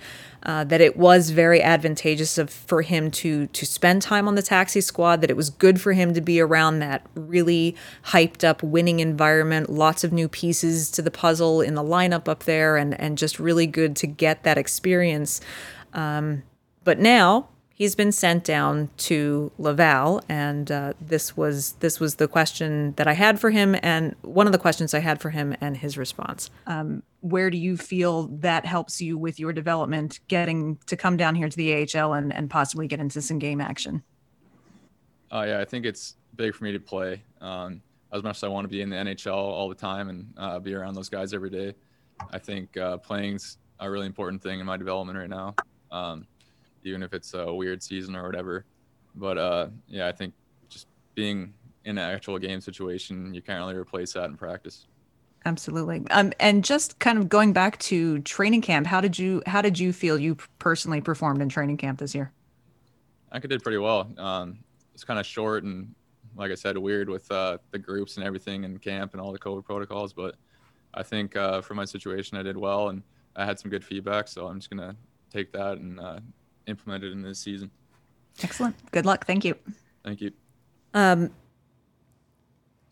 uh, 0.46 0.64
that 0.64 0.80
it 0.80 0.96
was 0.96 1.32
very 1.32 1.62
advantageous 1.62 2.38
of, 2.38 2.50
for 2.50 2.84
him 2.84 3.10
to 3.10 3.48
to 3.48 3.66
spend 3.66 4.02
time 4.02 4.28
on 4.28 4.36
the 4.36 4.42
taxi 4.42 4.80
squad. 4.80 5.22
That 5.22 5.30
it 5.30 5.36
was 5.36 5.50
good 5.50 5.82
for 5.82 5.94
him 5.94 6.14
to 6.14 6.22
be 6.22 6.40
around 6.40 6.80
that 6.80 7.06
really 7.16 7.76
hyped 8.06 8.44
up 8.44 8.62
winning 8.62 9.00
environment. 9.00 9.70
Lots 9.70 10.04
of 10.04 10.14
new 10.14 10.28
pieces 10.28 10.92
to 10.92 11.02
the 11.02 11.12
puzzle 11.12 11.62
in 11.62 11.74
the 11.74 11.84
lineup 11.84 12.28
up 12.28 12.44
there, 12.44 12.78
and 12.78 13.00
and 13.00 13.18
just 13.18 13.40
really 13.40 13.68
good 13.68 13.96
to 13.98 14.08
get 14.08 14.44
that 14.44 14.58
experience. 14.58 15.42
Um, 15.94 16.44
but 16.84 17.00
now 17.00 17.50
he's 17.76 17.94
been 17.94 18.12
sent 18.12 18.44
down 18.44 18.90
to 18.98 19.52
Laval, 19.60 20.24
and 20.28 20.72
uh, 20.72 20.94
this 21.00 21.38
was 21.38 21.74
this 21.74 22.00
was 22.00 22.16
the 22.16 22.28
question 22.28 22.94
that 22.94 23.08
I 23.08 23.14
had 23.14 23.40
for 23.40 23.52
him, 23.52 23.76
and 23.84 24.16
one 24.22 24.48
of 24.48 24.54
the 24.54 24.58
questions 24.58 24.96
I 24.96 25.00
had 25.00 25.22
for 25.22 25.30
him, 25.30 25.56
and 25.62 25.78
his 25.78 25.98
response. 25.98 26.50
Um, 26.66 27.04
where 27.22 27.50
do 27.50 27.58
you 27.58 27.78
feel 27.78 28.28
that 28.40 28.66
helps 28.66 29.02
you 29.02 29.18
with 29.18 29.40
your 29.40 29.54
development, 29.54 30.20
getting 30.28 30.78
to 30.88 30.96
come 30.96 31.18
down 31.18 31.36
here 31.36 31.50
to 31.50 31.58
the 31.58 31.74
AHL 31.74 32.14
and, 32.14 32.34
and 32.34 32.50
possibly 32.50 32.88
get 32.88 33.00
into 33.00 33.22
some 33.22 33.38
game 33.38 33.62
action? 33.62 34.02
Oh 35.32 35.40
uh, 35.40 35.44
yeah, 35.44 35.60
I 35.60 35.66
think 35.66 35.86
it's 35.86 36.16
big 36.36 36.56
for 36.56 36.64
me 36.64 36.72
to 36.72 36.80
play. 36.80 37.24
Um, 37.42 37.82
as 38.14 38.24
much 38.24 38.38
as 38.38 38.44
I 38.44 38.48
want 38.48 38.64
to 38.64 38.70
be 38.70 38.82
in 38.82 38.90
the 38.90 38.96
NHL 38.96 39.34
all 39.34 39.68
the 39.68 39.76
time 39.76 40.10
and 40.10 40.34
uh, 40.38 40.60
be 40.60 40.74
around 40.74 40.94
those 40.94 41.10
guys 41.10 41.34
every 41.34 41.50
day, 41.50 41.76
I 42.32 42.40
think 42.40 42.78
uh, 42.78 42.98
playing's 42.98 43.58
a 43.80 43.90
really 43.90 44.06
important 44.06 44.42
thing 44.42 44.60
in 44.62 44.66
my 44.66 44.78
development 44.78 45.20
right 45.20 45.30
now. 45.30 45.56
Um, 45.92 46.26
even 46.86 47.04
if 47.04 47.14
it's 47.14 47.34
a 47.34 47.54
weird 47.54 47.82
season 47.82 48.16
or 48.16 48.26
whatever. 48.26 48.66
But 49.16 49.38
uh, 49.38 49.68
yeah, 49.88 50.08
I 50.08 50.12
think 50.12 50.34
just 50.70 50.88
being 51.14 51.54
in 51.86 51.98
an 51.98 52.12
actual 52.12 52.38
game 52.40 52.62
situation, 52.62 53.34
you 53.34 53.42
can't 53.42 53.60
really 53.60 53.76
replace 53.76 54.14
that 54.14 54.26
in 54.26 54.38
practice. 54.38 54.88
Absolutely. 55.46 56.04
Um, 56.10 56.34
and 56.40 56.64
just 56.64 56.98
kind 56.98 57.20
of 57.20 57.30
going 57.30 57.54
back 57.54 57.78
to 57.80 58.20
training 58.20 58.62
camp, 58.62 58.88
how 58.88 59.00
did 59.00 59.18
you 59.18 59.44
how 59.46 59.62
did 59.62 59.78
you 59.78 59.94
feel 59.94 60.18
you 60.18 60.38
personally 60.58 61.02
performed 61.02 61.42
in 61.42 61.50
training 61.50 61.78
camp 61.78 62.00
this 62.00 62.16
year? 62.16 62.32
I 63.32 63.40
did 63.40 63.62
pretty 63.62 63.78
well. 63.78 64.10
Um, 64.18 64.60
it's 64.94 65.04
kind 65.04 65.20
of 65.20 65.26
short 65.26 65.64
and, 65.64 65.94
like 66.36 66.52
I 66.52 66.56
said, 66.56 66.78
weird 66.78 67.10
with 67.10 67.30
uh, 67.32 67.60
the 67.72 67.78
groups 67.78 68.18
and 68.18 68.26
everything 68.26 68.64
in 68.64 68.78
camp 68.80 69.14
and 69.14 69.22
all 69.22 69.32
the 69.32 69.40
COVID 69.40 69.66
protocols. 69.66 70.14
But 70.14 70.36
I 70.94 71.04
think 71.04 71.36
uh, 71.36 71.62
for 71.62 71.76
my 71.76 71.86
situation, 71.86 72.38
I 72.38 72.44
did 72.44 72.58
well 72.58 72.90
and 72.90 73.04
I 73.36 73.46
had 73.46 73.60
some 73.60 73.70
good 73.70 73.84
feedback. 73.84 74.28
So 74.28 74.48
I'm 74.48 74.60
just 74.60 74.70
gonna 74.70 74.96
take 75.32 75.52
that 75.52 75.78
and 75.78 76.00
uh, 76.00 76.20
implemented 76.68 77.12
in 77.12 77.22
this 77.22 77.40
season. 77.40 77.72
Excellent. 78.44 78.76
Good 78.92 79.06
luck. 79.06 79.26
Thank 79.26 79.46
you. 79.46 79.56
Thank 80.04 80.22
you. 80.22 80.32
Um, 80.94 81.32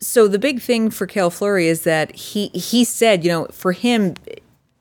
so 0.00 0.28
the 0.28 0.38
big 0.38 0.60
thing 0.60 0.90
for 0.90 1.06
Cale 1.06 1.30
Fleury 1.30 1.66
is 1.66 1.82
that 1.82 2.14
he 2.14 2.48
he 2.48 2.84
said, 2.84 3.24
you 3.24 3.30
know, 3.30 3.46
for 3.50 3.72
him, 3.72 4.14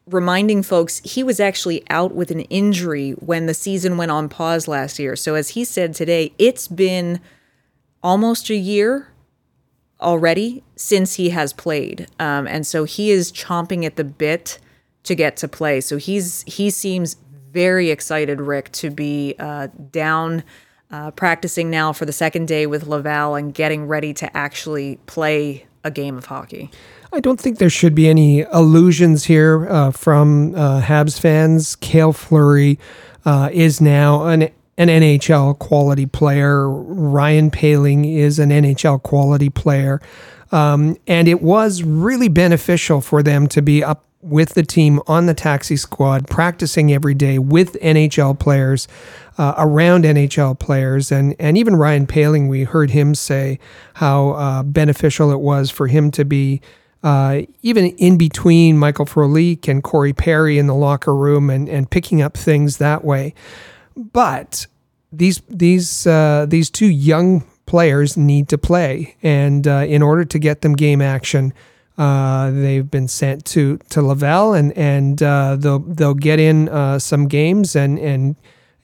reminding 0.06 0.64
folks 0.64 1.00
he 1.00 1.24
was 1.24 1.40
actually 1.40 1.84
out 1.90 2.14
with 2.14 2.30
an 2.32 2.42
injury 2.42 3.12
when 3.12 3.46
the 3.46 3.54
season 3.54 3.98
went 3.98 4.12
on 4.12 4.28
pause 4.28 4.68
last 4.68 5.00
year. 5.00 5.16
So 5.16 5.36
as 5.36 5.50
he 5.50 5.64
said 5.64 5.94
today, 5.94 6.34
it's 6.38 6.68
been 6.68 7.22
almost 8.02 8.50
a 8.50 8.56
year 8.56 9.08
already 10.02 10.64
since 10.76 11.16
he 11.16 11.30
has 11.30 11.54
played, 11.54 12.08
um, 12.20 12.46
and 12.48 12.68
so 12.68 12.84
he 12.84 13.10
is 13.10 13.32
chomping 13.32 13.86
at 13.86 13.96
the 13.96 14.04
bit 14.04 14.60
to 15.04 15.16
get 15.16 15.38
to 15.38 15.48
play. 15.48 15.80
So 15.80 15.98
he's 15.98 16.44
he 16.44 16.70
seems 16.70 17.16
very 17.54 17.92
excited, 17.92 18.42
Rick, 18.42 18.72
to 18.74 18.90
be 18.90 19.36
uh, 19.40 19.68
down 19.92 20.44
uh, 20.92 21.12
practicing 21.12 21.70
now 21.70 21.94
for 21.94 22.06
the 22.06 22.12
second 22.12 22.48
day 22.48 22.66
with 22.68 22.86
Laval 22.88 23.36
and 23.36 23.54
getting 23.54 23.88
ready 23.88 24.14
to 24.16 24.38
actually 24.38 24.98
play 25.06 25.66
a 25.84 25.92
game 25.92 26.18
of 26.18 26.26
hockey. 26.26 26.72
I 27.12 27.20
don't 27.20 27.40
think 27.40 27.60
there 27.60 27.70
should 27.70 27.94
be 27.94 28.08
any 28.08 28.42
illusions 28.42 29.26
here 29.26 29.68
uh, 29.70 29.92
from 29.92 30.56
uh, 30.56 30.82
Habs 30.82 31.20
fans. 31.20 31.76
Cale 31.76 32.14
Fleury 32.14 32.80
uh, 33.26 33.50
is 33.52 33.80
now 33.80 34.26
an 34.26 34.50
an 34.76 34.88
NHL 34.88 35.60
quality 35.60 36.08
player. 36.08 36.68
Ryan 36.68 37.52
Poehling 37.52 38.12
is 38.12 38.40
an 38.40 38.50
NHL 38.50 39.04
quality 39.04 39.52
player. 39.52 40.02
Um, 40.52 40.98
and 41.06 41.28
it 41.28 41.44
was 41.44 41.84
really 41.84 42.28
beneficial 42.28 43.00
for 43.00 43.22
them 43.22 43.48
to 43.50 43.62
be 43.62 43.84
up 43.84 44.04
with 44.24 44.54
the 44.54 44.64
team 44.64 45.02
on 45.06 45.26
the 45.26 45.34
taxi 45.34 45.76
squad, 45.76 46.28
practicing 46.28 46.94
every 46.94 47.14
day 47.14 47.38
with 47.38 47.74
NHL 47.82 48.40
players, 48.40 48.88
uh, 49.38 49.54
around 49.58 50.06
NHL 50.06 50.58
players, 50.58 51.12
and 51.12 51.36
and 51.40 51.58
even 51.58 51.76
Ryan 51.76 52.08
Poehling, 52.08 52.48
we 52.48 52.64
heard 52.64 52.92
him 52.92 53.14
say 53.14 53.60
how 53.96 54.32
uh, 54.32 54.64
beneficial 54.64 55.32
it 55.32 55.40
was 55.40 55.70
for 55.70 55.88
him 55.88 56.12
to 56.12 56.26
be. 56.26 56.62
Uh, 57.04 57.42
even 57.62 57.88
in 57.98 58.18
between 58.18 58.78
Michael 58.78 59.06
Frolik 59.06 59.68
and 59.68 59.84
Corey 59.84 60.14
Perry 60.14 60.58
in 60.58 60.68
the 60.68 60.74
locker 60.74 61.14
room 61.14 61.50
and, 61.50 61.68
and 61.68 61.92
picking 61.92 62.22
up 62.22 62.38
things 62.38 62.78
that 62.78 63.04
way. 63.04 63.34
But 63.98 64.68
these 65.12 65.42
these 65.50 66.08
uh, 66.08 66.46
these 66.48 66.70
two 66.70 66.88
young 66.88 67.46
players 67.66 68.16
need 68.16 68.48
to 68.50 68.58
play, 68.58 69.16
and 69.22 69.68
uh, 69.68 69.86
in 69.88 70.02
order 70.02 70.24
to 70.24 70.40
get 70.40 70.62
them 70.62 70.74
game 70.74 71.02
action, 71.02 71.54
uh, 71.98 72.52
they've 72.52 72.90
been 72.90 73.08
sent 73.08 73.46
to 73.46 73.78
to 73.90 74.02
Laval, 74.02 74.54
and 74.54 74.76
and 74.78 75.22
uh, 75.22 75.56
they'll 75.56 75.80
they'll 75.80 76.14
get 76.14 76.40
in 76.40 76.70
uh, 76.70 77.00
some 77.00 77.28
games 77.28 77.76
and 77.76 78.00
and 78.00 78.36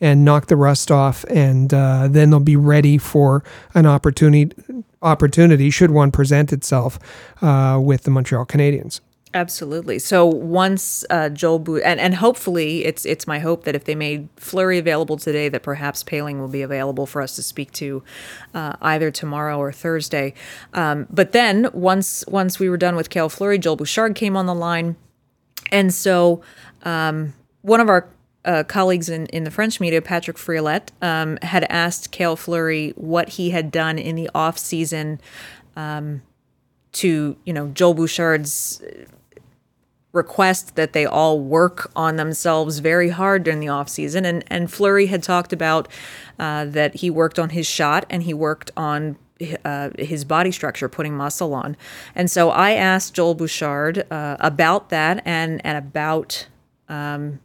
and 0.01 0.23
knock 0.23 0.47
the 0.47 0.55
rust 0.55 0.91
off, 0.91 1.23
and 1.25 1.73
uh, 1.73 2.07
then 2.07 2.29
they'll 2.29 2.39
be 2.39 2.55
ready 2.55 2.97
for 2.97 3.43
an 3.73 3.85
opportunity 3.85 4.55
opportunity 5.01 5.69
should 5.69 5.91
one 5.91 6.11
present 6.11 6.51
itself 6.51 6.99
uh, 7.41 7.79
with 7.81 8.03
the 8.03 8.11
Montreal 8.11 8.45
Canadiens. 8.45 8.99
Absolutely. 9.31 9.99
So 9.99 10.25
once 10.25 11.05
uh, 11.11 11.29
Joel 11.29 11.59
Bou- 11.59 11.77
and 11.77 11.99
and 11.99 12.15
hopefully 12.15 12.83
it's 12.83 13.05
it's 13.05 13.27
my 13.27 13.37
hope 13.37 13.63
that 13.65 13.75
if 13.75 13.83
they 13.83 13.93
made 13.93 14.27
Fleury 14.37 14.79
available 14.79 15.17
today, 15.17 15.49
that 15.49 15.61
perhaps 15.61 16.03
Poehling 16.03 16.39
will 16.39 16.47
be 16.47 16.63
available 16.63 17.05
for 17.05 17.21
us 17.21 17.35
to 17.35 17.43
speak 17.43 17.71
to 17.73 18.03
uh, 18.55 18.73
either 18.81 19.11
tomorrow 19.11 19.59
or 19.59 19.71
Thursday. 19.71 20.33
Um, 20.73 21.05
but 21.11 21.31
then 21.31 21.69
once 21.73 22.25
once 22.27 22.57
we 22.57 22.69
were 22.69 22.77
done 22.77 22.95
with 22.95 23.11
Cale 23.11 23.29
Fleury, 23.29 23.59
Joel 23.59 23.75
Bouchard 23.75 24.15
came 24.15 24.35
on 24.35 24.47
the 24.47 24.55
line, 24.55 24.95
and 25.71 25.93
so 25.93 26.41
um, 26.81 27.35
one 27.61 27.81
of 27.81 27.87
our 27.87 28.09
uh, 28.45 28.63
colleagues 28.63 29.09
in, 29.09 29.27
in 29.27 29.43
the 29.43 29.51
French 29.51 29.79
media, 29.79 30.01
Patrick 30.01 30.37
Friolet, 30.37 30.91
um, 31.03 31.37
had 31.43 31.65
asked 31.69 32.09
Cale 32.09 32.35
Fleury 32.35 32.93
what 32.95 33.29
he 33.29 33.51
had 33.51 33.69
done 33.69 33.99
in 33.99 34.15
the 34.15 34.27
off 34.33 34.57
season 34.57 35.21
um, 35.75 36.23
to 36.93 37.37
you 37.45 37.53
know 37.53 37.67
Joel 37.67 37.93
Bouchard's 37.93 38.81
request 40.11 40.75
that 40.75 40.93
they 40.93 41.05
all 41.05 41.39
work 41.39 41.91
on 41.95 42.15
themselves 42.15 42.79
very 42.79 43.09
hard 43.09 43.43
during 43.43 43.59
the 43.59 43.67
off 43.67 43.89
season. 43.89 44.25
And 44.25 44.43
and 44.47 44.71
Fleury 44.71 45.07
had 45.07 45.23
talked 45.23 45.53
about 45.53 45.87
uh, 46.39 46.65
that 46.65 46.95
he 46.95 47.09
worked 47.09 47.37
on 47.37 47.49
his 47.49 47.67
shot 47.67 48.05
and 48.09 48.23
he 48.23 48.33
worked 48.33 48.71
on 48.75 49.17
uh, 49.63 49.91
his 49.97 50.25
body 50.25 50.51
structure, 50.51 50.89
putting 50.89 51.15
muscle 51.15 51.53
on. 51.53 51.77
And 52.15 52.29
so 52.29 52.49
I 52.49 52.71
asked 52.71 53.13
Joel 53.13 53.35
Bouchard 53.35 54.11
uh, 54.11 54.37
about 54.39 54.89
that 54.89 55.21
and 55.25 55.61
and 55.65 55.77
about. 55.77 56.47
Um, 56.87 57.39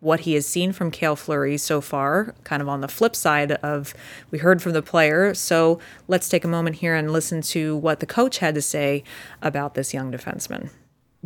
what 0.00 0.20
he 0.20 0.34
has 0.34 0.46
seen 0.46 0.72
from 0.72 0.90
Cale 0.90 1.16
Fleury 1.16 1.56
so 1.56 1.80
far, 1.80 2.34
kind 2.44 2.62
of 2.62 2.68
on 2.68 2.80
the 2.80 2.86
flip 2.86 3.16
side 3.16 3.52
of 3.52 3.92
we 4.30 4.38
heard 4.38 4.62
from 4.62 4.72
the 4.72 4.82
player. 4.82 5.34
So 5.34 5.80
let's 6.06 6.28
take 6.28 6.44
a 6.44 6.48
moment 6.48 6.76
here 6.76 6.94
and 6.94 7.10
listen 7.10 7.40
to 7.42 7.76
what 7.76 8.00
the 8.00 8.06
coach 8.06 8.38
had 8.38 8.54
to 8.54 8.62
say 8.62 9.02
about 9.42 9.74
this 9.74 9.92
young 9.92 10.12
defenseman 10.12 10.70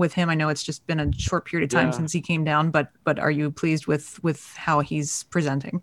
with 0.00 0.14
him. 0.14 0.28
I 0.28 0.34
know 0.34 0.48
it's 0.48 0.64
just 0.64 0.84
been 0.88 0.98
a 0.98 1.12
short 1.12 1.44
period 1.44 1.72
of 1.72 1.78
time 1.78 1.88
yeah. 1.88 1.98
since 1.98 2.12
he 2.12 2.20
came 2.20 2.42
down, 2.42 2.70
but 2.70 2.88
but 3.04 3.20
are 3.20 3.30
you 3.30 3.52
pleased 3.52 3.86
with 3.86 4.22
with 4.24 4.54
how 4.56 4.80
he's 4.80 5.22
presenting? 5.24 5.82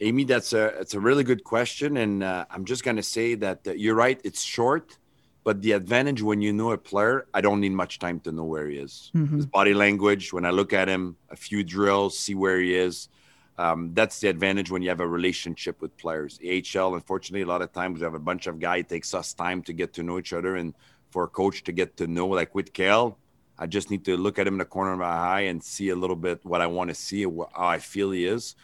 Amy, 0.00 0.24
that's 0.24 0.52
a 0.52 0.66
it's 0.80 0.94
a 0.94 1.00
really 1.00 1.22
good 1.22 1.44
question, 1.44 1.98
and 1.98 2.24
uh, 2.24 2.46
I'm 2.50 2.64
just 2.64 2.82
gonna 2.82 3.02
say 3.02 3.36
that 3.36 3.60
uh, 3.66 3.72
you're 3.72 3.94
right. 3.94 4.20
It's 4.24 4.42
short, 4.42 4.98
but 5.44 5.62
the 5.62 5.72
advantage 5.72 6.20
when 6.22 6.42
you 6.42 6.52
know 6.52 6.72
a 6.72 6.78
player, 6.78 7.26
I 7.32 7.40
don't 7.40 7.60
need 7.60 7.72
much 7.72 8.00
time 8.00 8.18
to 8.20 8.32
know 8.32 8.44
where 8.44 8.68
he 8.68 8.78
is. 8.78 9.12
Mm-hmm. 9.14 9.36
His 9.36 9.46
body 9.46 9.74
language, 9.74 10.32
when 10.32 10.44
I 10.44 10.50
look 10.50 10.72
at 10.72 10.88
him, 10.88 11.16
a 11.30 11.36
few 11.36 11.62
drills, 11.62 12.18
see 12.18 12.34
where 12.34 12.58
he 12.58 12.74
is. 12.74 13.08
Um, 13.56 13.92
that's 13.94 14.18
the 14.18 14.28
advantage 14.28 14.70
when 14.70 14.82
you 14.82 14.88
have 14.88 14.98
a 14.98 15.06
relationship 15.06 15.80
with 15.80 15.96
players. 15.96 16.40
AHL, 16.42 16.94
unfortunately, 16.94 17.42
a 17.42 17.46
lot 17.46 17.62
of 17.62 17.72
times 17.72 18.00
we 18.00 18.04
have 18.04 18.14
a 18.14 18.18
bunch 18.18 18.48
of 18.48 18.58
guys. 18.58 18.80
It 18.80 18.88
takes 18.88 19.14
us 19.14 19.32
time 19.32 19.62
to 19.62 19.72
get 19.72 19.92
to 19.94 20.02
know 20.02 20.18
each 20.18 20.32
other 20.32 20.56
and 20.56 20.74
for 21.14 21.22
a 21.22 21.28
coach 21.28 21.62
to 21.62 21.70
get 21.70 21.96
to 21.98 22.08
know. 22.08 22.26
Like 22.26 22.56
with 22.56 22.72
Cale, 22.72 23.16
I 23.56 23.66
just 23.66 23.88
need 23.88 24.04
to 24.06 24.16
look 24.16 24.36
at 24.40 24.48
him 24.48 24.54
in 24.54 24.58
the 24.58 24.64
corner 24.76 24.92
of 24.94 24.98
my 24.98 25.16
eye 25.36 25.44
and 25.50 25.62
see 25.62 25.90
a 25.90 25.98
little 26.02 26.16
bit 26.16 26.44
what 26.44 26.60
I 26.60 26.66
want 26.66 26.88
to 26.90 26.94
see, 27.06 27.22
how 27.22 27.48
I 27.76 27.78
feel 27.78 28.10
he 28.10 28.26
is. 28.26 28.56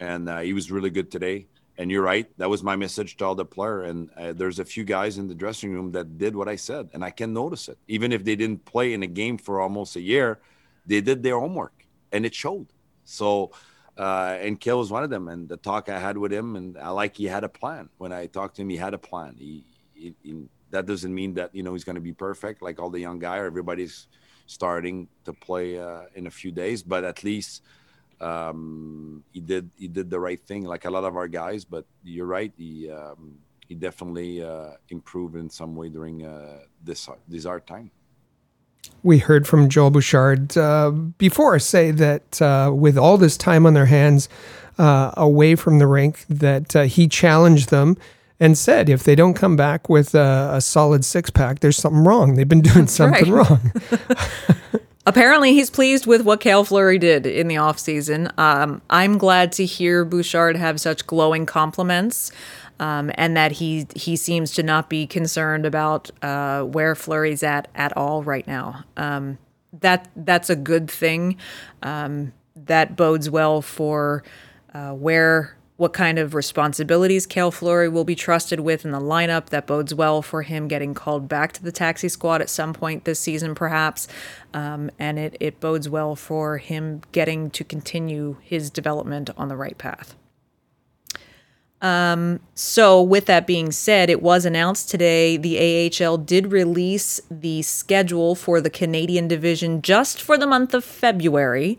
And 0.00 0.28
uh, 0.28 0.40
he 0.40 0.52
was 0.52 0.72
really 0.72 0.90
good 0.90 1.12
today. 1.12 1.46
And 1.78 1.88
you're 1.90 2.02
right. 2.02 2.26
That 2.38 2.50
was 2.50 2.62
my 2.64 2.74
message 2.74 3.16
to 3.18 3.24
all 3.24 3.36
the 3.36 3.44
player. 3.44 3.82
And 3.82 4.10
uh, 4.16 4.32
there's 4.32 4.58
a 4.58 4.64
few 4.64 4.82
guys 4.82 5.16
in 5.18 5.28
the 5.28 5.34
dressing 5.34 5.70
room 5.72 5.92
that 5.92 6.18
did 6.18 6.34
what 6.34 6.48
I 6.48 6.56
said, 6.56 6.88
and 6.92 7.04
I 7.04 7.10
can 7.10 7.32
notice 7.32 7.68
it. 7.68 7.78
Even 7.86 8.10
if 8.10 8.24
they 8.24 8.34
didn't 8.34 8.64
play 8.64 8.92
in 8.92 9.02
a 9.04 9.12
game 9.22 9.38
for 9.38 9.60
almost 9.60 9.94
a 9.94 10.00
year, 10.00 10.40
they 10.86 11.00
did 11.00 11.22
their 11.22 11.38
homework, 11.38 11.76
and 12.10 12.26
it 12.26 12.34
showed. 12.34 12.66
So, 13.04 13.52
uh, 13.96 14.38
and 14.40 14.58
Cale 14.58 14.78
was 14.78 14.90
one 14.90 15.04
of 15.04 15.10
them. 15.10 15.28
And 15.28 15.48
the 15.48 15.58
talk 15.58 15.88
I 15.88 16.00
had 16.00 16.16
with 16.18 16.32
him, 16.32 16.56
and 16.56 16.76
I 16.78 16.90
like 17.00 17.14
he 17.16 17.26
had 17.26 17.44
a 17.44 17.52
plan. 17.60 17.90
When 17.98 18.12
I 18.12 18.26
talked 18.26 18.56
to 18.56 18.62
him, 18.62 18.70
he 18.70 18.78
had 18.86 18.94
a 18.94 19.02
plan. 19.10 19.36
He, 19.38 19.64
he, 19.94 20.14
he 20.22 20.34
that 20.70 20.86
doesn't 20.86 21.14
mean 21.14 21.34
that 21.34 21.54
you 21.54 21.62
know 21.62 21.72
he's 21.72 21.84
going 21.84 21.96
to 21.96 22.02
be 22.02 22.12
perfect 22.12 22.62
like 22.62 22.78
all 22.80 22.90
the 22.90 23.00
young 23.00 23.18
guy 23.18 23.38
or 23.38 23.46
everybody's 23.46 24.08
starting 24.46 25.08
to 25.24 25.32
play 25.32 25.78
uh, 25.78 26.02
in 26.14 26.26
a 26.26 26.30
few 26.30 26.50
days 26.50 26.82
but 26.82 27.04
at 27.04 27.24
least 27.24 27.62
um, 28.20 29.22
he 29.32 29.40
did 29.40 29.70
he 29.76 29.88
did 29.88 30.08
the 30.08 30.18
right 30.18 30.40
thing 30.40 30.64
like 30.64 30.84
a 30.84 30.90
lot 30.90 31.04
of 31.04 31.16
our 31.16 31.28
guys 31.28 31.64
but 31.64 31.84
you're 32.02 32.26
right 32.26 32.52
he 32.56 32.90
um, 32.90 33.38
he 33.68 33.74
definitely 33.74 34.42
uh, 34.42 34.72
improved 34.90 35.36
in 35.36 35.50
some 35.50 35.74
way 35.74 35.88
during 35.88 36.24
uh, 36.24 36.60
this 36.82 37.08
this 37.28 37.44
hard 37.44 37.66
time. 37.66 37.90
We 39.02 39.18
heard 39.18 39.46
from 39.46 39.68
Joel 39.68 39.90
Bouchard 39.90 40.56
uh, 40.56 40.90
before 40.90 41.58
say 41.58 41.90
that 41.90 42.40
uh, 42.40 42.70
with 42.74 42.96
all 42.96 43.18
this 43.18 43.36
time 43.36 43.66
on 43.66 43.74
their 43.74 43.86
hands 43.86 44.28
uh, 44.78 45.10
away 45.16 45.56
from 45.56 45.78
the 45.78 45.86
rink, 45.86 46.24
that 46.28 46.76
uh, 46.76 46.82
he 46.82 47.08
challenged 47.08 47.70
them 47.70 47.96
and 48.38 48.56
said 48.56 48.88
if 48.88 49.02
they 49.04 49.14
don't 49.14 49.34
come 49.34 49.56
back 49.56 49.88
with 49.88 50.14
a, 50.14 50.50
a 50.54 50.60
solid 50.60 51.04
six 51.04 51.30
pack, 51.30 51.60
there's 51.60 51.76
something 51.76 52.04
wrong. 52.04 52.34
They've 52.34 52.48
been 52.48 52.60
doing 52.60 52.86
That's 52.86 52.92
something 52.92 53.32
right. 53.32 53.48
wrong. 53.48 53.72
Apparently, 55.06 55.52
he's 55.52 55.70
pleased 55.70 56.06
with 56.06 56.22
what 56.22 56.40
Cale 56.40 56.64
Fleury 56.64 56.98
did 56.98 57.26
in 57.26 57.46
the 57.48 57.54
offseason. 57.54 58.36
Um, 58.38 58.82
I'm 58.90 59.18
glad 59.18 59.52
to 59.52 59.64
hear 59.64 60.04
Bouchard 60.04 60.56
have 60.56 60.80
such 60.80 61.06
glowing 61.06 61.46
compliments. 61.46 62.32
Um, 62.78 63.10
and 63.14 63.34
that 63.38 63.52
he 63.52 63.86
he 63.96 64.16
seems 64.16 64.52
to 64.52 64.62
not 64.62 64.90
be 64.90 65.06
concerned 65.06 65.64
about 65.64 66.10
uh, 66.20 66.62
where 66.62 66.94
Fleury's 66.94 67.42
at 67.42 67.68
at 67.74 67.96
all 67.96 68.22
right 68.22 68.46
now. 68.46 68.84
Um, 68.98 69.38
that 69.80 70.10
that's 70.14 70.50
a 70.50 70.56
good 70.56 70.90
thing. 70.90 71.38
Um, 71.82 72.34
that 72.54 72.94
bodes 72.94 73.30
well 73.30 73.62
for 73.62 74.24
uh, 74.74 74.90
where 74.92 75.56
what 75.76 75.92
kind 75.92 76.18
of 76.18 76.34
responsibilities 76.34 77.26
Cale 77.26 77.50
Fleury 77.50 77.88
will 77.88 78.04
be 78.04 78.14
trusted 78.14 78.60
with 78.60 78.84
in 78.84 78.92
the 78.92 79.00
lineup. 79.00 79.46
That 79.46 79.66
bodes 79.66 79.94
well 79.94 80.22
for 80.22 80.42
him 80.42 80.68
getting 80.68 80.94
called 80.94 81.28
back 81.28 81.52
to 81.52 81.62
the 81.62 81.72
taxi 81.72 82.08
squad 82.08 82.40
at 82.40 82.48
some 82.48 82.72
point 82.72 83.04
this 83.04 83.20
season, 83.20 83.54
perhaps. 83.54 84.08
Um, 84.54 84.90
and 84.98 85.18
it, 85.18 85.36
it 85.38 85.60
bodes 85.60 85.88
well 85.88 86.16
for 86.16 86.58
him 86.58 87.02
getting 87.12 87.50
to 87.50 87.62
continue 87.62 88.38
his 88.40 88.70
development 88.70 89.28
on 89.36 89.48
the 89.48 89.56
right 89.56 89.76
path. 89.76 90.16
Um, 91.82 92.40
so, 92.54 93.02
with 93.02 93.26
that 93.26 93.46
being 93.46 93.70
said, 93.70 94.08
it 94.08 94.22
was 94.22 94.46
announced 94.46 94.88
today 94.88 95.36
the 95.36 95.92
AHL 96.02 96.16
did 96.16 96.50
release 96.50 97.20
the 97.30 97.60
schedule 97.60 98.34
for 98.34 98.62
the 98.62 98.70
Canadian 98.70 99.28
division 99.28 99.82
just 99.82 100.22
for 100.22 100.38
the 100.38 100.46
month 100.46 100.72
of 100.72 100.84
February. 100.84 101.78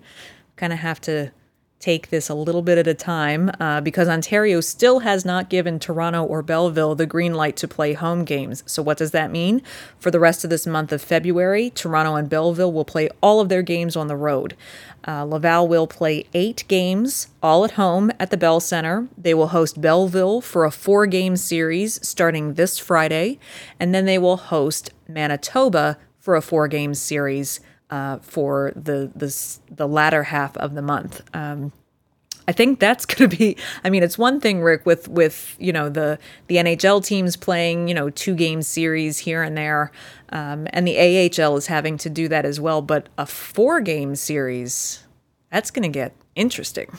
Kind 0.56 0.72
of 0.72 0.80
have 0.80 1.02
to 1.02 1.32
take 1.80 2.10
this 2.10 2.28
a 2.28 2.34
little 2.34 2.62
bit 2.62 2.78
at 2.78 2.88
a 2.88 2.94
time 2.94 3.52
uh, 3.60 3.82
because 3.82 4.08
Ontario 4.08 4.62
still 4.62 5.00
has 5.00 5.24
not 5.24 5.50
given 5.50 5.78
Toronto 5.78 6.24
or 6.24 6.42
Belleville 6.42 6.96
the 6.96 7.06
green 7.06 7.34
light 7.34 7.56
to 7.58 7.68
play 7.68 7.94
home 7.94 8.26
games. 8.26 8.64
So, 8.66 8.82
what 8.82 8.98
does 8.98 9.12
that 9.12 9.32
mean? 9.32 9.62
For 10.00 10.10
the 10.10 10.20
rest 10.20 10.44
of 10.44 10.50
this 10.50 10.66
month 10.66 10.92
of 10.92 11.02
February, 11.02 11.70
Toronto 11.70 12.16
and 12.16 12.30
Belleville 12.30 12.74
will 12.74 12.86
play 12.86 13.10
all 13.22 13.40
of 13.40 13.50
their 13.50 13.62
games 13.62 13.96
on 13.96 14.08
the 14.08 14.16
road. 14.16 14.56
Uh, 15.08 15.24
Laval 15.24 15.68
will 15.68 15.88
play 15.88 16.26
eight 16.34 16.64
games, 16.68 17.28
all 17.42 17.64
at 17.64 17.72
home 17.72 18.12
at 18.20 18.32
the 18.32 18.38
Bell 18.38 18.60
Center. 18.60 19.08
They 19.18 19.34
will 19.34 19.50
host 19.50 19.80
Belleville 19.80 20.42
for 20.42 20.66
a 20.66 20.72
four 20.72 21.06
game 21.06 21.38
series 21.38 22.06
starting 22.06 22.56
this 22.56 22.78
Friday, 22.78 23.40
and 23.80 23.94
then 23.94 24.06
they 24.06 24.18
will 24.18 24.38
host 24.38 24.92
Manitoba 25.08 25.98
for 26.20 26.36
a 26.36 26.42
four 26.42 26.68
game 26.68 26.94
series 26.94 27.62
uh, 27.90 28.20
for 28.20 28.72
the, 28.76 29.12
the 29.16 29.58
the 29.74 29.88
latter 29.88 30.24
half 30.24 30.56
of 30.58 30.74
the 30.74 30.82
month. 30.82 31.22
Um, 31.34 31.72
I 32.48 32.52
think 32.54 32.80
that's 32.80 33.06
going 33.06 33.30
to 33.30 33.38
be. 33.38 33.58
I 33.84 33.90
mean, 33.90 34.04
it's 34.04 34.18
one 34.18 34.40
thing, 34.40 34.62
Rick, 34.62 34.86
with 34.86 35.08
with 35.08 35.56
you 35.60 35.74
know 35.74 35.90
the 35.90 36.20
the 36.48 36.56
NHL 36.58 37.04
teams 37.04 37.36
playing 37.36 37.88
you 37.88 37.94
know 37.94 38.10
two 38.10 38.36
game 38.36 38.62
series 38.62 39.20
here 39.20 39.44
and 39.44 39.58
there, 39.58 39.92
um, 40.30 40.68
and 40.72 40.88
the 40.88 40.98
AHL 40.98 41.58
is 41.58 41.68
having 41.68 41.98
to 42.00 42.10
do 42.10 42.28
that 42.28 42.46
as 42.46 42.60
well. 42.60 42.82
But 42.82 43.10
a 43.18 43.26
four 43.26 43.82
game 43.82 44.16
series, 44.16 45.04
that's 45.52 45.72
going 45.72 45.84
to 45.84 45.90
get 45.90 46.14
interesting. 46.36 46.98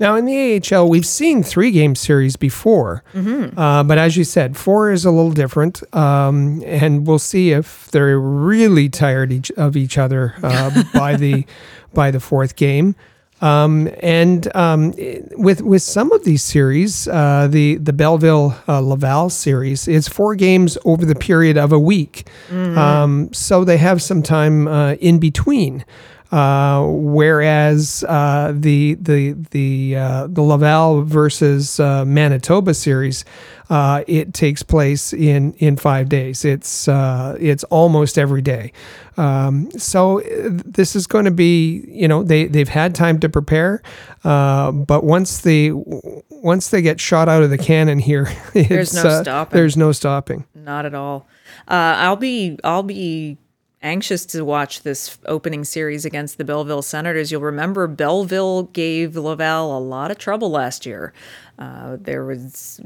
Now, 0.00 0.16
in 0.16 0.24
the 0.24 0.62
AHL, 0.74 0.88
we've 0.88 1.06
seen 1.06 1.42
three 1.42 1.70
game 1.70 1.94
series 1.94 2.34
before, 2.34 3.04
mm-hmm. 3.12 3.56
uh, 3.56 3.84
but 3.84 3.98
as 3.98 4.16
you 4.16 4.24
said, 4.24 4.56
four 4.56 4.90
is 4.90 5.04
a 5.04 5.10
little 5.10 5.30
different. 5.30 5.82
Um, 5.94 6.62
and 6.64 7.06
we'll 7.06 7.18
see 7.18 7.52
if 7.52 7.90
they're 7.90 8.18
really 8.18 8.88
tired 8.88 9.30
each, 9.30 9.50
of 9.52 9.76
each 9.76 9.98
other 9.98 10.34
uh, 10.42 10.82
by 10.94 11.16
the 11.16 11.44
by 11.92 12.10
the 12.10 12.20
fourth 12.20 12.56
game. 12.56 12.94
Um, 13.42 13.90
and 14.02 14.54
um, 14.56 14.94
with 15.32 15.62
with 15.62 15.82
some 15.82 16.12
of 16.12 16.24
these 16.24 16.42
series, 16.42 17.06
uh, 17.08 17.48
the 17.50 17.76
the 17.76 17.92
Belleville 17.92 18.56
uh, 18.68 18.80
Laval 18.80 19.30
series 19.30 19.88
is 19.88 20.08
four 20.08 20.34
games 20.34 20.76
over 20.84 21.04
the 21.04 21.14
period 21.14 21.56
of 21.56 21.72
a 21.72 21.78
week, 21.78 22.26
mm-hmm. 22.48 22.78
Um, 22.78 23.32
so 23.32 23.64
they 23.64 23.78
have 23.78 24.02
some 24.02 24.22
time 24.22 24.66
uh, 24.66 24.92
in 24.94 25.18
between. 25.18 25.84
Uh, 26.32 26.86
whereas 26.86 28.04
uh, 28.08 28.52
the 28.54 28.94
the 28.94 29.32
the 29.50 29.96
uh, 29.96 30.26
the 30.28 30.42
Laval 30.42 31.02
versus 31.02 31.80
uh, 31.80 32.04
Manitoba 32.04 32.72
series, 32.72 33.24
uh, 33.68 34.04
it 34.06 34.32
takes 34.32 34.62
place 34.62 35.12
in 35.12 35.54
in 35.54 35.76
five 35.76 36.08
days. 36.08 36.44
It's 36.44 36.86
uh, 36.86 37.36
it's 37.40 37.64
almost 37.64 38.16
every 38.16 38.42
day. 38.42 38.72
Um, 39.16 39.70
so 39.72 40.20
this 40.24 40.94
is 40.94 41.08
going 41.08 41.24
to 41.24 41.32
be 41.32 41.84
you 41.88 42.06
know 42.06 42.22
they 42.22 42.46
they've 42.46 42.68
had 42.68 42.94
time 42.94 43.18
to 43.20 43.28
prepare, 43.28 43.82
but 44.22 45.02
once 45.02 45.40
the 45.40 45.72
once 46.30 46.68
they 46.68 46.80
get 46.80 47.00
shot 47.00 47.28
out 47.28 47.42
of 47.42 47.50
the 47.50 47.58
cannon 47.58 47.98
here, 47.98 48.32
there's 48.52 48.94
no 48.94 49.22
stopping. 49.22 49.56
There's 49.56 49.76
no 49.76 49.90
stopping. 49.90 50.44
Not 50.54 50.86
at 50.86 50.94
all. 50.94 51.26
I'll 51.66 52.14
be 52.14 52.56
I'll 52.62 52.84
be 52.84 53.36
anxious 53.82 54.26
to 54.26 54.44
watch 54.44 54.82
this 54.82 55.18
opening 55.26 55.64
series 55.64 56.04
against 56.04 56.38
the 56.38 56.44
Belleville 56.44 56.82
Senators. 56.82 57.32
You'll 57.32 57.40
remember 57.42 57.86
Belleville 57.86 58.64
gave 58.64 59.16
Laval 59.16 59.76
a 59.76 59.80
lot 59.80 60.10
of 60.10 60.18
trouble 60.18 60.50
last 60.50 60.86
year. 60.86 61.12
Uh, 61.58 61.96
there 62.00 62.24
was 62.24 62.80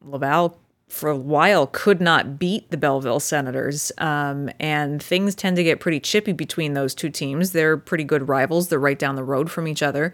Laval 0.00 0.58
for 0.92 1.08
a 1.08 1.16
while 1.16 1.66
could 1.66 2.02
not 2.02 2.38
beat 2.38 2.70
the 2.70 2.76
Belleville 2.76 3.18
Senators. 3.18 3.90
Um, 3.96 4.50
and 4.60 5.02
things 5.02 5.34
tend 5.34 5.56
to 5.56 5.64
get 5.64 5.80
pretty 5.80 6.00
chippy 6.00 6.32
between 6.32 6.74
those 6.74 6.94
two 6.94 7.08
teams. 7.08 7.52
They're 7.52 7.78
pretty 7.78 8.04
good 8.04 8.28
rivals, 8.28 8.68
they're 8.68 8.78
right 8.78 8.98
down 8.98 9.16
the 9.16 9.24
road 9.24 9.50
from 9.50 9.66
each 9.66 9.82
other. 9.82 10.12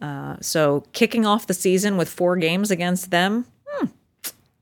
Uh, 0.00 0.36
so, 0.40 0.84
kicking 0.92 1.26
off 1.26 1.48
the 1.48 1.54
season 1.54 1.96
with 1.96 2.08
four 2.08 2.36
games 2.36 2.70
against 2.70 3.10
them, 3.10 3.46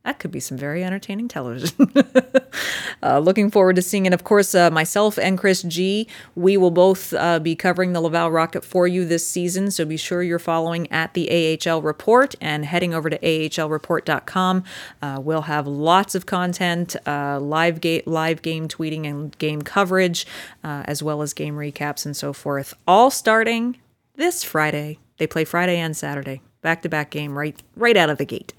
that 0.05 0.19
could 0.19 0.31
be 0.31 0.41
some 0.41 0.57
very 0.57 0.83
entertaining 0.85 1.29
television. 1.29 1.93
uh, 3.03 3.19
looking 3.19 3.51
forward 3.51 3.77
to 3.77 3.83
seeing 3.83 4.07
it. 4.07 4.15
Of 4.15 4.25
course, 4.25 4.55
uh, 4.55 4.71
myself 4.71 5.19
and 5.19 5.37
Chris 5.37 5.63
G, 5.63 6.09
we 6.35 6.57
will 6.57 6.71
both 6.71 7.13
uh, 7.13 7.39
be 7.41 7.55
covering 7.55 7.93
the 7.93 8.01
Laval 8.01 8.31
Rocket 8.31 8.65
for 8.65 8.87
you 8.87 9.05
this 9.05 9.27
season. 9.27 9.71
So 9.71 9.85
be 9.85 9.97
sure 9.97 10.23
you're 10.23 10.39
following 10.39 10.91
at 10.91 11.15
the 11.15 11.59
AHL 11.67 11.83
Report 11.83 12.35
and 12.41 12.65
heading 12.65 12.95
over 12.95 13.11
to 13.11 13.19
ahlreport.com. 13.19 14.65
Uh, 15.03 15.21
we'll 15.23 15.43
have 15.43 15.67
lots 15.67 16.15
of 16.15 16.27
content, 16.27 16.97
uh, 17.07 17.39
live, 17.41 17.81
ga- 17.81 18.03
live 18.07 18.41
game 18.41 18.69
tweeting 18.69 19.07
and 19.07 19.37
game 19.39 19.63
coverage, 19.63 20.27
uh, 20.65 20.85
as 20.87 21.03
well 21.03 21.23
as 21.23 21.35
game 21.35 21.57
recaps 21.57 22.07
and 22.07 22.17
so 22.17 22.33
forth, 22.33 22.73
all 22.87 23.11
starting 23.11 23.77
this 24.17 24.43
Friday. 24.43 24.99
They 25.19 25.27
play 25.27 25.45
Friday 25.45 25.79
and 25.79 25.97
Saturday. 25.97 26.41
Back 26.63 26.83
to 26.83 26.89
back 26.89 27.11
game 27.11 27.37
right 27.39 27.61
right 27.77 27.97
out 27.97 28.11
of 28.11 28.19
the 28.19 28.25
gate. 28.25 28.53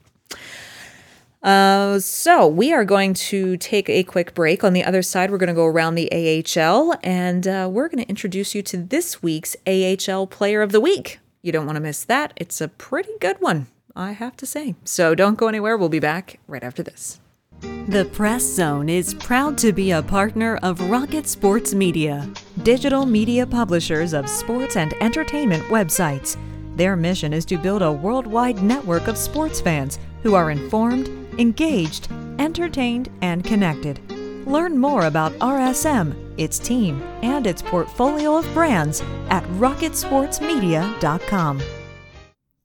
Uh, 1.41 1.99
so 1.99 2.47
we 2.47 2.73
are 2.73 2.83
going 2.83 3.13
to 3.13 3.55
take 3.57 3.89
a 3.89 4.03
quick 4.03 4.33
break. 4.33 4.63
On 4.63 4.73
the 4.73 4.83
other 4.83 5.01
side, 5.01 5.31
we're 5.31 5.37
going 5.37 5.47
to 5.47 5.53
go 5.53 5.65
around 5.65 5.95
the 5.95 6.11
AHL 6.11 6.95
and 7.01 7.47
uh, 7.47 7.69
we're 7.71 7.87
going 7.87 8.03
to 8.03 8.09
introduce 8.09 8.53
you 8.53 8.61
to 8.63 8.77
this 8.77 9.23
week's 9.23 9.55
AHL 9.65 10.27
Player 10.27 10.61
of 10.61 10.71
the 10.71 10.81
Week. 10.81 11.19
You 11.41 11.51
don't 11.51 11.65
want 11.65 11.77
to 11.77 11.81
miss 11.81 12.03
that. 12.05 12.33
It's 12.35 12.59
a 12.59 12.67
pretty 12.67 13.13
good 13.21 13.37
one, 13.39 13.67
I 13.95 14.11
have 14.11 14.35
to 14.37 14.45
say. 14.45 14.75
So 14.83 15.15
don't 15.15 15.37
go 15.37 15.47
anywhere. 15.47 15.77
We'll 15.77 15.89
be 15.89 15.99
back 15.99 16.39
right 16.47 16.63
after 16.63 16.83
this. 16.83 17.21
The 17.61 18.05
Press 18.13 18.43
Zone 18.43 18.87
is 18.87 19.13
proud 19.13 19.57
to 19.59 19.73
be 19.73 19.91
a 19.91 20.01
partner 20.01 20.57
of 20.61 20.89
Rocket 20.89 21.27
Sports 21.27 21.73
Media, 21.73 22.29
digital 22.63 23.05
media 23.05 23.45
publishers 23.45 24.13
of 24.13 24.29
sports 24.29 24.75
and 24.77 24.93
entertainment 25.01 25.63
websites. 25.65 26.37
Their 26.77 26.95
mission 26.95 27.33
is 27.33 27.45
to 27.45 27.57
build 27.57 27.81
a 27.81 27.91
worldwide 27.91 28.61
network 28.61 29.07
of 29.07 29.17
sports 29.17 29.59
fans 29.59 29.99
who 30.23 30.35
are 30.35 30.51
informed 30.51 31.18
engaged, 31.39 32.11
entertained, 32.37 33.09
and 33.21 33.43
connected. 33.43 33.99
Learn 34.45 34.77
more 34.77 35.05
about 35.05 35.31
RSM, 35.39 36.13
its 36.37 36.59
team, 36.59 37.01
and 37.21 37.47
its 37.47 37.61
portfolio 37.61 38.37
of 38.37 38.53
brands 38.53 39.01
at 39.29 39.43
rocketsportsmedia.com. 39.57 41.61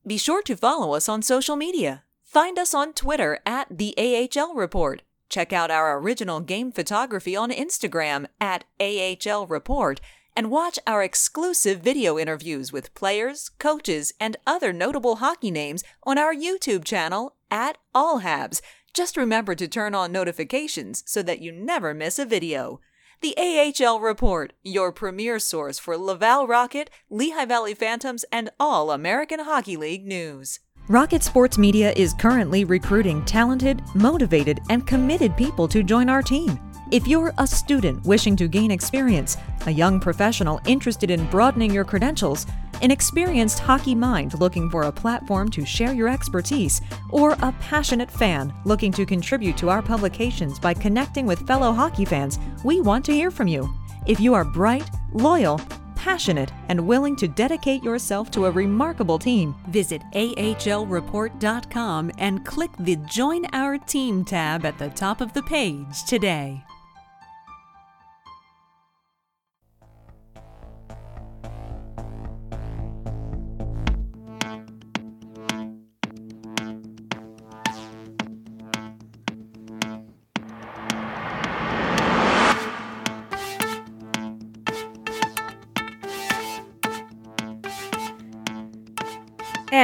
Be 0.06 0.18
sure 0.18 0.42
to 0.42 0.56
follow 0.56 0.94
us 0.94 1.08
on 1.08 1.22
social 1.22 1.56
media. 1.56 2.04
Find 2.22 2.58
us 2.58 2.74
on 2.74 2.92
Twitter 2.92 3.38
at 3.46 3.68
the 3.70 3.94
AHL 3.96 4.54
Report. 4.54 5.00
Check 5.28 5.52
out 5.52 5.70
our 5.70 5.98
original 5.98 6.40
game 6.40 6.72
photography 6.72 7.36
on 7.36 7.50
Instagram 7.50 8.26
at 8.40 8.64
AHL 8.80 9.46
Report 9.46 10.00
and 10.36 10.50
watch 10.50 10.78
our 10.86 11.02
exclusive 11.02 11.80
video 11.80 12.18
interviews 12.18 12.72
with 12.72 12.94
players, 12.94 13.50
coaches, 13.58 14.12
and 14.20 14.36
other 14.46 14.72
notable 14.72 15.16
hockey 15.16 15.50
names 15.50 15.84
on 16.02 16.18
our 16.18 16.34
YouTube 16.34 16.84
channel 16.84 17.33
at 17.50 17.78
All 17.94 18.20
Habs. 18.20 18.60
Just 18.92 19.16
remember 19.16 19.54
to 19.54 19.66
turn 19.66 19.94
on 19.94 20.12
notifications 20.12 21.02
so 21.06 21.22
that 21.22 21.40
you 21.40 21.50
never 21.52 21.92
miss 21.94 22.18
a 22.18 22.24
video. 22.24 22.80
The 23.20 23.34
AHL 23.38 24.00
Report, 24.00 24.52
your 24.62 24.92
premier 24.92 25.38
source 25.38 25.78
for 25.78 25.96
Laval 25.96 26.46
Rocket, 26.46 26.90
Lehigh 27.08 27.46
Valley 27.46 27.74
Phantoms, 27.74 28.24
and 28.30 28.50
all 28.60 28.90
American 28.90 29.40
Hockey 29.40 29.76
League 29.76 30.06
news. 30.06 30.60
Rocket 30.88 31.22
Sports 31.22 31.56
Media 31.56 31.92
is 31.96 32.12
currently 32.12 32.64
recruiting 32.64 33.24
talented, 33.24 33.82
motivated, 33.94 34.60
and 34.68 34.86
committed 34.86 35.34
people 35.36 35.66
to 35.68 35.82
join 35.82 36.10
our 36.10 36.20
team. 36.20 36.60
If 36.90 37.08
you're 37.08 37.32
a 37.38 37.46
student 37.46 38.04
wishing 38.04 38.36
to 38.36 38.46
gain 38.46 38.70
experience, 38.70 39.38
a 39.66 39.70
young 39.70 40.00
professional 40.00 40.60
interested 40.66 41.10
in 41.10 41.24
broadening 41.30 41.72
your 41.72 41.84
credentials, 41.84 42.46
an 42.82 42.90
experienced 42.90 43.58
hockey 43.58 43.94
mind 43.94 44.38
looking 44.38 44.68
for 44.68 44.82
a 44.82 44.92
platform 44.92 45.50
to 45.52 45.64
share 45.64 45.94
your 45.94 46.08
expertise, 46.08 46.82
or 47.10 47.32
a 47.40 47.54
passionate 47.58 48.10
fan 48.10 48.52
looking 48.64 48.92
to 48.92 49.06
contribute 49.06 49.56
to 49.56 49.70
our 49.70 49.80
publications 49.80 50.58
by 50.58 50.74
connecting 50.74 51.24
with 51.24 51.46
fellow 51.46 51.72
hockey 51.72 52.04
fans, 52.04 52.38
we 52.64 52.82
want 52.82 53.02
to 53.06 53.12
hear 53.12 53.30
from 53.30 53.48
you. 53.48 53.72
If 54.06 54.20
you 54.20 54.34
are 54.34 54.44
bright, 54.44 54.90
loyal, 55.14 55.58
passionate, 55.96 56.52
and 56.68 56.86
willing 56.86 57.16
to 57.16 57.26
dedicate 57.26 57.82
yourself 57.82 58.30
to 58.32 58.44
a 58.44 58.50
remarkable 58.50 59.18
team, 59.18 59.54
visit 59.68 60.02
ahlreport.com 60.12 62.12
and 62.18 62.44
click 62.44 62.70
the 62.78 62.96
Join 62.96 63.46
Our 63.54 63.78
Team 63.78 64.22
tab 64.22 64.66
at 64.66 64.78
the 64.78 64.90
top 64.90 65.22
of 65.22 65.32
the 65.32 65.42
page 65.42 66.04
today. 66.06 66.62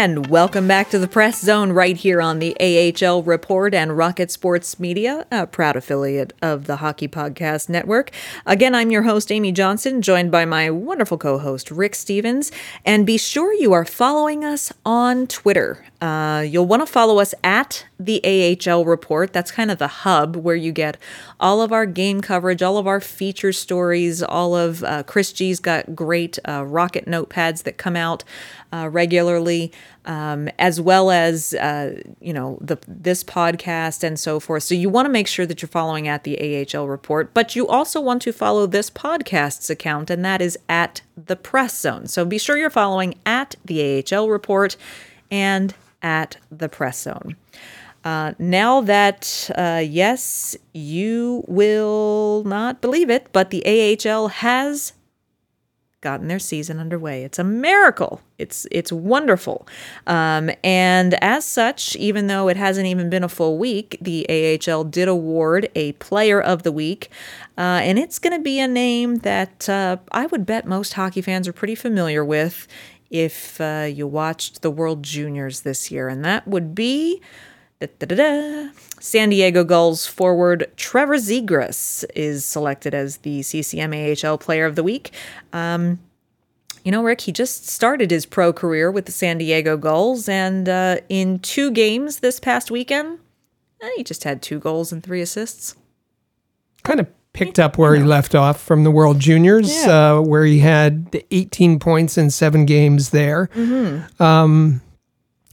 And 0.01 0.29
welcome 0.29 0.67
back 0.67 0.89
to 0.93 0.99
the 0.99 1.07
Press 1.07 1.43
Zone 1.43 1.73
right 1.73 1.95
here 1.95 2.23
on 2.23 2.39
the 2.39 2.57
AHL 2.59 3.23
Report 3.23 3.75
and 3.75 3.99
Rocket 3.99 4.31
Sports 4.31 4.81
Media, 4.81 5.27
a 5.31 5.47
proud 5.47 5.77
affiliate 5.77 6.33
of 6.41 6.65
the 6.65 6.77
Hockey 6.77 7.07
Podcast 7.07 7.69
Network. 7.69 8.11
Again, 8.47 8.75
I'm 8.75 8.91
your 8.91 9.03
host, 9.03 9.31
Amy 9.31 9.53
Johnson, 9.53 10.01
joined 10.01 10.31
by 10.31 10.47
my 10.47 10.71
wonderful 10.71 11.19
co 11.19 11.37
host, 11.37 11.71
Rick 11.71 11.95
Stephens. 11.95 12.51
And 12.87 13.05
be 13.05 13.19
sure 13.19 13.53
you 13.53 13.75
are 13.75 13.85
following 13.85 14.43
us 14.43 14.73
on 14.87 15.27
Twitter. 15.27 15.85
Uh, 16.01 16.47
you'll 16.49 16.65
want 16.65 16.81
to 16.81 16.87
follow 16.87 17.19
us 17.19 17.35
at 17.45 17.85
the 18.01 18.59
AHL 18.67 18.85
Report. 18.85 19.33
That's 19.33 19.51
kind 19.51 19.71
of 19.71 19.79
the 19.79 19.89
hub 19.89 20.35
where 20.35 20.57
you 20.57 20.73
get 20.73 20.97
all 21.39 21.61
of 21.61 21.71
our 21.71 21.85
game 21.85 22.23
coverage, 22.23 22.63
all 22.63 22.79
of 22.79 22.87
our 22.87 23.01
feature 23.01 23.53
stories, 23.53 24.23
all 24.23 24.57
of 24.57 24.83
uh, 24.83 25.03
Chris 25.03 25.33
G's 25.33 25.61
got 25.61 25.95
great 25.95 26.39
uh, 26.49 26.65
rocket 26.65 27.05
notepads 27.05 27.65
that 27.65 27.77
come 27.77 27.97
out 27.97 28.25
uh, 28.73 28.89
regularly, 28.91 29.71
um, 30.07 30.49
as 30.59 30.81
well 30.81 31.11
as 31.11 31.53
uh, 31.55 32.01
you 32.21 32.33
know 32.33 32.59
the 32.63 32.79
this 32.89 33.23
podcast 33.23 34.03
and 34.03 34.19
so 34.19 34.41
forth. 34.41 34.63
So 34.63 34.75
you 34.75 34.89
want 34.89 35.07
to 35.07 35.13
make 35.13 35.27
sure 35.27 35.45
that 35.45 35.61
you're 35.61 35.69
following 35.69 36.09
at 36.09 36.25
the 36.25 36.67
AHL 36.75 36.89
report, 36.89 37.35
but 37.35 37.55
you 37.55 37.69
also 37.69 38.01
want 38.01 38.23
to 38.23 38.33
follow 38.33 38.67
this 38.67 38.91
podcast's 38.91 39.69
account, 39.69 40.09
and 40.09 40.25
that 40.25 40.41
is 40.41 40.59
at 40.69 41.03
the 41.17 41.37
Press 41.37 41.79
Zone. 41.79 42.07
So 42.07 42.25
be 42.25 42.39
sure 42.39 42.57
you're 42.57 42.71
following 42.71 43.15
at 43.27 43.57
the 43.65 44.03
AHL 44.11 44.31
report 44.31 44.77
and 45.31 45.75
at 46.03 46.39
the 46.51 46.69
Press 46.69 47.03
Zone. 47.03 47.37
Uh, 48.05 48.33
now 48.39 48.81
that, 48.81 49.51
uh, 49.57 49.83
yes, 49.85 50.57
you 50.73 51.45
will 51.47 52.43
not 52.47 52.81
believe 52.81 53.11
it, 53.11 53.29
but 53.33 53.51
the 53.51 53.63
AHL 53.67 54.29
has 54.29 54.95
gotten 56.01 56.29
their 56.29 56.39
season 56.39 56.79
underway. 56.79 57.25
It's 57.25 57.39
a 57.39 57.45
miracle. 57.45 58.21
It's 58.39 58.67
it's 58.71 58.91
wonderful. 58.91 59.67
Um, 60.07 60.51
and 60.65 61.23
as 61.23 61.45
such, 61.45 61.95
even 61.97 62.27
though 62.27 62.49
it 62.49 62.57
hasn't 62.57 62.87
even 62.87 63.11
been 63.11 63.25
a 63.25 63.29
full 63.29 63.59
week, 63.59 63.99
the 64.01 64.27
AHL 64.29 64.85
did 64.85 65.09
award 65.09 65.69
a 65.75 65.93
Player 65.93 66.41
of 66.41 66.63
the 66.63 66.73
Week, 66.73 67.11
uh, 67.59 67.81
and 67.83 67.99
it's 67.99 68.19
going 68.19 68.37
to 68.37 68.43
be 68.43 68.59
a 68.61 68.69
name 68.69 69.17
that 69.17 69.69
uh, 69.69 69.99
I 70.13 70.27
would 70.27 70.47
bet 70.47 70.67
most 70.67 70.95
hockey 70.95 71.21
fans 71.21 71.47
are 71.47 71.53
pretty 71.53 71.75
familiar 71.75 72.25
with 72.25 72.67
if 73.11 73.61
uh, 73.61 73.87
you 73.93 74.07
watched 74.07 74.63
the 74.63 74.71
World 74.71 75.03
Juniors 75.03 75.61
this 75.61 75.91
year, 75.91 76.09
and 76.09 76.25
that 76.25 76.49
would 76.49 76.75
be. 76.75 77.21
Da, 77.81 77.87
da, 77.99 78.15
da, 78.15 78.69
San 79.01 79.31
Diego 79.31 79.65
Gulls 79.65 80.07
forward 80.07 80.71
Trevor 80.77 81.17
Zegras 81.17 82.05
is 82.15 82.45
selected 82.45 82.95
as 82.95 83.19
the 83.19 83.41
CCMAHL 83.41 84.39
Player 84.39 84.67
of 84.67 84.77
the 84.77 84.83
Week. 84.83 85.13
Um, 85.55 85.99
you 86.85 86.93
know, 86.93 87.03
Rick, 87.03 87.23
he 87.23 87.33
just 87.33 87.67
started 87.69 88.11
his 88.11 88.27
pro 88.27 88.53
career 88.53 88.91
with 88.91 89.07
the 89.07 89.13
San 89.13 89.39
Diego 89.39 89.79
Gulls, 89.79 90.29
and 90.29 90.69
uh, 90.69 90.99
in 91.09 91.39
two 91.39 91.71
games 91.71 92.21
this 92.21 92.39
past 92.39 92.71
weekend, 92.71 93.19
eh, 93.83 93.89
he 93.97 94.05
just 94.05 94.25
had 94.25 94.43
two 94.43 94.59
goals 94.59 94.93
and 94.93 95.03
three 95.03 95.23
assists. 95.23 95.75
Kind 96.83 97.01
of 97.01 97.07
picked 97.33 97.59
up 97.59 97.79
where 97.79 97.95
he 97.95 98.03
left 98.03 98.35
off 98.35 98.61
from 98.61 98.85
the 98.85 98.91
World 98.91 99.19
Juniors, 99.21 99.75
Yeah. 99.85 100.17
uh, 100.17 100.21
where 100.21 100.45
he 100.45 100.59
had 100.59 101.23
18 101.31 101.79
points 101.79 102.19
in 102.19 102.29
seven 102.31 102.67
games 102.67 103.09
there. 103.11 103.49
Mm-hmm. 103.55 104.23
Um, 104.23 104.83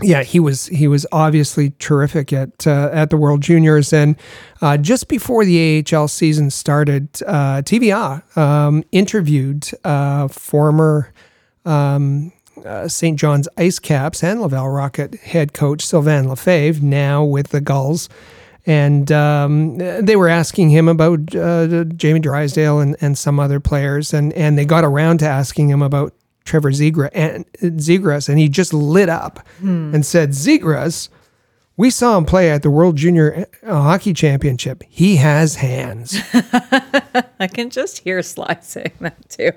yeah, 0.02 0.22
he 0.22 0.40
was 0.40 0.68
he 0.68 0.88
was 0.88 1.08
obviously 1.12 1.72
terrific 1.80 2.32
at 2.32 2.68
uh, 2.68 2.90
at 2.94 3.10
the 3.10 3.18
World 3.18 3.42
Juniors, 3.42 3.92
and 3.92 4.16
uh, 4.62 4.78
just 4.78 5.08
before 5.08 5.44
the 5.44 5.84
AHL 5.92 6.08
season 6.08 6.52
started, 6.52 7.10
uh, 7.26 7.64
TVA 7.64 8.38
um, 8.38 8.84
interviewed 8.92 9.68
uh, 9.84 10.28
former 10.28 11.12
um, 11.66 12.32
uh, 12.64 12.88
St. 12.88 13.20
John's 13.20 13.48
Ice 13.58 13.80
Caps 13.80 14.24
and 14.24 14.40
Laval 14.40 14.70
Rocket 14.70 15.16
head 15.16 15.54
coach 15.54 15.84
Sylvain 15.84 16.30
Lefebvre, 16.30 16.84
now 16.84 17.24
with 17.24 17.48
the 17.48 17.62
Gulls, 17.62 18.08
and 18.68 19.12
um, 19.12 19.80
they 19.80 20.16
were 20.16 20.30
asking 20.30 20.70
him 20.70 20.88
about 20.88 21.36
uh, 21.36 21.86
Jamie 21.86 22.20
Drysdale 22.20 22.80
and, 22.80 22.96
and 23.02 23.18
some 23.18 23.40
other 23.40 23.60
players, 23.60 24.14
and 24.14 24.32
and 24.34 24.60
they 24.60 24.66
got 24.66 24.84
around 24.84 25.18
to 25.20 25.28
asking 25.28 25.70
him 25.70 25.82
about 25.82 26.14
Trevor 26.48 26.72
Zegras, 26.72 27.12
and, 27.14 27.46
Zegras, 27.62 28.30
and 28.30 28.40
he 28.40 28.50
just 28.50 28.74
lit 28.74 29.10
up 29.10 29.46
and 29.60 30.06
said, 30.06 30.30
Zegras, 30.30 31.10
we 31.76 31.92
saw 31.92 32.18
him 32.18 32.26
play 32.26 32.50
at 32.50 32.64
the 32.64 32.72
World 32.72 32.96
Junior 32.96 33.46
uh, 33.62 33.82
Hockey 33.82 34.12
Championship. 34.12 34.84
He 34.90 35.18
has 35.18 35.56
hands. 35.56 36.20
I 37.40 37.48
can 37.48 37.70
just 37.70 38.00
hear 38.00 38.24
Sly 38.24 38.58
saying 38.62 38.94
that 39.02 39.30
too. 39.30 39.52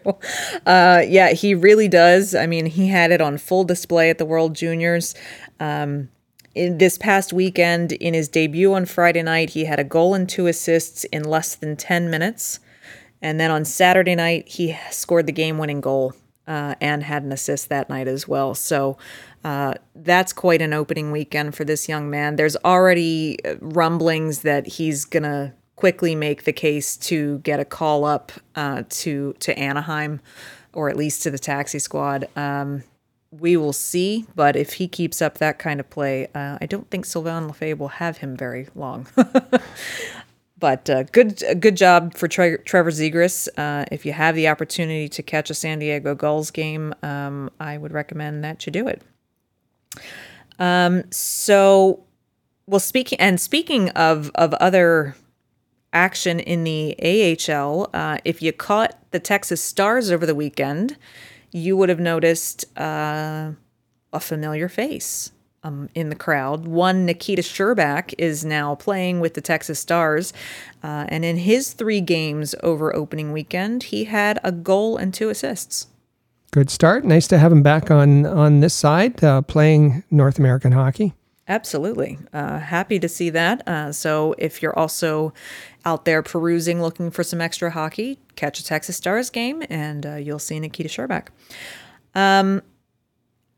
Uh, 0.67 1.03
yeah, 1.07 1.33
he 1.33 1.55
really 1.55 1.89
does. 1.89 2.35
I 2.35 2.47
mean, 2.47 2.67
he 2.67 2.89
had 2.89 3.11
it 3.11 3.23
on 3.23 3.39
full 3.39 3.65
display 3.65 4.11
at 4.11 4.19
the 4.19 4.27
World 4.27 4.55
Juniors. 4.55 5.15
Um, 5.59 6.11
in 6.55 6.77
this 6.77 6.99
past 6.99 7.33
weekend, 7.33 7.93
in 7.93 8.13
his 8.13 8.29
debut 8.29 8.75
on 8.75 8.85
Friday 8.85 9.23
night, 9.23 9.51
he 9.51 9.65
had 9.65 9.81
a 9.81 9.85
goal 9.85 10.15
and 10.15 10.29
two 10.29 10.47
assists 10.47 11.05
in 11.05 11.25
less 11.25 11.55
than 11.55 11.77
10 11.77 12.11
minutes. 12.11 12.61
And 13.23 13.41
then 13.41 13.51
on 13.51 13.65
Saturday 13.65 14.15
night, 14.15 14.49
he 14.49 14.77
scored 14.91 15.27
the 15.27 15.33
game 15.33 15.57
winning 15.57 15.81
goal 15.81 16.15
uh, 16.51 16.75
and 16.81 17.05
had 17.05 17.23
an 17.23 17.31
assist 17.31 17.69
that 17.69 17.89
night 17.89 18.09
as 18.09 18.27
well. 18.27 18.57
So 18.57 18.99
uh, 19.45 19.75
that's 19.95 20.33
quite 20.33 20.61
an 20.61 20.73
opening 20.73 21.13
weekend 21.13 21.55
for 21.55 21.65
this 21.65 21.89
young 21.89 22.11
man. 22.11 22.35
There's 22.35 22.57
already 22.65 23.39
uh, 23.45 23.55
rumblings 23.61 24.43
that 24.43 24.67
he's 24.67 25.05
going 25.05 25.23
to 25.23 25.53
quickly 25.77 26.17
make 26.17 26.43
the 26.43 26.53
case 26.53 26.97
to 26.97 27.39
get 27.39 27.61
a 27.61 27.65
call 27.65 28.05
up 28.05 28.33
uh, 28.57 28.83
to 28.89 29.35
to 29.39 29.57
Anaheim, 29.57 30.21
or 30.73 30.91
at 30.91 30.97
least 30.97 31.23
to 31.23 31.31
the 31.31 31.39
taxi 31.39 31.79
squad. 31.79 32.29
Um, 32.35 32.83
we 33.31 33.57
will 33.57 33.73
see, 33.73 34.27
but 34.35 34.57
if 34.57 34.75
he 34.75 34.89
keeps 34.89 35.23
up 35.23 35.39
that 35.39 35.61
kind 35.61 35.79
of 35.79 35.89
play, 35.89 36.27
uh, 36.35 36.59
I 36.61 36.67
don't 36.67 36.91
think 36.91 37.07
Sylvain 37.07 37.47
Lefebvre 37.47 37.77
will 37.77 37.89
have 37.89 38.19
him 38.19 38.37
very 38.37 38.67
long. 38.75 39.07
but 40.61 40.89
uh, 40.89 41.05
good 41.05 41.43
good 41.59 41.77
job 41.77 42.15
for 42.15 42.29
Tre- 42.29 42.59
Trevor 42.59 42.91
Zegras. 42.91 43.49
Uh, 43.57 43.87
if 43.91 44.07
you 44.07 44.13
have 44.13 44.35
the 44.35 44.49
opportunity 44.49 45.09
to 45.09 45.23
catch 45.23 45.51
a 45.51 45.55
San 45.55 45.79
Diego 45.79 46.15
Gulls 46.15 46.51
game, 46.51 46.95
um, 47.03 47.51
I 47.59 47.79
would 47.79 47.93
recommend 47.93 48.45
that 48.45 48.67
you 48.67 48.73
do 48.73 48.87
it. 48.87 49.03
Um, 50.59 51.05
so, 51.11 52.05
well, 52.67 52.81
speaking 52.81 53.19
and 53.19 53.41
speaking 53.41 53.89
of 53.91 54.31
of 54.35 54.55
other 54.55 55.17
action 55.93 56.39
in 56.39 56.63
the 56.65 56.95
AHL, 57.03 57.91
uh, 57.93 58.19
if 58.25 58.43
you 58.43 58.53
caught 58.53 58.97
the 59.11 59.19
Texas 59.19 59.63
Stars 59.63 60.13
over 60.13 60.25
the 60.25 60.35
weekend, 60.35 60.97
you 61.51 61.77
would 61.77 61.89
have 61.89 61.99
noticed 61.99 62.65
uh, 62.79 63.53
a 64.13 64.21
familiar 64.21 64.69
face 64.69 65.33
um, 65.63 65.89
in 65.95 66.09
the 66.09 66.17
crowd. 66.17 66.67
One 66.67 67.07
Nikita 67.07 67.43
Scherbak 67.43 68.15
is 68.19 68.45
now 68.45 68.75
playing 68.75 69.21
with 69.21 69.35
the 69.35 69.41
Texas 69.41 69.79
Stars, 69.79 70.33
uh, 70.83 71.07
and 71.09 71.25
in 71.25 71.39
his 71.39 71.73
three 71.73 72.01
games 72.01 72.55
over 72.63 72.95
opening 72.95 73.33
weekend, 73.33 73.85
he 73.85 74.05
had 74.05 74.39
a 74.43 74.53
goal 74.53 74.97
and 74.97 75.13
two 75.13 75.29
assists. 75.29 75.89
Good 76.51 76.71
start. 76.71 77.05
Nice 77.05 77.29
to 77.29 77.39
have 77.39 77.53
him 77.53 77.63
back 77.63 77.91
on 77.91 78.27
on 78.27 78.61
this 78.61 78.75
side 78.75 79.23
uh, 79.23 79.43
playing 79.43 80.03
North 80.11 80.39
American 80.39 80.73
hockey. 80.73 81.15
Absolutely. 81.47 82.17
Uh, 82.33 82.59
happy 82.59 83.01
to 83.01 83.09
see 83.09 83.29
that. 83.31 83.67
Uh, 83.67 83.93
so, 83.93 84.35
if 84.39 84.63
you're 84.63 84.79
also 84.79 85.33
out 85.85 86.05
there 86.05 86.23
perusing 86.23 86.81
looking 86.81 87.11
for 87.11 87.25
some 87.25 87.41
extra 87.41 87.71
hockey, 87.71 88.19
catch 88.37 88.61
a 88.61 88.65
Texas 88.65 88.97
Stars 88.97 89.31
game 89.31 89.63
and 89.69 90.07
uh, 90.07 90.15
you'll 90.15 90.39
see 90.39 90.61
Nikita 90.61 90.89
Scherbak. 90.89 91.29
Um, 92.15 92.63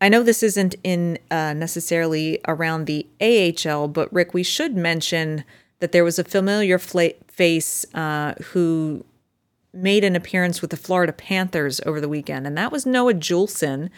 I 0.03 0.09
know 0.09 0.25
this 0.25 0.43
isn't 0.43 0.75
in 0.83 1.17
uh, 1.31 1.53
necessarily 1.53 2.41
around 2.49 2.87
the 2.87 3.07
AHL, 3.21 3.87
but 3.87 4.13
Rick, 4.13 4.35
we 4.35 4.43
should 4.43 4.77
mention 4.77 5.45
that 5.79 5.93
there 5.93 6.03
was 6.03 6.19
a 6.19 6.25
familiar 6.25 6.77
face 6.77 7.87
uh, 7.95 8.35
who 8.47 9.05
made 9.73 10.03
an 10.03 10.17
appearance 10.17 10.61
with 10.61 10.73
the 10.73 10.77
Florida 10.77 11.13
Panthers 11.13 11.81
over 11.87 12.01
the 12.01 12.09
weekend, 12.09 12.49
and 12.49 12.59
that 12.59 12.73
was 12.73 12.85
Noah 12.85 13.15
Juulsen, 13.15 13.91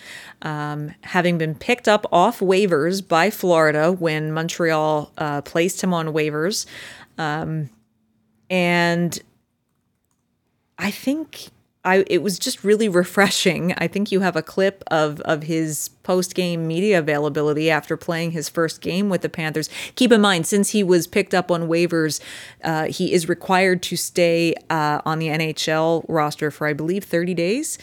um, 0.43 0.93
having 1.05 1.39
been 1.39 1.55
picked 1.55 1.89
up 1.89 2.05
off 2.13 2.41
waivers 2.41 3.07
by 3.07 3.31
Florida 3.31 3.91
when 3.91 4.31
Montreal 4.31 5.11
uh, 5.17 5.41
placed 5.41 5.83
him 5.83 5.95
on 5.95 6.09
waivers. 6.09 6.67
Um, 7.17 7.71
and 8.51 9.19
I 10.77 10.91
think 10.91 11.49
I 11.85 12.05
it 12.09 12.23
was 12.23 12.39
just 12.39 12.65
really 12.65 12.89
refreshing. 12.89 13.75
I 13.79 13.89
think 13.89 14.11
you 14.11 14.21
have 14.21 14.37
a 14.37 14.43
clip 14.43 14.83
of 14.89 15.21
of 15.21 15.45
his 15.45 15.89
post 16.03 16.35
game 16.35 16.67
media 16.67 16.99
availability 16.99 17.71
after 17.71 17.97
playing 17.97 18.33
his 18.33 18.49
first 18.49 18.81
game 18.81 19.09
with 19.09 19.23
the 19.23 19.29
Panthers. 19.29 19.69
Keep 19.95 20.13
in 20.13 20.21
mind, 20.21 20.47
since 20.47 20.71
he 20.71 20.83
was 20.83 21.07
picked 21.07 21.35
up 21.35 21.51
on 21.51 21.69
waivers, 21.69 22.21
uh, 22.63 22.87
he 22.87 23.13
is 23.13 23.29
required 23.29 23.83
to 23.85 23.97
stay 23.97 24.55
uh, 24.71 25.01
on 25.05 25.19
the 25.19 25.29
NHL 25.29 26.05
roster 26.09 26.51
for 26.51 26.67
I 26.67 26.73
believe 26.73 27.05
thirty 27.05 27.35
days. 27.35 27.79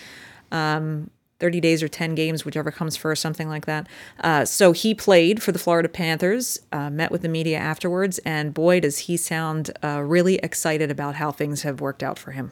Um, 0.51 1.09
30 1.39 1.59
days 1.59 1.81
or 1.81 1.87
10 1.87 2.13
games, 2.13 2.45
whichever 2.45 2.69
comes 2.69 2.95
first, 2.95 3.19
something 3.19 3.49
like 3.49 3.65
that. 3.65 3.87
Uh, 4.23 4.45
so 4.45 4.73
he 4.73 4.93
played 4.93 5.41
for 5.41 5.51
the 5.51 5.57
Florida 5.57 5.89
Panthers, 5.89 6.59
uh, 6.71 6.87
met 6.91 7.11
with 7.11 7.23
the 7.23 7.27
media 7.27 7.57
afterwards, 7.57 8.19
and 8.19 8.53
boy, 8.53 8.79
does 8.79 8.99
he 8.99 9.17
sound 9.17 9.71
uh, 9.83 10.01
really 10.05 10.35
excited 10.35 10.91
about 10.91 11.15
how 11.15 11.31
things 11.31 11.63
have 11.63 11.81
worked 11.81 12.03
out 12.03 12.19
for 12.19 12.33
him. 12.33 12.51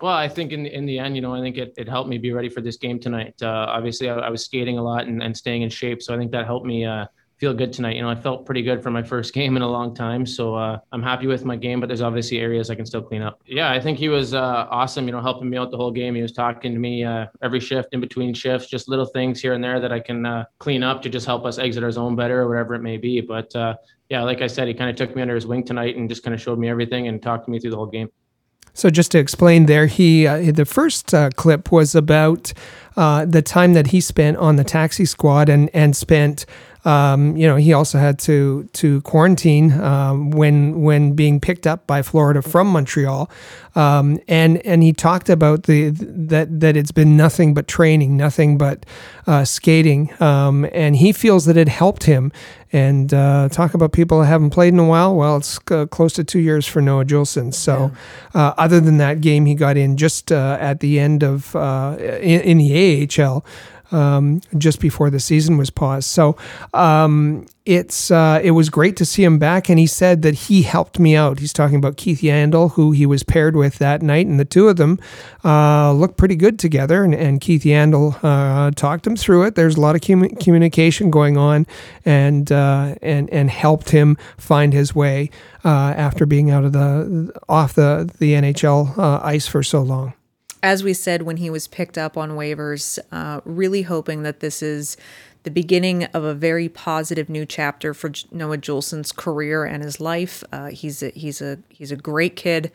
Well, 0.00 0.14
I 0.14 0.28
think 0.28 0.52
in 0.52 0.66
in 0.66 0.86
the 0.86 0.98
end, 0.98 1.14
you 1.14 1.22
know, 1.22 1.34
I 1.34 1.40
think 1.40 1.58
it, 1.58 1.74
it 1.76 1.88
helped 1.88 2.08
me 2.08 2.16
be 2.18 2.32
ready 2.32 2.48
for 2.48 2.60
this 2.60 2.76
game 2.76 2.98
tonight. 2.98 3.34
Uh, 3.42 3.66
obviously, 3.68 4.08
I, 4.08 4.14
I, 4.14 4.30
was 4.30 4.44
skating 4.44 4.78
a 4.78 4.82
lot 4.82 5.06
and, 5.06 5.22
and 5.22 5.36
staying 5.36 5.62
in 5.62 5.68
shape, 5.68 6.02
so 6.02 6.14
I 6.14 6.18
think 6.18 6.30
that 6.32 6.46
helped 6.46 6.64
me 6.64 6.86
uh, 6.86 7.04
feel 7.36 7.52
good 7.52 7.70
tonight. 7.70 7.96
You 7.96 8.02
know, 8.02 8.08
I 8.08 8.14
felt 8.14 8.46
pretty 8.46 8.62
good 8.62 8.82
for 8.82 8.90
my 8.90 9.02
first 9.02 9.34
game 9.38 9.56
in 9.56 9.62
a 9.62 9.68
long 9.68 9.94
time, 9.94 10.24
so 10.24 10.54
uh, 10.54 10.78
I'm 10.92 11.02
happy 11.02 11.26
with 11.26 11.44
my 11.44 11.54
game. 11.54 11.80
But 11.80 11.88
there's 11.88 12.00
obviously 12.00 12.38
areas 12.38 12.70
I 12.70 12.76
can 12.76 12.86
still 12.86 13.02
clean 13.02 13.20
up. 13.20 13.42
Yeah, 13.44 13.70
I 13.70 13.78
think 13.78 13.98
he 13.98 14.08
was 14.08 14.32
uh, 14.32 14.66
awesome. 14.70 15.06
You 15.06 15.12
know, 15.12 15.20
helping 15.20 15.50
me 15.50 15.58
out 15.58 15.70
the 15.70 15.76
whole 15.76 15.90
game. 15.90 16.14
He 16.14 16.22
was 16.22 16.32
talking 16.32 16.72
to 16.72 16.78
me 16.78 17.04
uh, 17.04 17.26
every 17.42 17.60
shift, 17.60 17.92
in 17.92 18.00
between 18.00 18.32
shifts, 18.32 18.68
just 18.68 18.88
little 18.88 19.06
things 19.06 19.40
here 19.42 19.52
and 19.52 19.62
there 19.62 19.80
that 19.80 19.92
I 19.92 20.00
can 20.00 20.24
uh, 20.24 20.44
clean 20.58 20.82
up 20.82 21.02
to 21.02 21.10
just 21.10 21.26
help 21.26 21.44
us 21.44 21.58
exit 21.58 21.84
our 21.84 21.90
zone 21.90 22.16
better 22.16 22.40
or 22.40 22.48
whatever 22.48 22.74
it 22.74 22.82
may 22.82 22.96
be. 22.96 23.20
But 23.20 23.52
yeah, 24.08 24.22
like 24.22 24.40
I 24.40 24.48
said, 24.48 24.66
he 24.66 24.74
kind 24.74 24.90
of 24.90 24.96
took 24.96 25.14
me 25.14 25.22
under 25.22 25.36
his 25.36 25.46
wing 25.46 25.62
tonight 25.62 25.96
and 25.96 26.08
just 26.08 26.24
kind 26.24 26.34
of 26.34 26.40
showed 26.40 26.58
me 26.58 26.68
everything 26.68 27.06
and 27.06 27.22
talked 27.22 27.44
to 27.44 27.50
me 27.50 27.60
through 27.60 27.70
the 27.70 27.76
whole 27.76 27.86
game. 27.86 28.08
So 28.72 28.88
just 28.88 29.10
to 29.12 29.18
explain, 29.18 29.66
there 29.66 29.86
he 29.86 30.26
uh, 30.26 30.52
the 30.52 30.64
first 30.64 31.12
uh, 31.12 31.30
clip 31.36 31.70
was 31.72 31.94
about 31.94 32.52
uh, 32.96 33.24
the 33.24 33.42
time 33.42 33.74
that 33.74 33.88
he 33.88 34.00
spent 34.00 34.36
on 34.38 34.56
the 34.56 34.64
taxi 34.64 35.04
squad 35.04 35.48
and 35.48 35.70
and 35.74 35.94
spent 35.96 36.46
um, 36.84 37.36
you 37.36 37.46
know, 37.46 37.56
he 37.56 37.72
also 37.72 37.98
had 37.98 38.18
to 38.20 38.68
to 38.72 39.02
quarantine 39.02 39.72
um, 39.80 40.30
when 40.30 40.80
when 40.82 41.12
being 41.12 41.38
picked 41.40 41.66
up 41.66 41.86
by 41.86 42.00
Florida 42.00 42.40
from 42.40 42.68
Montreal, 42.68 43.30
um, 43.74 44.18
and 44.26 44.64
and 44.66 44.82
he 44.82 44.92
talked 44.92 45.28
about 45.28 45.64
the 45.64 45.90
that 45.90 46.60
that 46.60 46.76
it's 46.76 46.92
been 46.92 47.16
nothing 47.16 47.52
but 47.52 47.68
training, 47.68 48.16
nothing 48.16 48.56
but 48.56 48.86
uh, 49.26 49.44
skating, 49.44 50.10
um, 50.22 50.66
and 50.72 50.96
he 50.96 51.12
feels 51.12 51.44
that 51.44 51.56
it 51.56 51.68
helped 51.68 52.04
him. 52.04 52.32
And 52.72 53.12
uh, 53.12 53.48
talk 53.48 53.74
about 53.74 53.92
people 53.92 54.20
that 54.20 54.26
haven't 54.26 54.50
played 54.50 54.72
in 54.72 54.78
a 54.78 54.86
while. 54.86 55.16
Well, 55.16 55.38
it's 55.38 55.58
uh, 55.72 55.86
close 55.86 56.12
to 56.12 56.24
two 56.24 56.38
years 56.38 56.68
for 56.68 56.80
Noah 56.80 57.04
Juulsen. 57.04 57.52
So, 57.52 57.90
yeah. 58.32 58.40
Uh, 58.40 58.54
other 58.58 58.78
than 58.78 58.98
that 58.98 59.20
game, 59.20 59.44
he 59.44 59.56
got 59.56 59.76
in 59.76 59.96
just 59.96 60.30
uh, 60.30 60.56
at 60.60 60.78
the 60.78 61.00
end 61.00 61.24
of 61.24 61.56
uh, 61.56 61.96
in, 61.98 62.40
in 62.42 62.58
the 62.58 63.08
AHL 63.18 63.44
um, 63.92 64.40
just 64.56 64.80
before 64.80 65.10
the 65.10 65.20
season 65.20 65.56
was 65.56 65.70
paused. 65.70 66.08
So 66.08 66.36
um, 66.74 67.46
it's 67.66 68.10
uh, 68.10 68.40
it 68.42 68.52
was 68.52 68.70
great 68.70 68.96
to 68.96 69.04
see 69.04 69.22
him 69.22 69.38
back, 69.38 69.68
and 69.68 69.78
he 69.78 69.86
said 69.86 70.22
that 70.22 70.34
he 70.34 70.62
helped 70.62 70.98
me 70.98 71.14
out. 71.14 71.38
He's 71.38 71.52
talking 71.52 71.76
about 71.76 71.96
Keith 71.96 72.20
Yandle, 72.20 72.72
who 72.72 72.92
he 72.92 73.06
was 73.06 73.22
paired 73.22 73.54
with 73.54 73.78
that 73.78 74.02
night, 74.02 74.26
and 74.26 74.40
the 74.40 74.44
two 74.44 74.68
of 74.68 74.76
them 74.76 74.98
uh, 75.44 75.92
looked 75.92 76.16
pretty 76.16 76.36
good 76.36 76.58
together. 76.58 77.04
And, 77.04 77.14
and 77.14 77.40
Keith 77.40 77.62
Yandle 77.62 78.18
uh, 78.22 78.70
talked 78.72 79.06
him 79.06 79.16
through 79.16 79.44
it. 79.44 79.54
There's 79.54 79.76
a 79.76 79.80
lot 79.80 79.94
of 79.94 80.02
com- 80.02 80.30
communication 80.36 81.10
going 81.10 81.36
on, 81.36 81.66
and 82.04 82.50
uh, 82.50 82.94
and 83.02 83.28
and 83.30 83.50
helped 83.50 83.90
him 83.90 84.16
find 84.36 84.72
his 84.72 84.94
way 84.94 85.30
uh, 85.64 85.68
after 85.68 86.26
being 86.26 86.50
out 86.50 86.64
of 86.64 86.72
the 86.72 87.32
off 87.48 87.74
the 87.74 88.10
the 88.18 88.32
NHL 88.32 88.98
uh, 88.98 89.20
ice 89.22 89.46
for 89.46 89.62
so 89.62 89.82
long 89.82 90.14
as 90.62 90.84
we 90.84 90.92
said 90.92 91.22
when 91.22 91.38
he 91.38 91.50
was 91.50 91.66
picked 91.66 91.96
up 91.96 92.16
on 92.16 92.30
waivers, 92.30 92.98
uh, 93.12 93.40
really 93.44 93.82
hoping 93.82 94.22
that 94.22 94.40
this 94.40 94.62
is 94.62 94.96
the 95.42 95.50
beginning 95.50 96.04
of 96.06 96.22
a 96.22 96.34
very 96.34 96.68
positive 96.68 97.28
new 97.28 97.46
chapter 97.46 97.94
for 97.94 98.12
Noah 98.30 98.58
Juulsen's 98.58 99.12
career 99.12 99.64
and 99.64 99.82
his 99.82 100.00
life. 100.00 100.44
Uh, 100.52 100.66
he's 100.66 101.02
a, 101.02 101.10
he's 101.10 101.40
a 101.40 101.58
he's 101.70 101.90
a 101.90 101.96
great 101.96 102.36
kid. 102.36 102.70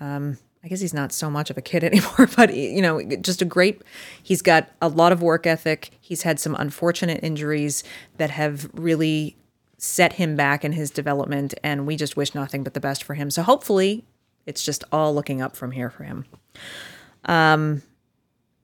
Um, 0.00 0.38
I 0.62 0.68
guess 0.68 0.80
he's 0.80 0.94
not 0.94 1.12
so 1.12 1.30
much 1.30 1.50
of 1.50 1.58
a 1.58 1.62
kid 1.62 1.84
anymore, 1.84 2.28
but 2.36 2.54
you 2.54 2.82
know, 2.82 3.02
just 3.02 3.42
a 3.42 3.46
great. 3.46 3.82
He's 4.22 4.42
got 4.42 4.70
a 4.82 4.88
lot 4.88 5.12
of 5.12 5.22
work 5.22 5.46
ethic. 5.46 5.90
He's 6.00 6.22
had 6.22 6.38
some 6.38 6.54
unfortunate 6.58 7.22
injuries 7.22 7.84
that 8.18 8.30
have 8.30 8.70
really 8.74 9.36
set 9.78 10.14
him 10.14 10.36
back 10.36 10.64
in 10.64 10.72
his 10.72 10.90
development, 10.90 11.54
and 11.62 11.86
we 11.86 11.96
just 11.96 12.16
wish 12.16 12.34
nothing 12.34 12.64
but 12.64 12.74
the 12.74 12.80
best 12.80 13.02
for 13.02 13.14
him. 13.14 13.30
So 13.30 13.42
hopefully, 13.42 14.04
it's 14.46 14.64
just 14.64 14.84
all 14.92 15.14
looking 15.14 15.40
up 15.40 15.56
from 15.56 15.72
here 15.72 15.90
for 15.90 16.04
him. 16.04 16.26
Um, 17.24 17.82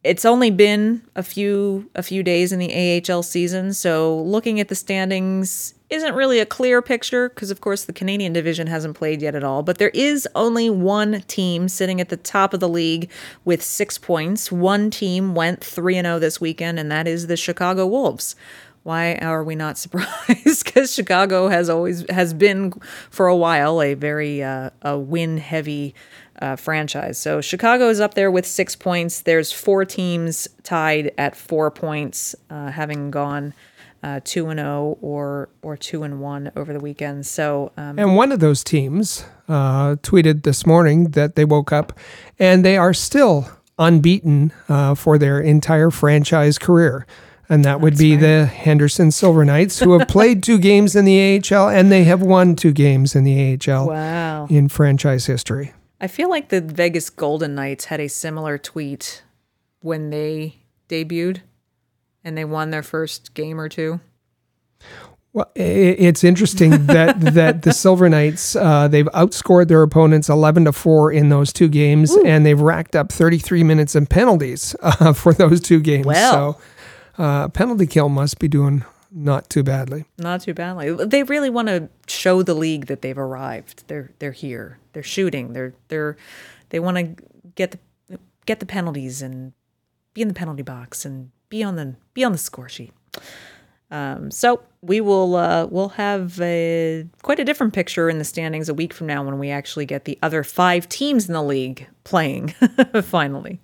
it's 0.02 0.24
only 0.24 0.50
been 0.50 1.02
a 1.14 1.22
few 1.22 1.90
a 1.94 2.02
few 2.02 2.22
days 2.22 2.52
in 2.52 2.58
the 2.58 3.02
AHL 3.06 3.22
season, 3.22 3.74
so 3.74 4.22
looking 4.22 4.58
at 4.58 4.68
the 4.68 4.74
standings 4.74 5.74
isn't 5.90 6.14
really 6.14 6.38
a 6.38 6.46
clear 6.46 6.80
picture 6.80 7.28
because 7.28 7.50
of 7.50 7.60
course 7.60 7.84
the 7.84 7.92
Canadian 7.92 8.32
division 8.32 8.68
hasn't 8.68 8.96
played 8.96 9.20
yet 9.20 9.34
at 9.34 9.44
all, 9.44 9.62
but 9.62 9.78
there 9.78 9.90
is 9.90 10.26
only 10.34 10.70
one 10.70 11.20
team 11.22 11.68
sitting 11.68 12.00
at 12.00 12.08
the 12.08 12.16
top 12.16 12.54
of 12.54 12.60
the 12.60 12.68
league 12.68 13.10
with 13.44 13.62
6 13.62 13.98
points. 13.98 14.52
One 14.52 14.90
team 14.90 15.34
went 15.34 15.62
3 15.62 15.98
and 15.98 16.06
0 16.06 16.18
this 16.20 16.40
weekend 16.40 16.78
and 16.78 16.90
that 16.92 17.08
is 17.08 17.26
the 17.26 17.36
Chicago 17.36 17.86
Wolves. 17.86 18.36
Why 18.84 19.16
are 19.16 19.44
we 19.44 19.56
not 19.56 19.76
surprised? 19.84 20.64
Because 20.64 20.94
Chicago 20.94 21.48
has 21.48 21.68
always 21.68 22.08
has 22.08 22.32
been 22.32 22.72
for 23.10 23.26
a 23.26 23.36
while 23.36 23.82
a 23.82 23.94
very 23.94 24.42
uh, 24.42 24.70
a 24.82 24.96
win 24.96 25.38
heavy 25.38 25.94
uh, 26.40 26.56
franchise. 26.56 27.18
So 27.18 27.40
Chicago 27.40 27.88
is 27.88 28.00
up 28.00 28.14
there 28.14 28.30
with 28.30 28.46
six 28.46 28.74
points. 28.74 29.22
There's 29.22 29.52
four 29.52 29.84
teams 29.84 30.48
tied 30.62 31.12
at 31.18 31.36
four 31.36 31.70
points, 31.70 32.34
uh, 32.48 32.70
having 32.70 33.10
gone 33.10 33.54
uh, 34.02 34.20
two 34.24 34.48
and 34.48 34.58
zero 34.58 34.96
or 35.00 35.50
or 35.62 35.76
two 35.76 36.02
and 36.02 36.20
one 36.20 36.50
over 36.56 36.72
the 36.72 36.80
weekend. 36.80 37.26
So 37.26 37.72
um, 37.76 37.98
and 37.98 38.16
one 38.16 38.32
of 38.32 38.40
those 38.40 38.64
teams 38.64 39.24
uh, 39.48 39.96
tweeted 39.96 40.42
this 40.42 40.64
morning 40.64 41.10
that 41.10 41.36
they 41.36 41.44
woke 41.44 41.72
up 41.72 41.98
and 42.38 42.64
they 42.64 42.76
are 42.76 42.94
still 42.94 43.48
unbeaten 43.78 44.52
uh, 44.68 44.94
for 44.94 45.18
their 45.18 45.40
entire 45.40 45.90
franchise 45.90 46.58
career. 46.58 47.06
And 47.48 47.64
that 47.64 47.80
would 47.80 47.98
be 47.98 48.12
right. 48.12 48.20
the 48.20 48.46
Henderson 48.46 49.10
Silver 49.10 49.44
Knights, 49.44 49.80
who 49.80 49.98
have 49.98 50.06
played 50.06 50.40
two 50.40 50.56
games 50.56 50.94
in 50.94 51.04
the 51.04 51.42
AHL 51.52 51.68
and 51.68 51.90
they 51.90 52.04
have 52.04 52.22
won 52.22 52.54
two 52.54 52.70
games 52.70 53.16
in 53.16 53.24
the 53.24 53.58
AHL 53.68 53.88
wow. 53.88 54.46
in 54.48 54.68
franchise 54.68 55.26
history. 55.26 55.72
I 56.00 56.06
feel 56.06 56.30
like 56.30 56.48
the 56.48 56.60
Vegas 56.60 57.10
Golden 57.10 57.54
Knights 57.54 57.86
had 57.86 58.00
a 58.00 58.08
similar 58.08 58.56
tweet 58.56 59.22
when 59.80 60.10
they 60.10 60.56
debuted 60.88 61.42
and 62.24 62.36
they 62.36 62.44
won 62.44 62.70
their 62.70 62.82
first 62.82 63.34
game 63.34 63.60
or 63.60 63.68
two. 63.68 64.00
Well, 65.32 65.50
it's 65.54 66.24
interesting 66.24 66.70
that 66.86 67.20
that 67.20 67.62
the 67.62 67.72
Silver 67.72 68.08
Knights 68.08 68.56
uh, 68.56 68.88
they've 68.88 69.06
outscored 69.06 69.68
their 69.68 69.82
opponents 69.82 70.28
eleven 70.28 70.64
to 70.64 70.72
four 70.72 71.12
in 71.12 71.28
those 71.28 71.52
two 71.52 71.68
games, 71.68 72.16
Ooh. 72.16 72.24
and 72.24 72.44
they've 72.44 72.60
racked 72.60 72.96
up 72.96 73.12
thirty 73.12 73.38
three 73.38 73.62
minutes 73.62 73.94
in 73.94 74.06
penalties 74.06 74.74
uh, 74.82 75.12
for 75.12 75.32
those 75.32 75.60
two 75.60 75.80
games. 75.80 76.06
Well. 76.06 76.54
So, 77.16 77.22
uh, 77.22 77.48
penalty 77.48 77.86
kill 77.86 78.08
must 78.08 78.38
be 78.38 78.48
doing 78.48 78.84
not 79.10 79.50
too 79.50 79.62
badly. 79.62 80.04
Not 80.18 80.42
too 80.42 80.54
badly. 80.54 80.92
They 80.92 81.22
really 81.22 81.50
want 81.50 81.68
to 81.68 81.88
show 82.06 82.42
the 82.42 82.54
league 82.54 82.86
that 82.86 83.02
they've 83.02 83.18
arrived. 83.18 83.84
They're 83.88 84.12
they're 84.18 84.32
here. 84.32 84.78
They're 84.92 85.02
shooting. 85.02 85.52
They're 85.52 85.74
they're 85.88 86.16
they 86.70 86.80
want 86.80 86.96
to 86.96 87.24
get 87.54 87.72
the 87.72 88.18
get 88.46 88.60
the 88.60 88.66
penalties 88.66 89.22
and 89.22 89.52
be 90.14 90.22
in 90.22 90.28
the 90.28 90.34
penalty 90.34 90.62
box 90.62 91.04
and 91.04 91.30
be 91.48 91.62
on 91.62 91.76
the 91.76 91.96
be 92.14 92.24
on 92.24 92.32
the 92.32 92.38
score 92.38 92.68
sheet. 92.68 92.92
Um, 93.90 94.30
so 94.30 94.62
we 94.82 95.00
will 95.00 95.34
uh, 95.34 95.66
we'll 95.66 95.90
have 95.90 96.40
a, 96.40 97.06
quite 97.22 97.40
a 97.40 97.44
different 97.44 97.74
picture 97.74 98.08
in 98.08 98.18
the 98.18 98.24
standings 98.24 98.68
a 98.68 98.74
week 98.74 98.92
from 98.92 99.08
now 99.08 99.24
when 99.24 99.38
we 99.38 99.50
actually 99.50 99.86
get 99.86 100.04
the 100.04 100.18
other 100.22 100.44
five 100.44 100.88
teams 100.88 101.26
in 101.26 101.34
the 101.34 101.42
league 101.42 101.88
playing 102.04 102.48
finally. 103.02 103.60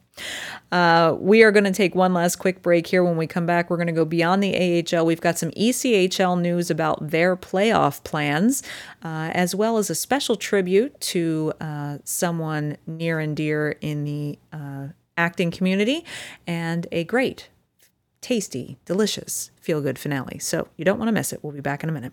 Uh, 0.72 1.16
we 1.18 1.42
are 1.42 1.52
going 1.52 1.64
to 1.64 1.72
take 1.72 1.94
one 1.94 2.12
last 2.12 2.36
quick 2.36 2.62
break 2.62 2.86
here. 2.86 3.04
When 3.04 3.16
we 3.16 3.26
come 3.26 3.46
back, 3.46 3.70
we're 3.70 3.76
going 3.76 3.86
to 3.86 3.92
go 3.92 4.04
beyond 4.04 4.42
the 4.42 4.84
AHL. 4.84 5.06
We've 5.06 5.20
got 5.20 5.38
some 5.38 5.50
ECHL 5.52 6.40
news 6.40 6.70
about 6.70 7.10
their 7.10 7.36
playoff 7.36 8.02
plans, 8.04 8.62
uh, 9.02 9.30
as 9.32 9.54
well 9.54 9.78
as 9.78 9.90
a 9.90 9.94
special 9.94 10.36
tribute 10.36 11.00
to 11.00 11.52
uh, 11.60 11.98
someone 12.04 12.76
near 12.86 13.20
and 13.20 13.36
dear 13.36 13.76
in 13.80 14.04
the 14.04 14.38
uh, 14.52 14.88
acting 15.16 15.50
community, 15.50 16.04
and 16.46 16.86
a 16.92 17.04
great, 17.04 17.48
tasty, 18.20 18.78
delicious, 18.84 19.50
feel 19.60 19.80
good 19.80 19.98
finale. 19.98 20.38
So 20.38 20.68
you 20.76 20.84
don't 20.84 20.98
want 20.98 21.08
to 21.08 21.12
miss 21.12 21.32
it. 21.32 21.42
We'll 21.42 21.52
be 21.52 21.60
back 21.60 21.82
in 21.82 21.88
a 21.88 21.92
minute. 21.92 22.12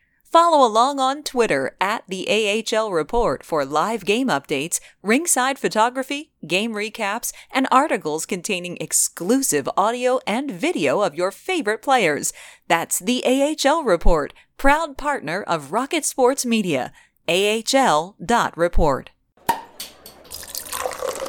Follow 0.31 0.65
along 0.65 0.97
on 0.97 1.23
Twitter 1.23 1.75
at 1.81 2.05
the 2.07 2.25
AHL 2.29 2.93
Report 2.93 3.43
for 3.43 3.65
live 3.65 4.05
game 4.05 4.29
updates, 4.29 4.79
ringside 5.03 5.59
photography, 5.59 6.31
game 6.47 6.71
recaps, 6.71 7.33
and 7.51 7.67
articles 7.69 8.25
containing 8.25 8.77
exclusive 8.79 9.67
audio 9.75 10.21
and 10.25 10.49
video 10.49 11.01
of 11.01 11.15
your 11.15 11.31
favorite 11.31 11.81
players. 11.81 12.31
That's 12.69 12.97
the 12.97 13.21
AHL 13.25 13.83
Report, 13.83 14.33
proud 14.55 14.97
partner 14.97 15.43
of 15.43 15.73
Rocket 15.73 16.05
Sports 16.05 16.45
Media. 16.45 16.93
AHL.report. 17.27 19.11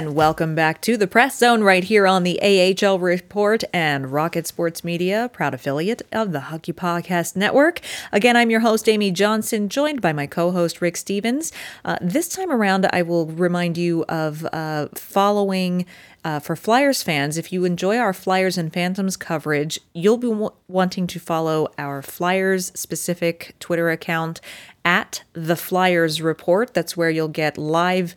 And 0.00 0.14
welcome 0.14 0.54
back 0.54 0.80
to 0.80 0.96
the 0.96 1.06
Press 1.06 1.36
Zone 1.36 1.62
right 1.62 1.84
here 1.84 2.06
on 2.06 2.22
the 2.22 2.40
AHL 2.40 2.98
Report 2.98 3.62
and 3.70 4.10
Rocket 4.10 4.46
Sports 4.46 4.82
Media, 4.82 5.28
proud 5.30 5.52
affiliate 5.52 6.00
of 6.10 6.32
the 6.32 6.40
Hockey 6.40 6.72
Podcast 6.72 7.36
Network. 7.36 7.82
Again, 8.10 8.34
I'm 8.34 8.48
your 8.48 8.60
host, 8.60 8.88
Amy 8.88 9.10
Johnson, 9.10 9.68
joined 9.68 10.00
by 10.00 10.14
my 10.14 10.26
co 10.26 10.52
host, 10.52 10.80
Rick 10.80 10.96
Stephens. 10.96 11.52
Uh, 11.84 11.98
this 12.00 12.30
time 12.30 12.50
around, 12.50 12.88
I 12.90 13.02
will 13.02 13.26
remind 13.26 13.76
you 13.76 14.06
of 14.08 14.46
uh, 14.54 14.88
following. 14.94 15.84
Uh, 16.22 16.38
for 16.38 16.54
Flyers 16.54 17.02
fans, 17.02 17.38
if 17.38 17.50
you 17.50 17.64
enjoy 17.64 17.96
our 17.96 18.12
Flyers 18.12 18.58
and 18.58 18.70
Phantoms 18.70 19.16
coverage, 19.16 19.80
you'll 19.94 20.18
be 20.18 20.28
w- 20.28 20.50
wanting 20.68 21.06
to 21.06 21.18
follow 21.18 21.68
our 21.78 22.02
Flyers 22.02 22.70
specific 22.78 23.54
Twitter 23.58 23.88
account 23.88 24.38
at 24.84 25.22
the 25.32 25.56
Flyers 25.56 26.22
Report. 26.22 26.74
That's 26.74 26.96
where 26.96 27.10
you'll 27.10 27.28
get 27.28 27.58
live 27.58 28.14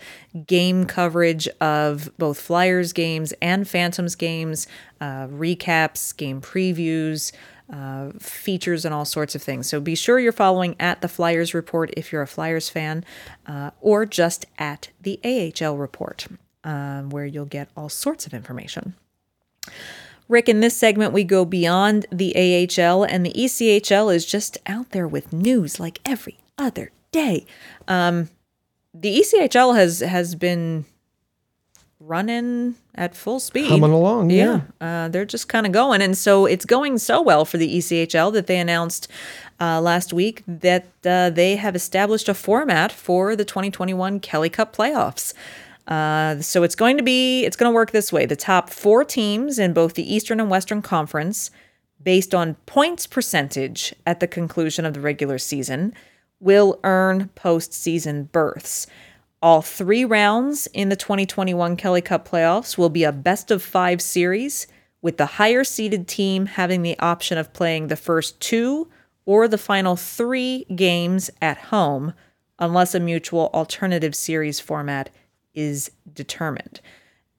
game 0.47 0.85
coverage 0.85 1.47
of 1.59 2.15
both 2.17 2.39
Flyers 2.39 2.93
games 2.93 3.33
and 3.41 3.67
Phantoms 3.67 4.15
games, 4.15 4.67
uh, 5.01 5.27
recaps, 5.27 6.15
game 6.15 6.41
previews. 6.41 7.31
Uh, 7.71 8.11
features 8.19 8.83
and 8.83 8.93
all 8.93 9.05
sorts 9.05 9.35
of 9.35 9.41
things. 9.41 9.67
So 9.67 9.79
be 9.79 9.95
sure 9.95 10.19
you're 10.19 10.33
following 10.33 10.75
at 10.81 11.01
the 11.01 11.07
Flyers 11.07 11.53
Report 11.53 11.91
if 11.95 12.11
you're 12.11 12.21
a 12.21 12.27
Flyers 12.27 12.69
fan, 12.69 13.05
uh, 13.47 13.71
or 13.79 14.05
just 14.05 14.45
at 14.59 14.89
the 15.01 15.17
AHL 15.23 15.77
Report 15.77 16.27
um, 16.63 17.09
where 17.09 17.25
you'll 17.25 17.45
get 17.45 17.69
all 17.75 17.89
sorts 17.89 18.25
of 18.25 18.33
information. 18.33 18.95
Rick, 20.29 20.49
in 20.49 20.61
this 20.61 20.75
segment, 20.75 21.13
we 21.13 21.23
go 21.23 21.45
beyond 21.45 22.05
the 22.11 22.33
AHL, 22.35 23.03
and 23.03 23.25
the 23.25 23.33
ECHL 23.33 24.13
is 24.13 24.25
just 24.25 24.57
out 24.65 24.91
there 24.91 25.07
with 25.07 25.33
news 25.33 25.79
like 25.79 25.99
every 26.05 26.37
other 26.57 26.91
day. 27.11 27.45
Um, 27.87 28.29
the 28.93 29.19
ECHL 29.19 29.75
has 29.75 29.99
has 29.99 30.35
been 30.35 30.85
running 31.99 32.75
at 32.95 33.15
full 33.15 33.39
speed, 33.39 33.69
Coming 33.69 33.91
along, 33.91 34.29
yeah. 34.29 34.61
Uh, 34.81 35.07
they're 35.07 35.25
just 35.25 35.47
kind 35.47 35.65
of 35.65 35.71
going, 35.71 36.01
and 36.01 36.17
so 36.17 36.45
it's 36.45 36.65
going 36.65 36.97
so 36.97 37.21
well 37.21 37.45
for 37.45 37.57
the 37.57 37.77
ECHL 37.77 38.31
that 38.33 38.47
they 38.47 38.59
announced 38.59 39.07
uh, 39.59 39.79
last 39.81 40.13
week 40.13 40.43
that 40.45 40.87
uh, 41.05 41.29
they 41.29 41.55
have 41.55 41.75
established 41.75 42.27
a 42.27 42.33
format 42.33 42.91
for 42.91 43.35
the 43.35 43.45
2021 43.45 44.19
Kelly 44.19 44.49
Cup 44.49 44.75
playoffs. 44.75 45.33
Uh, 45.87 46.41
so 46.41 46.63
it's 46.63 46.75
going 46.75 46.97
to 46.97 47.03
be 47.03 47.43
it's 47.45 47.55
going 47.55 47.69
to 47.69 47.73
work 47.73 47.91
this 47.91 48.11
way: 48.11 48.25
the 48.25 48.35
top 48.35 48.69
four 48.69 49.03
teams 49.03 49.57
in 49.57 49.73
both 49.73 49.95
the 49.95 50.13
Eastern 50.13 50.39
and 50.39 50.49
Western 50.49 50.81
Conference, 50.81 51.51
based 52.01 52.35
on 52.35 52.55
points 52.65 53.07
percentage 53.07 53.93
at 54.05 54.19
the 54.19 54.27
conclusion 54.27 54.85
of 54.85 54.93
the 54.93 55.01
regular 55.01 55.37
season, 55.37 55.93
will 56.43 56.79
earn 56.83 57.29
postseason 57.35 58.31
berths. 58.31 58.85
All 59.41 59.61
three 59.61 60.05
rounds 60.05 60.67
in 60.73 60.89
the 60.89 60.95
2021 60.95 61.75
Kelly 61.75 62.01
Cup 62.01 62.27
playoffs 62.27 62.77
will 62.77 62.89
be 62.89 63.03
a 63.03 63.11
best 63.11 63.49
of 63.51 63.63
five 63.63 64.01
series, 64.01 64.67
with 65.01 65.17
the 65.17 65.25
higher 65.25 65.63
seeded 65.63 66.07
team 66.07 66.45
having 66.45 66.81
the 66.81 66.97
option 66.99 67.37
of 67.37 67.53
playing 67.53 67.87
the 67.87 67.95
first 67.95 68.39
two 68.39 68.89
or 69.25 69.47
the 69.47 69.57
final 69.57 69.95
three 69.95 70.65
games 70.75 71.29
at 71.41 71.57
home, 71.57 72.13
unless 72.59 72.95
a 72.95 72.99
mutual 72.99 73.49
alternative 73.53 74.15
series 74.15 74.59
format 74.59 75.09
is 75.53 75.91
determined. 76.13 76.79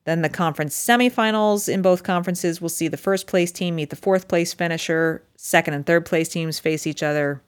Then 0.05 0.23
the 0.23 0.29
conference 0.29 0.77
semifinals 0.77 1.73
in 1.73 1.81
both 1.81 2.03
conferences 2.03 2.61
will 2.61 2.69
see 2.69 2.89
the 2.89 2.97
first 2.97 3.27
place 3.27 3.51
team 3.51 3.77
meet 3.77 3.91
the 3.91 3.97
fourth 3.97 4.29
place 4.29 4.53
finisher. 4.53 5.23
Second 5.37 5.75
and 5.75 5.87
third 5.87 6.05
place 6.05 6.29
teams 6.29 6.59
face 6.59 6.87
each 6.87 7.03
other. 7.03 7.43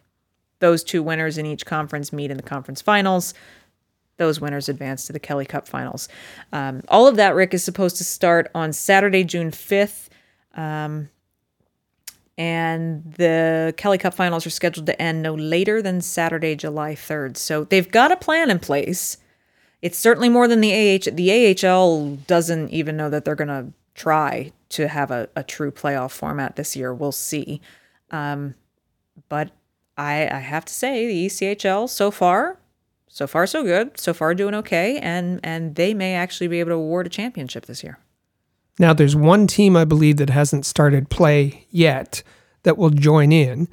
Those 0.58 0.82
two 0.82 1.02
winners 1.02 1.38
in 1.38 1.46
each 1.46 1.66
conference 1.66 2.12
meet 2.12 2.30
in 2.30 2.36
the 2.36 2.42
conference 2.42 2.80
finals. 2.80 3.34
Those 4.16 4.40
winners 4.40 4.68
advance 4.68 5.06
to 5.06 5.12
the 5.12 5.20
Kelly 5.20 5.44
Cup 5.44 5.68
finals. 5.68 6.08
Um, 6.52 6.82
all 6.88 7.06
of 7.06 7.16
that, 7.16 7.34
Rick, 7.34 7.52
is 7.52 7.62
supposed 7.62 7.96
to 7.98 8.04
start 8.04 8.50
on 8.54 8.72
Saturday, 8.72 9.24
June 9.24 9.50
5th. 9.50 10.08
Um, 10.54 11.10
and 12.38 13.14
the 13.16 13.74
Kelly 13.76 13.98
Cup 13.98 14.14
finals 14.14 14.46
are 14.46 14.50
scheduled 14.50 14.86
to 14.86 15.00
end 15.00 15.22
no 15.22 15.34
later 15.34 15.80
than 15.80 16.00
Saturday, 16.00 16.54
July 16.54 16.94
3rd. 16.94 17.36
So 17.36 17.64
they've 17.64 17.90
got 17.90 18.12
a 18.12 18.16
plan 18.16 18.50
in 18.50 18.58
place. 18.58 19.18
It's 19.82 19.98
certainly 19.98 20.28
more 20.28 20.48
than 20.48 20.60
the 20.60 20.72
AH. 20.72 21.10
The 21.12 21.66
AHL 21.66 22.16
doesn't 22.26 22.70
even 22.70 22.96
know 22.96 23.10
that 23.10 23.24
they're 23.24 23.34
going 23.34 23.48
to 23.48 23.72
try 23.94 24.52
to 24.70 24.88
have 24.88 25.10
a, 25.10 25.28
a 25.34 25.42
true 25.42 25.70
playoff 25.70 26.10
format 26.10 26.56
this 26.56 26.76
year. 26.76 26.92
We'll 26.92 27.12
see. 27.12 27.60
Um, 28.10 28.54
but 29.28 29.50
I, 29.96 30.28
I 30.28 30.40
have 30.40 30.64
to 30.66 30.72
say, 30.72 31.06
the 31.06 31.26
ECHL 31.26 31.88
so 31.88 32.10
far, 32.10 32.58
so 33.08 33.26
far 33.26 33.46
so 33.46 33.62
good. 33.62 33.98
So 33.98 34.12
far 34.12 34.34
doing 34.34 34.54
okay, 34.54 34.98
and 34.98 35.40
and 35.42 35.74
they 35.74 35.94
may 35.94 36.14
actually 36.14 36.48
be 36.48 36.60
able 36.60 36.70
to 36.70 36.74
award 36.74 37.06
a 37.06 37.10
championship 37.10 37.66
this 37.66 37.82
year. 37.82 37.98
Now, 38.78 38.92
there's 38.92 39.16
one 39.16 39.46
team 39.46 39.76
I 39.76 39.84
believe 39.84 40.18
that 40.18 40.30
hasn't 40.30 40.66
started 40.66 41.08
play 41.08 41.66
yet 41.70 42.22
that 42.64 42.76
will 42.76 42.90
join 42.90 43.32
in. 43.32 43.68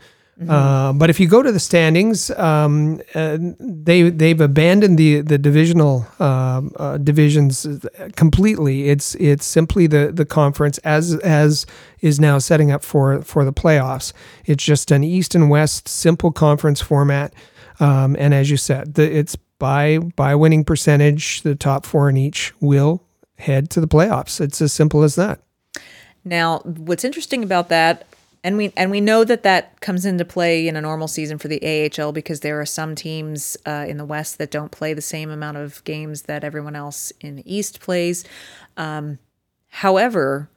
Uh, 0.50 0.92
but 0.94 1.10
if 1.10 1.20
you 1.20 1.28
go 1.28 1.44
to 1.44 1.52
the 1.52 1.60
standings, 1.60 2.32
um, 2.32 3.00
uh, 3.14 3.38
they 3.60 4.10
they've 4.10 4.42
abandoned 4.42 4.98
the 4.98 5.22
the 5.22 5.38
divisional 5.38 6.08
um 6.20 6.72
uh, 6.78 6.98
divisions 6.98 7.68
completely. 8.16 8.90
It's 8.90 9.16
it's 9.16 9.46
simply 9.46 9.88
the 9.88 10.12
the 10.12 10.26
conference 10.26 10.80
as 10.80 11.16
as 11.18 11.68
is 12.02 12.20
now 12.20 12.40
setting 12.40 12.72
up 12.72 12.84
for 12.84 13.22
for 13.22 13.46
the 13.46 13.54
playoffs. 13.54 14.12
It's 14.46 14.64
just 14.64 14.92
an 14.92 15.04
East 15.04 15.36
and 15.36 15.52
West 15.52 15.88
simple 15.88 16.32
conference 16.32 16.82
format, 16.82 17.34
um, 17.80 18.16
and 18.18 18.34
as 18.34 18.50
you 18.50 18.58
said, 18.58 18.96
the, 18.96 19.04
it's 19.04 19.36
by 19.60 20.00
by 20.00 20.34
winning 20.34 20.66
percentage. 20.66 21.44
The 21.44 21.56
top 21.56 21.86
four 21.86 22.10
in 22.10 22.18
each 22.18 22.54
will 22.60 23.04
head 23.38 23.70
to 23.70 23.82
the 23.82 23.88
playoffs. 23.88 24.42
It's 24.42 24.62
as 24.62 24.74
simple 24.74 25.04
as 25.04 25.16
that. 25.16 25.42
Now, 26.26 26.60
what's 26.60 27.04
interesting 27.04 27.44
about 27.44 27.70
that, 27.70 28.06
and 28.44 28.58
we 28.58 28.74
and 28.76 28.92
we 28.92 29.00
know 29.00 29.24
that 29.24 29.44
that 29.44 29.80
comes 29.80 30.06
into 30.06 30.26
play 30.26 30.68
in 30.68 30.76
a 30.76 30.82
normal 30.82 31.08
season 31.08 31.38
for 31.38 31.48
the 31.48 31.92
AHL 31.98 32.12
because 32.12 32.42
there 32.42 32.60
are 32.60 32.66
some 32.66 32.94
teams 32.94 33.56
uh, 33.66 33.86
in 33.88 33.98
the 33.98 34.06
West 34.06 34.38
that 34.38 34.52
don't 34.52 34.72
play 34.72 34.94
the 34.94 35.02
same 35.02 35.30
amount 35.30 35.58
of 35.58 35.84
games 35.86 36.24
that 36.24 36.44
everyone 36.44 36.76
else 36.76 37.12
in 37.22 37.38
the 37.38 37.56
East 37.56 37.80
plays. 37.80 38.26
Um, 38.76 39.20
however, 39.70 40.50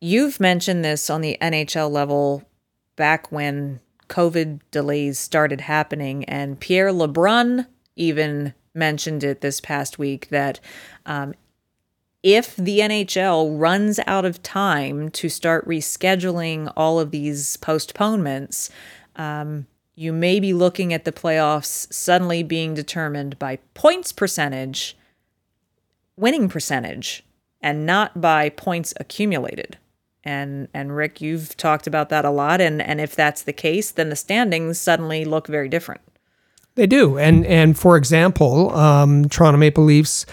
you've 0.00 0.38
mentioned 0.38 0.84
this 0.84 1.08
on 1.08 1.22
the 1.22 1.38
NHL 1.40 1.90
level 1.90 2.42
back 2.96 3.32
when 3.32 3.80
COVID 4.08 4.60
delays 4.70 5.18
started 5.18 5.62
happening, 5.62 6.24
and 6.24 6.60
Pierre 6.60 6.92
LeBrun 6.92 7.66
even 7.96 8.52
mentioned 8.74 9.24
it 9.24 9.40
this 9.40 9.60
past 9.60 9.98
week 9.98 10.28
that 10.28 10.60
um, 11.06 11.34
if 12.22 12.54
the 12.56 12.80
NHL 12.80 13.58
runs 13.58 13.98
out 14.06 14.24
of 14.24 14.42
time 14.42 15.10
to 15.10 15.28
start 15.28 15.66
rescheduling 15.66 16.72
all 16.76 17.00
of 17.00 17.10
these 17.10 17.56
postponements, 17.58 18.70
um, 19.16 19.66
you 19.94 20.12
may 20.12 20.40
be 20.40 20.52
looking 20.52 20.92
at 20.92 21.04
the 21.04 21.12
playoffs 21.12 21.92
suddenly 21.92 22.42
being 22.42 22.74
determined 22.74 23.38
by 23.38 23.56
points 23.74 24.12
percentage, 24.12 24.96
winning 26.16 26.48
percentage, 26.48 27.24
and 27.62 27.86
not 27.86 28.20
by 28.20 28.50
points 28.50 28.94
accumulated. 28.98 29.78
And 30.22 30.68
and 30.74 30.94
Rick, 30.94 31.22
you've 31.22 31.56
talked 31.56 31.86
about 31.86 32.10
that 32.10 32.26
a 32.26 32.30
lot. 32.30 32.60
And 32.60 32.82
and 32.82 33.00
if 33.00 33.16
that's 33.16 33.42
the 33.42 33.52
case, 33.54 33.90
then 33.90 34.10
the 34.10 34.16
standings 34.16 34.78
suddenly 34.78 35.24
look 35.24 35.46
very 35.46 35.68
different. 35.68 36.02
They 36.74 36.86
do, 36.86 37.18
and 37.18 37.44
and 37.46 37.78
for 37.78 37.96
example, 37.96 38.70
um, 38.76 39.28
Toronto 39.28 39.58
Maple 39.58 39.84
Leafs 39.84 40.24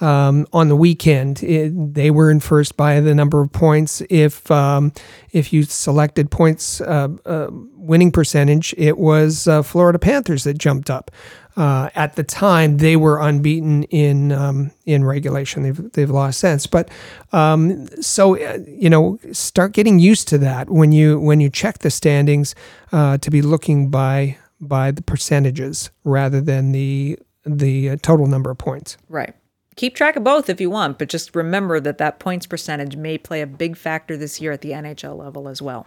um, 0.00 0.46
on 0.52 0.68
the 0.68 0.76
weekend 0.76 1.42
it, 1.42 1.94
they 1.94 2.10
were 2.10 2.30
in 2.30 2.40
first 2.40 2.76
by 2.76 3.00
the 3.00 3.14
number 3.14 3.40
of 3.40 3.52
points. 3.52 4.02
If 4.10 4.50
um, 4.50 4.92
if 5.32 5.52
you 5.52 5.62
selected 5.62 6.30
points 6.30 6.80
uh, 6.80 7.08
uh, 7.24 7.48
winning 7.50 8.12
percentage, 8.12 8.74
it 8.76 8.98
was 8.98 9.48
uh, 9.48 9.62
Florida 9.62 9.98
Panthers 9.98 10.44
that 10.44 10.58
jumped 10.58 10.90
up. 10.90 11.10
Uh, 11.56 11.88
at 11.94 12.16
the 12.16 12.22
time, 12.22 12.76
they 12.76 12.96
were 12.96 13.18
unbeaten 13.18 13.84
in 13.84 14.30
um, 14.30 14.70
in 14.84 15.02
regulation. 15.04 15.62
They've 15.62 15.92
they've 15.92 16.10
lost 16.10 16.38
since, 16.38 16.66
but 16.66 16.90
um, 17.32 17.86
so 18.02 18.36
uh, 18.38 18.58
you 18.66 18.90
know, 18.90 19.18
start 19.32 19.72
getting 19.72 19.98
used 19.98 20.28
to 20.28 20.38
that 20.38 20.68
when 20.68 20.92
you 20.92 21.18
when 21.18 21.40
you 21.40 21.48
check 21.48 21.78
the 21.78 21.90
standings 21.90 22.54
uh, 22.92 23.16
to 23.18 23.30
be 23.30 23.40
looking 23.40 23.88
by 23.88 24.36
by 24.60 24.90
the 24.90 25.02
percentages 25.02 25.90
rather 26.04 26.42
than 26.42 26.72
the 26.72 27.18
the 27.46 27.96
total 27.98 28.26
number 28.26 28.50
of 28.50 28.58
points. 28.58 28.98
Right. 29.08 29.34
Keep 29.76 29.94
track 29.94 30.16
of 30.16 30.24
both 30.24 30.48
if 30.48 30.60
you 30.60 30.70
want, 30.70 30.98
but 30.98 31.08
just 31.08 31.36
remember 31.36 31.80
that 31.80 31.98
that 31.98 32.18
points 32.18 32.46
percentage 32.46 32.96
may 32.96 33.18
play 33.18 33.42
a 33.42 33.46
big 33.46 33.76
factor 33.76 34.16
this 34.16 34.40
year 34.40 34.52
at 34.52 34.62
the 34.62 34.70
NHL 34.70 35.16
level 35.18 35.48
as 35.48 35.60
well. 35.60 35.86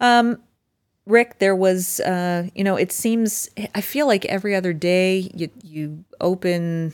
Um, 0.00 0.42
Rick, 1.06 1.38
there 1.38 1.54
was, 1.54 2.00
uh, 2.00 2.48
you 2.54 2.64
know, 2.64 2.76
it 2.76 2.90
seems 2.90 3.48
I 3.74 3.80
feel 3.80 4.06
like 4.06 4.24
every 4.26 4.54
other 4.54 4.72
day 4.72 5.30
you 5.32 5.48
you 5.62 6.04
open 6.20 6.92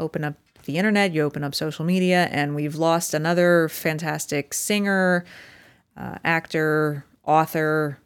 open 0.00 0.24
up 0.24 0.34
the 0.64 0.76
internet, 0.76 1.12
you 1.12 1.22
open 1.22 1.44
up 1.44 1.54
social 1.54 1.84
media, 1.84 2.28
and 2.30 2.54
we've 2.54 2.74
lost 2.76 3.14
another 3.14 3.68
fantastic 3.68 4.52
singer, 4.52 5.24
uh, 5.96 6.18
actor, 6.24 7.04
author, 7.24 7.98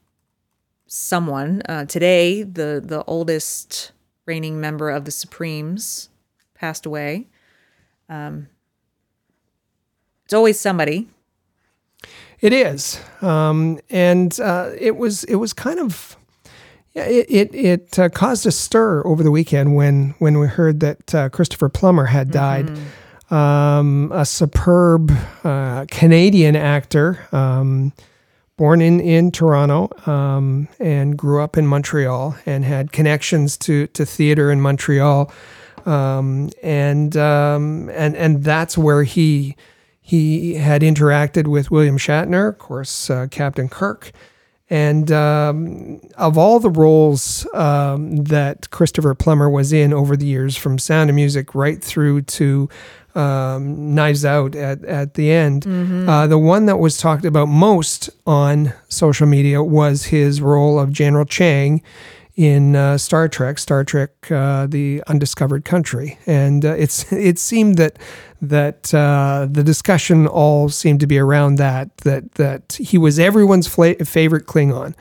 someone. 0.87 1.63
Uh, 1.69 1.85
today, 1.87 2.43
the 2.43 2.83
the 2.85 3.03
oldest 3.05 3.92
reigning 4.27 4.61
member 4.61 4.91
of 4.91 5.05
the 5.05 5.11
Supremes, 5.11 6.09
passed 6.55 6.87
away. 6.87 7.29
Um, 8.09 8.49
it's 10.25 10.35
always 10.35 10.59
somebody. 10.59 11.09
It 12.41 12.53
is, 12.53 13.01
um, 13.21 13.79
and 13.89 14.39
uh, 14.41 14.71
it 14.79 14.97
was 14.97 15.23
it 15.25 15.37
was 15.37 15.53
kind 15.53 15.79
of 15.79 16.17
yeah, 16.95 17.05
it 17.05 17.27
it, 17.31 17.55
it 17.55 17.99
uh, 17.99 18.09
caused 18.09 18.47
a 18.47 18.51
stir 18.53 19.07
over 19.07 19.23
the 19.23 19.31
weekend 19.31 19.77
when 19.77 20.15
when 20.19 20.39
we 20.39 20.47
heard 20.47 20.81
that 20.81 21.15
uh, 21.15 21.29
Christopher 21.29 21.69
Plummer 21.69 22.07
had 22.07 22.31
died. 22.31 22.77
Um, 23.31 24.11
a 24.13 24.27
superb 24.27 25.11
uh, 25.43 25.87
Canadian 25.91 26.55
actor, 26.55 27.27
um, 27.33 27.95
born 28.63 28.81
in 28.81 29.01
in 29.01 29.33
Toronto, 29.33 29.91
um, 30.09 30.69
and 30.79 31.19
grew 31.19 31.43
up 31.43 31.57
in 31.57 31.67
Montreal, 31.67 32.37
and 32.47 32.65
had 32.65 32.93
connections 32.93 33.57
to 33.57 33.89
to 33.89 34.07
theater 34.07 34.53
in 34.53 34.61
Montreal, 34.61 35.33
um, 35.85 36.49
and 36.63 37.17
um, 37.17 37.91
and 37.91 38.15
and 38.15 38.45
that's 38.45 38.79
where 38.79 39.03
he 39.03 39.57
he 40.01 40.55
had 40.55 40.83
interacted 40.83 41.49
with 41.49 41.73
William 41.73 41.99
Shatner, 41.99 42.51
of 42.51 42.59
course, 42.59 43.11
uh, 43.11 43.27
Captain 43.33 43.69
Kirk. 43.69 44.13
And 44.71 45.11
um, 45.11 46.01
of 46.17 46.39
all 46.39 46.61
the 46.61 46.71
roles 46.71 47.47
um, 47.53 48.17
that 48.17 48.71
Christopher 48.71 49.15
Plummer 49.15 49.51
was 49.51 49.73
in 49.73 49.93
over 49.93 50.17
the 50.17 50.25
years, 50.25 50.57
from 50.57 50.79
Sound 50.79 51.11
of 51.11 51.17
Music 51.17 51.55
right 51.55 51.83
through 51.83 52.23
to 52.23 52.69
um, 53.15 53.95
Knives 53.95 54.25
Out 54.25 54.55
at, 54.55 54.85
at 54.85 55.15
the 55.15 55.31
end, 55.31 55.67
uh, 56.09 56.27
the 56.27 56.39
one 56.39 56.67
that 56.67 56.79
was 56.79 56.99
talked 56.99 57.25
about 57.25 57.47
most 57.49 58.11
on 58.27 58.73
social 58.89 59.27
media 59.27 59.63
was 59.63 60.05
his 60.07 60.41
role 60.41 60.79
of 60.79 60.93
General 60.93 61.25
Chang 61.25 61.83
in 62.35 62.75
uh, 62.75 62.97
Star 62.97 63.29
Trek, 63.29 63.59
Star 63.59 63.85
Trek: 63.85 64.11
uh, 64.31 64.67
The 64.67 65.03
Undiscovered 65.07 65.65
Country, 65.65 66.19
and 66.27 66.65
uh, 66.65 66.73
it's 66.75 67.13
it 67.31 67.39
seemed 67.39 67.77
that 67.77 67.99
that 68.41 68.93
uh, 68.95 69.47
the 69.51 69.63
discussion 69.63 70.27
all 70.27 70.69
seemed 70.69 71.01
to 71.01 71.07
be 71.07 71.19
around 71.19 71.57
that 71.57 71.97
that 71.99 72.33
that 72.37 72.79
he 72.81 72.97
was 72.99 73.19
everyone's 73.19 73.67
fla- 73.69 74.05
favorite 74.05 74.47
Klingon. 74.47 74.95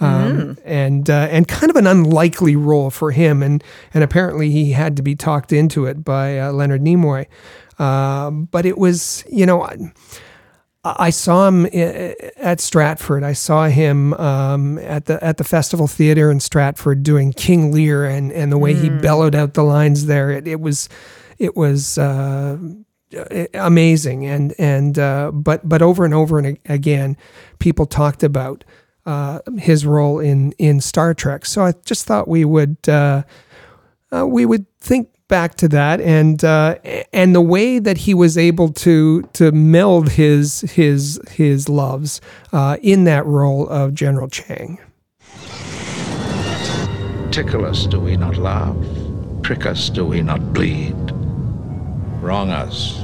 Um, 0.00 0.56
and 0.64 1.10
uh, 1.10 1.26
and 1.30 1.48
kind 1.48 1.70
of 1.70 1.76
an 1.76 1.86
unlikely 1.86 2.54
role 2.56 2.90
for 2.90 3.10
him, 3.10 3.42
and 3.42 3.64
and 3.92 4.04
apparently 4.04 4.50
he 4.50 4.72
had 4.72 4.96
to 4.96 5.02
be 5.02 5.16
talked 5.16 5.52
into 5.52 5.86
it 5.86 6.04
by 6.04 6.38
uh, 6.38 6.52
Leonard 6.52 6.82
Nimoy. 6.82 7.26
Um, 7.80 8.44
but 8.50 8.64
it 8.66 8.78
was, 8.78 9.24
you 9.30 9.44
know, 9.46 9.62
I- 9.62 9.92
I 10.84 11.10
saw 11.10 11.48
him 11.48 11.66
at 11.66 12.60
Stratford. 12.60 13.22
I 13.22 13.32
saw 13.34 13.66
him 13.66 14.14
um, 14.14 14.78
at 14.78 15.04
the 15.06 15.22
at 15.22 15.36
the 15.36 15.44
Festival 15.44 15.86
Theater 15.86 16.30
in 16.30 16.40
Stratford 16.40 17.02
doing 17.02 17.32
King 17.32 17.72
Lear, 17.72 18.04
and 18.06 18.32
and 18.32 18.50
the 18.52 18.56
way 18.58 18.72
he 18.74 18.88
bellowed 18.88 19.34
out 19.34 19.54
the 19.54 19.64
lines 19.64 20.06
there. 20.06 20.30
It, 20.30 20.46
it 20.48 20.60
was 20.60 20.88
it 21.38 21.56
was 21.56 21.98
uh, 21.98 22.56
amazing, 23.54 24.26
and 24.26 24.54
and 24.58 24.98
uh, 24.98 25.30
but 25.32 25.68
but 25.68 25.82
over 25.82 26.04
and 26.04 26.14
over 26.14 26.38
and 26.38 26.56
again, 26.66 27.16
people 27.58 27.84
talked 27.86 28.22
about 28.22 28.64
uh, 29.08 29.40
his 29.56 29.86
role 29.86 30.20
in 30.20 30.52
in 30.58 30.80
Star 30.80 31.14
Trek. 31.14 31.46
So 31.46 31.64
I 31.64 31.72
just 31.86 32.06
thought 32.06 32.28
we 32.28 32.44
would 32.44 32.76
uh, 32.88 33.22
uh, 34.12 34.26
we 34.26 34.44
would 34.44 34.66
think 34.80 35.08
back 35.28 35.54
to 35.56 35.68
that 35.68 36.00
and 36.00 36.44
uh, 36.44 36.76
and 37.12 37.34
the 37.34 37.40
way 37.40 37.78
that 37.78 37.98
he 37.98 38.12
was 38.12 38.36
able 38.36 38.70
to 38.72 39.22
to 39.32 39.50
meld 39.50 40.10
his 40.10 40.60
his 40.60 41.20
his 41.30 41.70
loves 41.70 42.20
uh, 42.52 42.76
in 42.82 43.04
that 43.04 43.24
role 43.24 43.66
of 43.68 43.94
General 43.94 44.28
Chang. 44.28 44.78
Tickle 47.30 47.64
us, 47.64 47.86
do 47.86 48.00
we 48.00 48.16
not 48.16 48.36
laugh? 48.36 48.76
Prick 49.42 49.64
us, 49.64 49.88
do 49.88 50.04
we 50.04 50.20
not 50.20 50.52
bleed? 50.52 50.96
Wrong 52.20 52.50
us, 52.50 53.00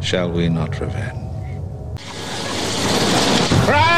shall 0.00 0.30
we 0.30 0.48
not 0.48 0.80
revenge? 0.80 1.20
Cry 3.66 3.76
havoc! 3.76 3.93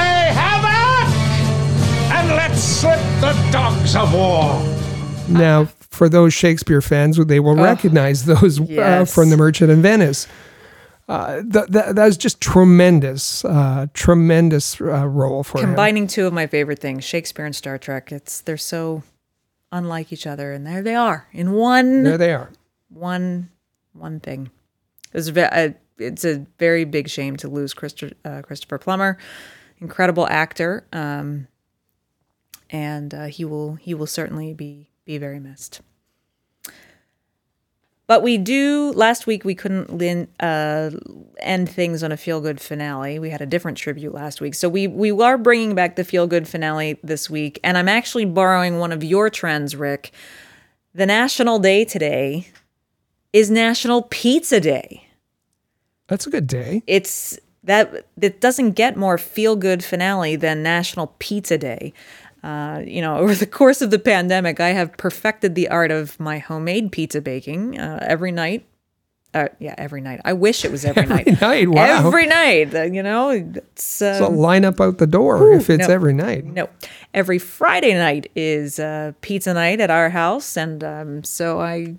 And 2.26 2.34
let's 2.34 2.60
slip 2.60 2.98
the 3.20 3.32
dogs 3.52 3.94
of 3.94 4.12
war! 4.12 4.60
Now, 5.28 5.66
for 5.78 6.08
those 6.08 6.34
Shakespeare 6.34 6.80
fans, 6.82 7.24
they 7.24 7.38
will 7.38 7.54
recognize 7.54 8.24
those 8.24 8.60
uh, 8.60 9.04
from 9.04 9.30
The 9.30 9.36
Merchant 9.36 9.70
of 9.70 9.78
Venice. 9.78 10.26
Uh, 11.08 11.36
th- 11.42 11.66
th- 11.66 11.94
that 11.94 12.04
was 12.04 12.16
just 12.16 12.40
tremendous, 12.40 13.44
uh, 13.44 13.86
tremendous 13.94 14.80
uh, 14.80 15.06
role 15.06 15.44
for 15.44 15.58
him. 15.58 15.66
Combining 15.66 16.08
two 16.08 16.26
of 16.26 16.32
my 16.32 16.48
favorite 16.48 16.80
things, 16.80 17.04
Shakespeare 17.04 17.44
and 17.44 17.54
Star 17.54 17.78
Trek. 17.78 18.10
It's 18.10 18.40
they're 18.40 18.56
so 18.56 19.04
unlike 19.70 20.12
each 20.12 20.26
other, 20.26 20.52
and 20.52 20.66
there 20.66 20.82
they 20.82 20.96
are 20.96 21.28
in 21.32 21.52
one 21.52 22.02
There 22.02 22.18
they 22.18 22.32
are. 22.32 22.50
one 22.88 23.50
one 23.92 24.18
thing. 24.18 24.50
It's 25.12 25.28
ve- 25.28 25.42
uh, 25.42 25.70
it's 25.96 26.24
a 26.24 26.44
very 26.58 26.82
big 26.84 27.08
shame 27.08 27.36
to 27.36 27.48
lose 27.48 27.72
Christo- 27.72 28.10
uh, 28.24 28.42
Christopher 28.42 28.78
Plummer, 28.78 29.16
incredible 29.78 30.26
actor, 30.28 30.84
um, 30.92 31.46
and 32.70 33.14
uh, 33.14 33.26
he 33.26 33.44
will 33.44 33.74
he 33.74 33.94
will 33.94 34.06
certainly 34.06 34.54
be 34.54 34.90
be 35.04 35.18
very 35.18 35.40
missed. 35.40 35.80
But 38.06 38.22
we 38.22 38.38
do. 38.38 38.92
Last 38.94 39.26
week 39.26 39.44
we 39.44 39.56
couldn't 39.56 39.96
lin, 39.96 40.28
uh, 40.38 40.90
end 41.40 41.68
things 41.68 42.04
on 42.04 42.12
a 42.12 42.16
feel 42.16 42.40
good 42.40 42.60
finale. 42.60 43.18
We 43.18 43.30
had 43.30 43.40
a 43.40 43.46
different 43.46 43.78
tribute 43.78 44.14
last 44.14 44.40
week, 44.40 44.54
so 44.54 44.68
we 44.68 44.86
we 44.86 45.10
are 45.10 45.36
bringing 45.36 45.74
back 45.74 45.96
the 45.96 46.04
feel 46.04 46.26
good 46.26 46.46
finale 46.46 46.98
this 47.02 47.28
week. 47.28 47.58
And 47.64 47.76
I'm 47.76 47.88
actually 47.88 48.24
borrowing 48.24 48.78
one 48.78 48.92
of 48.92 49.02
your 49.02 49.28
trends, 49.28 49.74
Rick. 49.74 50.12
The 50.94 51.06
national 51.06 51.58
day 51.58 51.84
today 51.84 52.48
is 53.32 53.50
National 53.50 54.02
Pizza 54.02 54.60
Day. 54.60 55.08
That's 56.06 56.26
a 56.26 56.30
good 56.30 56.46
day. 56.46 56.82
It's 56.86 57.38
that 57.64 58.06
it 58.20 58.40
doesn't 58.40 58.72
get 58.72 58.96
more 58.96 59.18
feel 59.18 59.56
good 59.56 59.82
finale 59.82 60.36
than 60.36 60.62
National 60.62 61.08
Pizza 61.18 61.58
Day. 61.58 61.92
Uh, 62.46 62.80
you 62.86 63.00
know, 63.00 63.16
over 63.18 63.34
the 63.34 63.46
course 63.46 63.82
of 63.82 63.90
the 63.90 63.98
pandemic, 63.98 64.60
I 64.60 64.68
have 64.68 64.96
perfected 64.96 65.54
the 65.56 65.68
art 65.68 65.90
of 65.90 66.18
my 66.20 66.38
homemade 66.38 66.92
pizza 66.92 67.20
baking 67.20 67.78
uh, 67.78 67.98
every 68.02 68.30
night. 68.30 68.64
Uh, 69.34 69.48
yeah, 69.58 69.74
every 69.76 70.00
night. 70.00 70.20
I 70.24 70.32
wish 70.32 70.64
it 70.64 70.70
was 70.70 70.84
every, 70.84 71.04
night. 71.04 71.40
night, 71.42 71.68
wow. 71.68 72.06
Every 72.06 72.24
night. 72.26 72.74
uh, 72.74 72.84
you 72.84 73.02
know, 73.02 73.30
it's 73.30 74.00
uh, 74.00 74.18
So 74.18 74.30
line 74.30 74.64
up 74.64 74.80
out 74.80 74.96
the 74.96 75.06
door 75.06 75.52
if 75.52 75.68
it's 75.68 75.88
no. 75.88 75.94
every 75.94 76.14
night. 76.14 76.44
no, 76.44 76.70
every 77.12 77.38
Friday 77.38 77.92
night 77.92 78.30
is 78.34 78.78
uh, 78.78 79.12
pizza 79.20 79.52
night 79.52 79.80
at 79.80 79.90
our 79.90 80.08
house, 80.08 80.56
and 80.56 80.82
um, 80.82 81.24
so 81.24 81.60
I, 81.60 81.96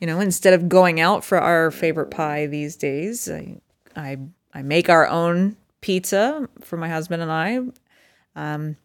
you 0.00 0.06
know, 0.06 0.18
instead 0.18 0.54
of 0.54 0.68
going 0.68 0.98
out 0.98 1.24
for 1.24 1.38
our 1.38 1.70
favorite 1.70 2.10
pie 2.10 2.46
these 2.46 2.74
days, 2.74 3.30
I, 3.30 3.60
I, 3.94 4.16
I 4.52 4.62
make 4.62 4.88
our 4.88 5.06
own 5.06 5.56
pizza 5.82 6.48
for 6.60 6.76
my 6.76 6.88
husband 6.88 7.22
and 7.22 7.30
I. 7.30 7.60
Um, 8.34 8.76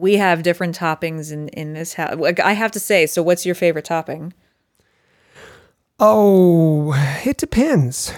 we 0.00 0.16
have 0.16 0.42
different 0.42 0.76
toppings 0.78 1.30
in 1.32 1.48
in 1.50 1.74
this 1.74 1.94
house. 1.94 2.16
I 2.42 2.52
have 2.54 2.70
to 2.72 2.80
say, 2.80 3.06
so 3.06 3.22
what's 3.22 3.44
your 3.46 3.54
favorite 3.54 3.84
topping? 3.84 4.32
Oh, 5.98 6.92
it 7.24 7.36
depends. 7.36 8.12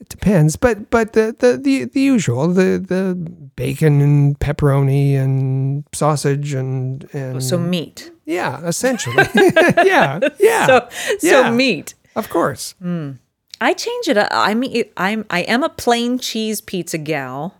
It 0.00 0.08
depends, 0.08 0.56
but 0.56 0.90
but 0.90 1.14
the 1.14 1.34
the 1.38 1.56
the, 1.56 1.84
the 1.84 2.00
usual 2.00 2.48
the 2.48 2.78
the 2.78 3.14
bacon 3.56 4.00
and 4.02 4.38
pepperoni 4.38 5.14
and 5.14 5.84
sausage 5.94 6.52
and 6.52 7.08
and 7.14 7.42
So 7.42 7.56
meat. 7.56 8.10
yeah, 8.26 8.60
essentially, 8.66 9.24
yeah, 9.82 10.20
yeah, 10.40 10.66
So 10.66 10.88
so 11.18 11.42
Yeah. 11.42 11.50
meat. 11.50 11.94
of 12.16 12.28
course. 12.28 12.74
Hmm. 12.80 13.12
I 13.60 13.72
change 13.72 14.08
it. 14.08 14.18
I 14.18 14.52
mean, 14.52 14.84
I'm 14.98 15.24
I 15.30 15.40
am 15.42 15.62
a 15.62 15.70
plain 15.70 16.18
cheese 16.18 16.60
pizza 16.60 16.98
gal, 16.98 17.54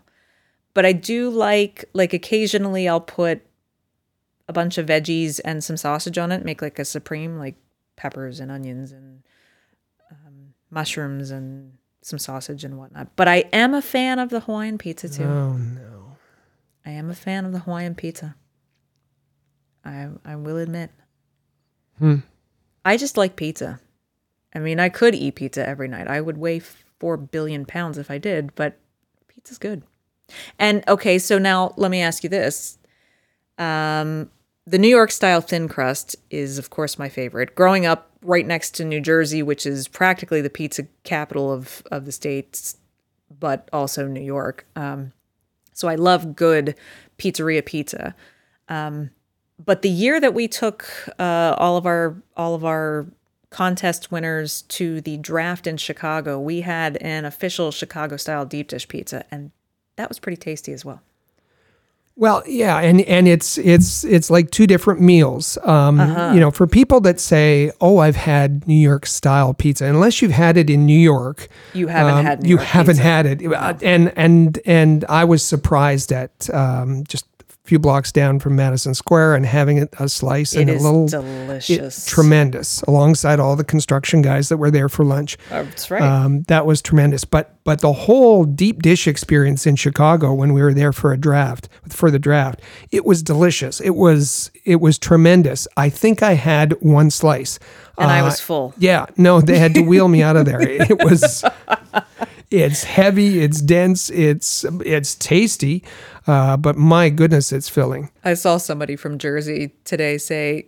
but 0.75 0.85
I 0.85 0.91
do 0.91 1.29
like 1.31 1.85
like 1.93 2.13
occasionally 2.13 2.87
I'll 2.87 3.01
put 3.01 3.41
a 4.47 4.53
bunch 4.53 4.77
of 4.77 4.85
veggies 4.85 5.39
and 5.43 5.63
some 5.63 5.77
sausage 5.77 6.17
on 6.17 6.31
it, 6.31 6.45
make 6.45 6.61
like 6.61 6.79
a 6.79 6.85
supreme, 6.85 7.37
like 7.37 7.55
peppers 7.95 8.39
and 8.39 8.51
onions 8.51 8.91
and 8.91 9.23
um, 10.11 10.53
mushrooms 10.69 11.31
and 11.31 11.73
some 12.01 12.19
sausage 12.19 12.63
and 12.63 12.77
whatnot. 12.77 13.15
But 13.15 13.27
I 13.27 13.45
am 13.51 13.73
a 13.73 13.81
fan 13.81 14.19
of 14.19 14.29
the 14.29 14.41
Hawaiian 14.41 14.77
pizza 14.77 15.09
too. 15.09 15.23
Oh 15.23 15.53
no, 15.53 16.17
I 16.85 16.91
am 16.91 17.09
a 17.09 17.15
fan 17.15 17.45
of 17.45 17.51
the 17.51 17.59
Hawaiian 17.59 17.95
pizza. 17.95 18.35
I 19.83 20.09
I 20.23 20.35
will 20.35 20.57
admit. 20.57 20.91
Hmm. 21.97 22.17
I 22.83 22.97
just 22.97 23.17
like 23.17 23.35
pizza. 23.35 23.79
I 24.53 24.59
mean, 24.59 24.79
I 24.79 24.89
could 24.89 25.15
eat 25.15 25.35
pizza 25.35 25.67
every 25.67 25.87
night. 25.87 26.07
I 26.07 26.21
would 26.21 26.37
weigh 26.37 26.59
four 26.99 27.17
billion 27.17 27.65
pounds 27.65 27.97
if 27.97 28.11
I 28.11 28.17
did, 28.17 28.53
but 28.55 28.77
pizza's 29.27 29.57
good. 29.57 29.83
And 30.59 30.83
okay, 30.87 31.19
so 31.19 31.37
now 31.37 31.73
let 31.77 31.91
me 31.91 32.01
ask 32.01 32.23
you 32.23 32.29
this: 32.29 32.77
um, 33.57 34.29
the 34.67 34.79
New 34.79 34.89
York 34.89 35.11
style 35.11 35.41
thin 35.41 35.67
crust 35.67 36.15
is, 36.29 36.57
of 36.57 36.69
course, 36.69 36.97
my 36.97 37.09
favorite. 37.09 37.55
Growing 37.55 37.85
up 37.85 38.09
right 38.21 38.45
next 38.45 38.71
to 38.75 38.85
New 38.85 38.99
Jersey, 38.99 39.43
which 39.43 39.65
is 39.65 39.87
practically 39.87 40.41
the 40.41 40.49
pizza 40.49 40.87
capital 41.03 41.51
of 41.51 41.83
of 41.91 42.05
the 42.05 42.11
states, 42.11 42.77
but 43.39 43.69
also 43.71 44.07
New 44.07 44.23
York. 44.23 44.65
Um, 44.75 45.11
so 45.73 45.87
I 45.87 45.95
love 45.95 46.35
good 46.35 46.75
pizzeria 47.17 47.63
pizza. 47.63 48.15
Um, 48.67 49.11
but 49.63 49.83
the 49.83 49.89
year 49.89 50.19
that 50.19 50.33
we 50.33 50.47
took 50.47 50.89
uh, 51.19 51.55
all 51.57 51.77
of 51.77 51.85
our 51.85 52.15
all 52.35 52.55
of 52.55 52.65
our 52.65 53.05
contest 53.51 54.11
winners 54.11 54.63
to 54.63 54.99
the 55.01 55.17
draft 55.17 55.67
in 55.67 55.77
Chicago, 55.77 56.39
we 56.39 56.61
had 56.61 56.97
an 56.97 57.23
official 57.23 57.71
Chicago 57.71 58.17
style 58.17 58.45
deep 58.45 58.67
dish 58.67 58.87
pizza, 58.87 59.25
and 59.29 59.51
that 59.95 60.09
was 60.09 60.19
pretty 60.19 60.37
tasty 60.37 60.73
as 60.73 60.83
well. 60.83 61.01
Well, 62.17 62.43
yeah, 62.47 62.77
and 62.79 63.01
and 63.01 63.27
it's 63.27 63.57
it's 63.57 64.05
it's 64.05 64.29
like 64.29 64.49
two 64.49 64.65
different 64.67 65.01
meals. 65.01 65.57
Um, 65.63 65.99
Uh-huh. 65.99 66.31
You 66.33 66.39
know, 66.39 66.49
for 66.51 66.65
people 66.65 67.01
that 67.01 67.19
say, 67.19 67.71
"Oh, 67.81 67.97
I've 67.97 68.15
had 68.15 68.65
New 68.67 68.79
York 68.89 69.05
style 69.05 69.53
pizza," 69.53 69.85
unless 69.85 70.21
you've 70.21 70.31
had 70.31 70.55
it 70.55 70.69
in 70.69 70.85
New 70.85 70.97
York, 70.99 71.49
You 71.73 71.87
haven't 71.87 72.15
um, 72.19 72.25
had 72.25 72.43
New 72.43 72.49
you 72.49 72.55
York 72.55 72.67
haven't 72.67 72.95
pizza. 72.95 73.03
had 73.09 73.25
it. 73.25 73.45
Uh, 73.45 73.73
And 73.83 74.13
and 74.15 74.59
and 74.65 75.03
I 75.09 75.25
was 75.25 75.43
surprised 75.43 76.13
at 76.13 76.49
um, 76.53 77.03
just 77.05 77.25
few 77.65 77.79
blocks 77.79 78.11
down 78.11 78.39
from 78.39 78.55
Madison 78.55 78.93
Square 78.93 79.35
and 79.35 79.45
having 79.45 79.81
a, 79.81 79.87
a 79.99 80.07
slice 80.07 80.53
It 80.53 80.61
and 80.61 80.69
a 80.69 80.73
little 80.79 81.07
delicious. 81.07 82.05
tremendous, 82.05 82.81
alongside 82.83 83.39
all 83.39 83.55
the 83.55 83.63
construction 83.63 84.21
guys 84.21 84.49
that 84.49 84.57
were 84.57 84.71
there 84.71 84.87
for 84.87 85.03
lunch. 85.03 85.37
That's 85.49 85.89
right. 85.91 86.01
Um, 86.01 86.43
that 86.43 86.65
was 86.65 86.81
tremendous. 86.81 87.25
But 87.25 87.51
but 87.63 87.81
the 87.81 87.93
whole 87.93 88.45
deep 88.45 88.83
dish 88.83 89.07
experience 89.07 89.65
in 89.65 89.75
Chicago 89.75 90.33
when 90.33 90.53
we 90.53 90.61
were 90.61 90.73
there 90.73 90.93
for 90.93 91.11
a 91.11 91.17
draft 91.17 91.67
for 91.89 92.11
the 92.11 92.19
draft, 92.19 92.61
it 92.91 93.03
was 93.05 93.23
delicious. 93.23 93.79
It 93.81 93.95
was 93.95 94.51
it 94.63 94.79
was 94.79 94.99
tremendous. 94.99 95.67
I 95.75 95.89
think 95.89 96.21
I 96.21 96.33
had 96.33 96.73
one 96.81 97.09
slice, 97.09 97.57
and 97.97 98.11
I 98.11 98.19
Uh, 98.19 98.25
was 98.25 98.39
full. 98.39 98.73
Yeah, 98.77 99.07
no, 99.17 99.41
they 99.41 99.57
had 99.57 99.73
to 99.73 99.81
wheel 99.81 100.07
me 100.07 100.21
out 100.21 100.35
of 100.37 100.45
there. 100.45 100.61
It 100.89 101.03
was. 101.03 101.43
It's 102.51 102.83
heavy. 102.83 103.39
It's 103.41 103.61
dense. 103.61 104.09
It's 104.09 104.65
it's 104.85 105.15
tasty, 105.15 105.83
uh, 106.27 106.57
but 106.57 106.77
my 106.77 107.09
goodness, 107.09 107.51
it's 107.51 107.69
filling. 107.69 108.11
I 108.23 108.35
saw 108.35 108.57
somebody 108.57 108.95
from 108.95 109.17
Jersey 109.17 109.73
today 109.83 110.17
say, 110.17 110.67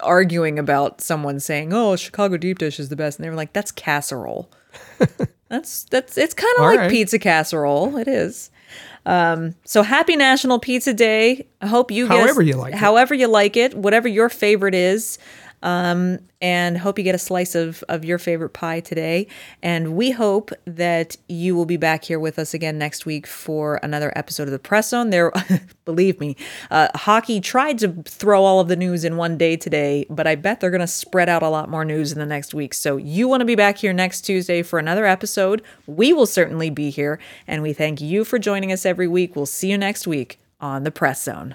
arguing 0.00 0.58
about 0.58 1.00
someone 1.00 1.40
saying, 1.40 1.72
"Oh, 1.72 1.96
Chicago 1.96 2.36
deep 2.36 2.58
dish 2.58 2.78
is 2.78 2.88
the 2.88 2.96
best," 2.96 3.18
and 3.18 3.24
they 3.24 3.30
were 3.30 3.36
like, 3.36 3.52
"That's 3.52 3.72
casserole." 3.72 4.50
that's 5.48 5.84
that's 5.84 6.18
it's 6.18 6.34
kind 6.34 6.54
of 6.58 6.64
like 6.64 6.78
right. 6.78 6.90
pizza 6.90 7.18
casserole. 7.18 7.96
It 7.96 8.08
is. 8.08 8.50
Um, 9.06 9.54
so 9.64 9.82
happy 9.82 10.16
National 10.16 10.58
Pizza 10.58 10.94
Day. 10.94 11.46
I 11.60 11.66
hope 11.66 11.90
you 11.90 12.06
However 12.06 12.42
you 12.42 12.56
like 12.56 12.72
it. 12.72 12.78
however 12.78 13.14
you 13.14 13.28
like 13.28 13.56
it, 13.56 13.74
whatever 13.74 14.08
your 14.08 14.28
favorite 14.28 14.74
is. 14.74 15.18
Um, 15.64 16.18
and 16.42 16.76
hope 16.76 16.98
you 16.98 17.04
get 17.04 17.14
a 17.14 17.18
slice 17.18 17.54
of, 17.54 17.82
of 17.88 18.04
your 18.04 18.18
favorite 18.18 18.50
pie 18.50 18.80
today. 18.80 19.26
And 19.62 19.96
we 19.96 20.10
hope 20.10 20.50
that 20.66 21.16
you 21.26 21.56
will 21.56 21.64
be 21.64 21.78
back 21.78 22.04
here 22.04 22.20
with 22.20 22.38
us 22.38 22.52
again 22.52 22.76
next 22.76 23.06
week 23.06 23.26
for 23.26 23.80
another 23.82 24.12
episode 24.14 24.42
of 24.42 24.50
the 24.50 24.58
Press 24.58 24.90
Zone. 24.90 25.08
There, 25.08 25.32
believe 25.86 26.20
me, 26.20 26.36
uh, 26.70 26.88
hockey 26.94 27.40
tried 27.40 27.78
to 27.78 27.88
throw 28.04 28.44
all 28.44 28.60
of 28.60 28.68
the 28.68 28.76
news 28.76 29.04
in 29.04 29.16
one 29.16 29.38
day 29.38 29.56
today, 29.56 30.04
but 30.10 30.26
I 30.26 30.34
bet 30.34 30.60
they're 30.60 30.70
going 30.70 30.82
to 30.82 30.86
spread 30.86 31.30
out 31.30 31.42
a 31.42 31.48
lot 31.48 31.70
more 31.70 31.84
news 31.84 32.12
in 32.12 32.18
the 32.18 32.26
next 32.26 32.52
week. 32.52 32.74
So 32.74 32.98
you 32.98 33.26
want 33.26 33.40
to 33.40 33.46
be 33.46 33.54
back 33.54 33.78
here 33.78 33.94
next 33.94 34.20
Tuesday 34.20 34.62
for 34.62 34.78
another 34.78 35.06
episode. 35.06 35.62
We 35.86 36.12
will 36.12 36.26
certainly 36.26 36.68
be 36.68 36.90
here. 36.90 37.18
And 37.46 37.62
we 37.62 37.72
thank 37.72 38.02
you 38.02 38.22
for 38.22 38.38
joining 38.38 38.70
us 38.70 38.84
every 38.84 39.08
week. 39.08 39.34
We'll 39.34 39.46
see 39.46 39.70
you 39.70 39.78
next 39.78 40.06
week 40.06 40.38
on 40.60 40.84
the 40.84 40.90
Press 40.90 41.22
Zone. 41.22 41.54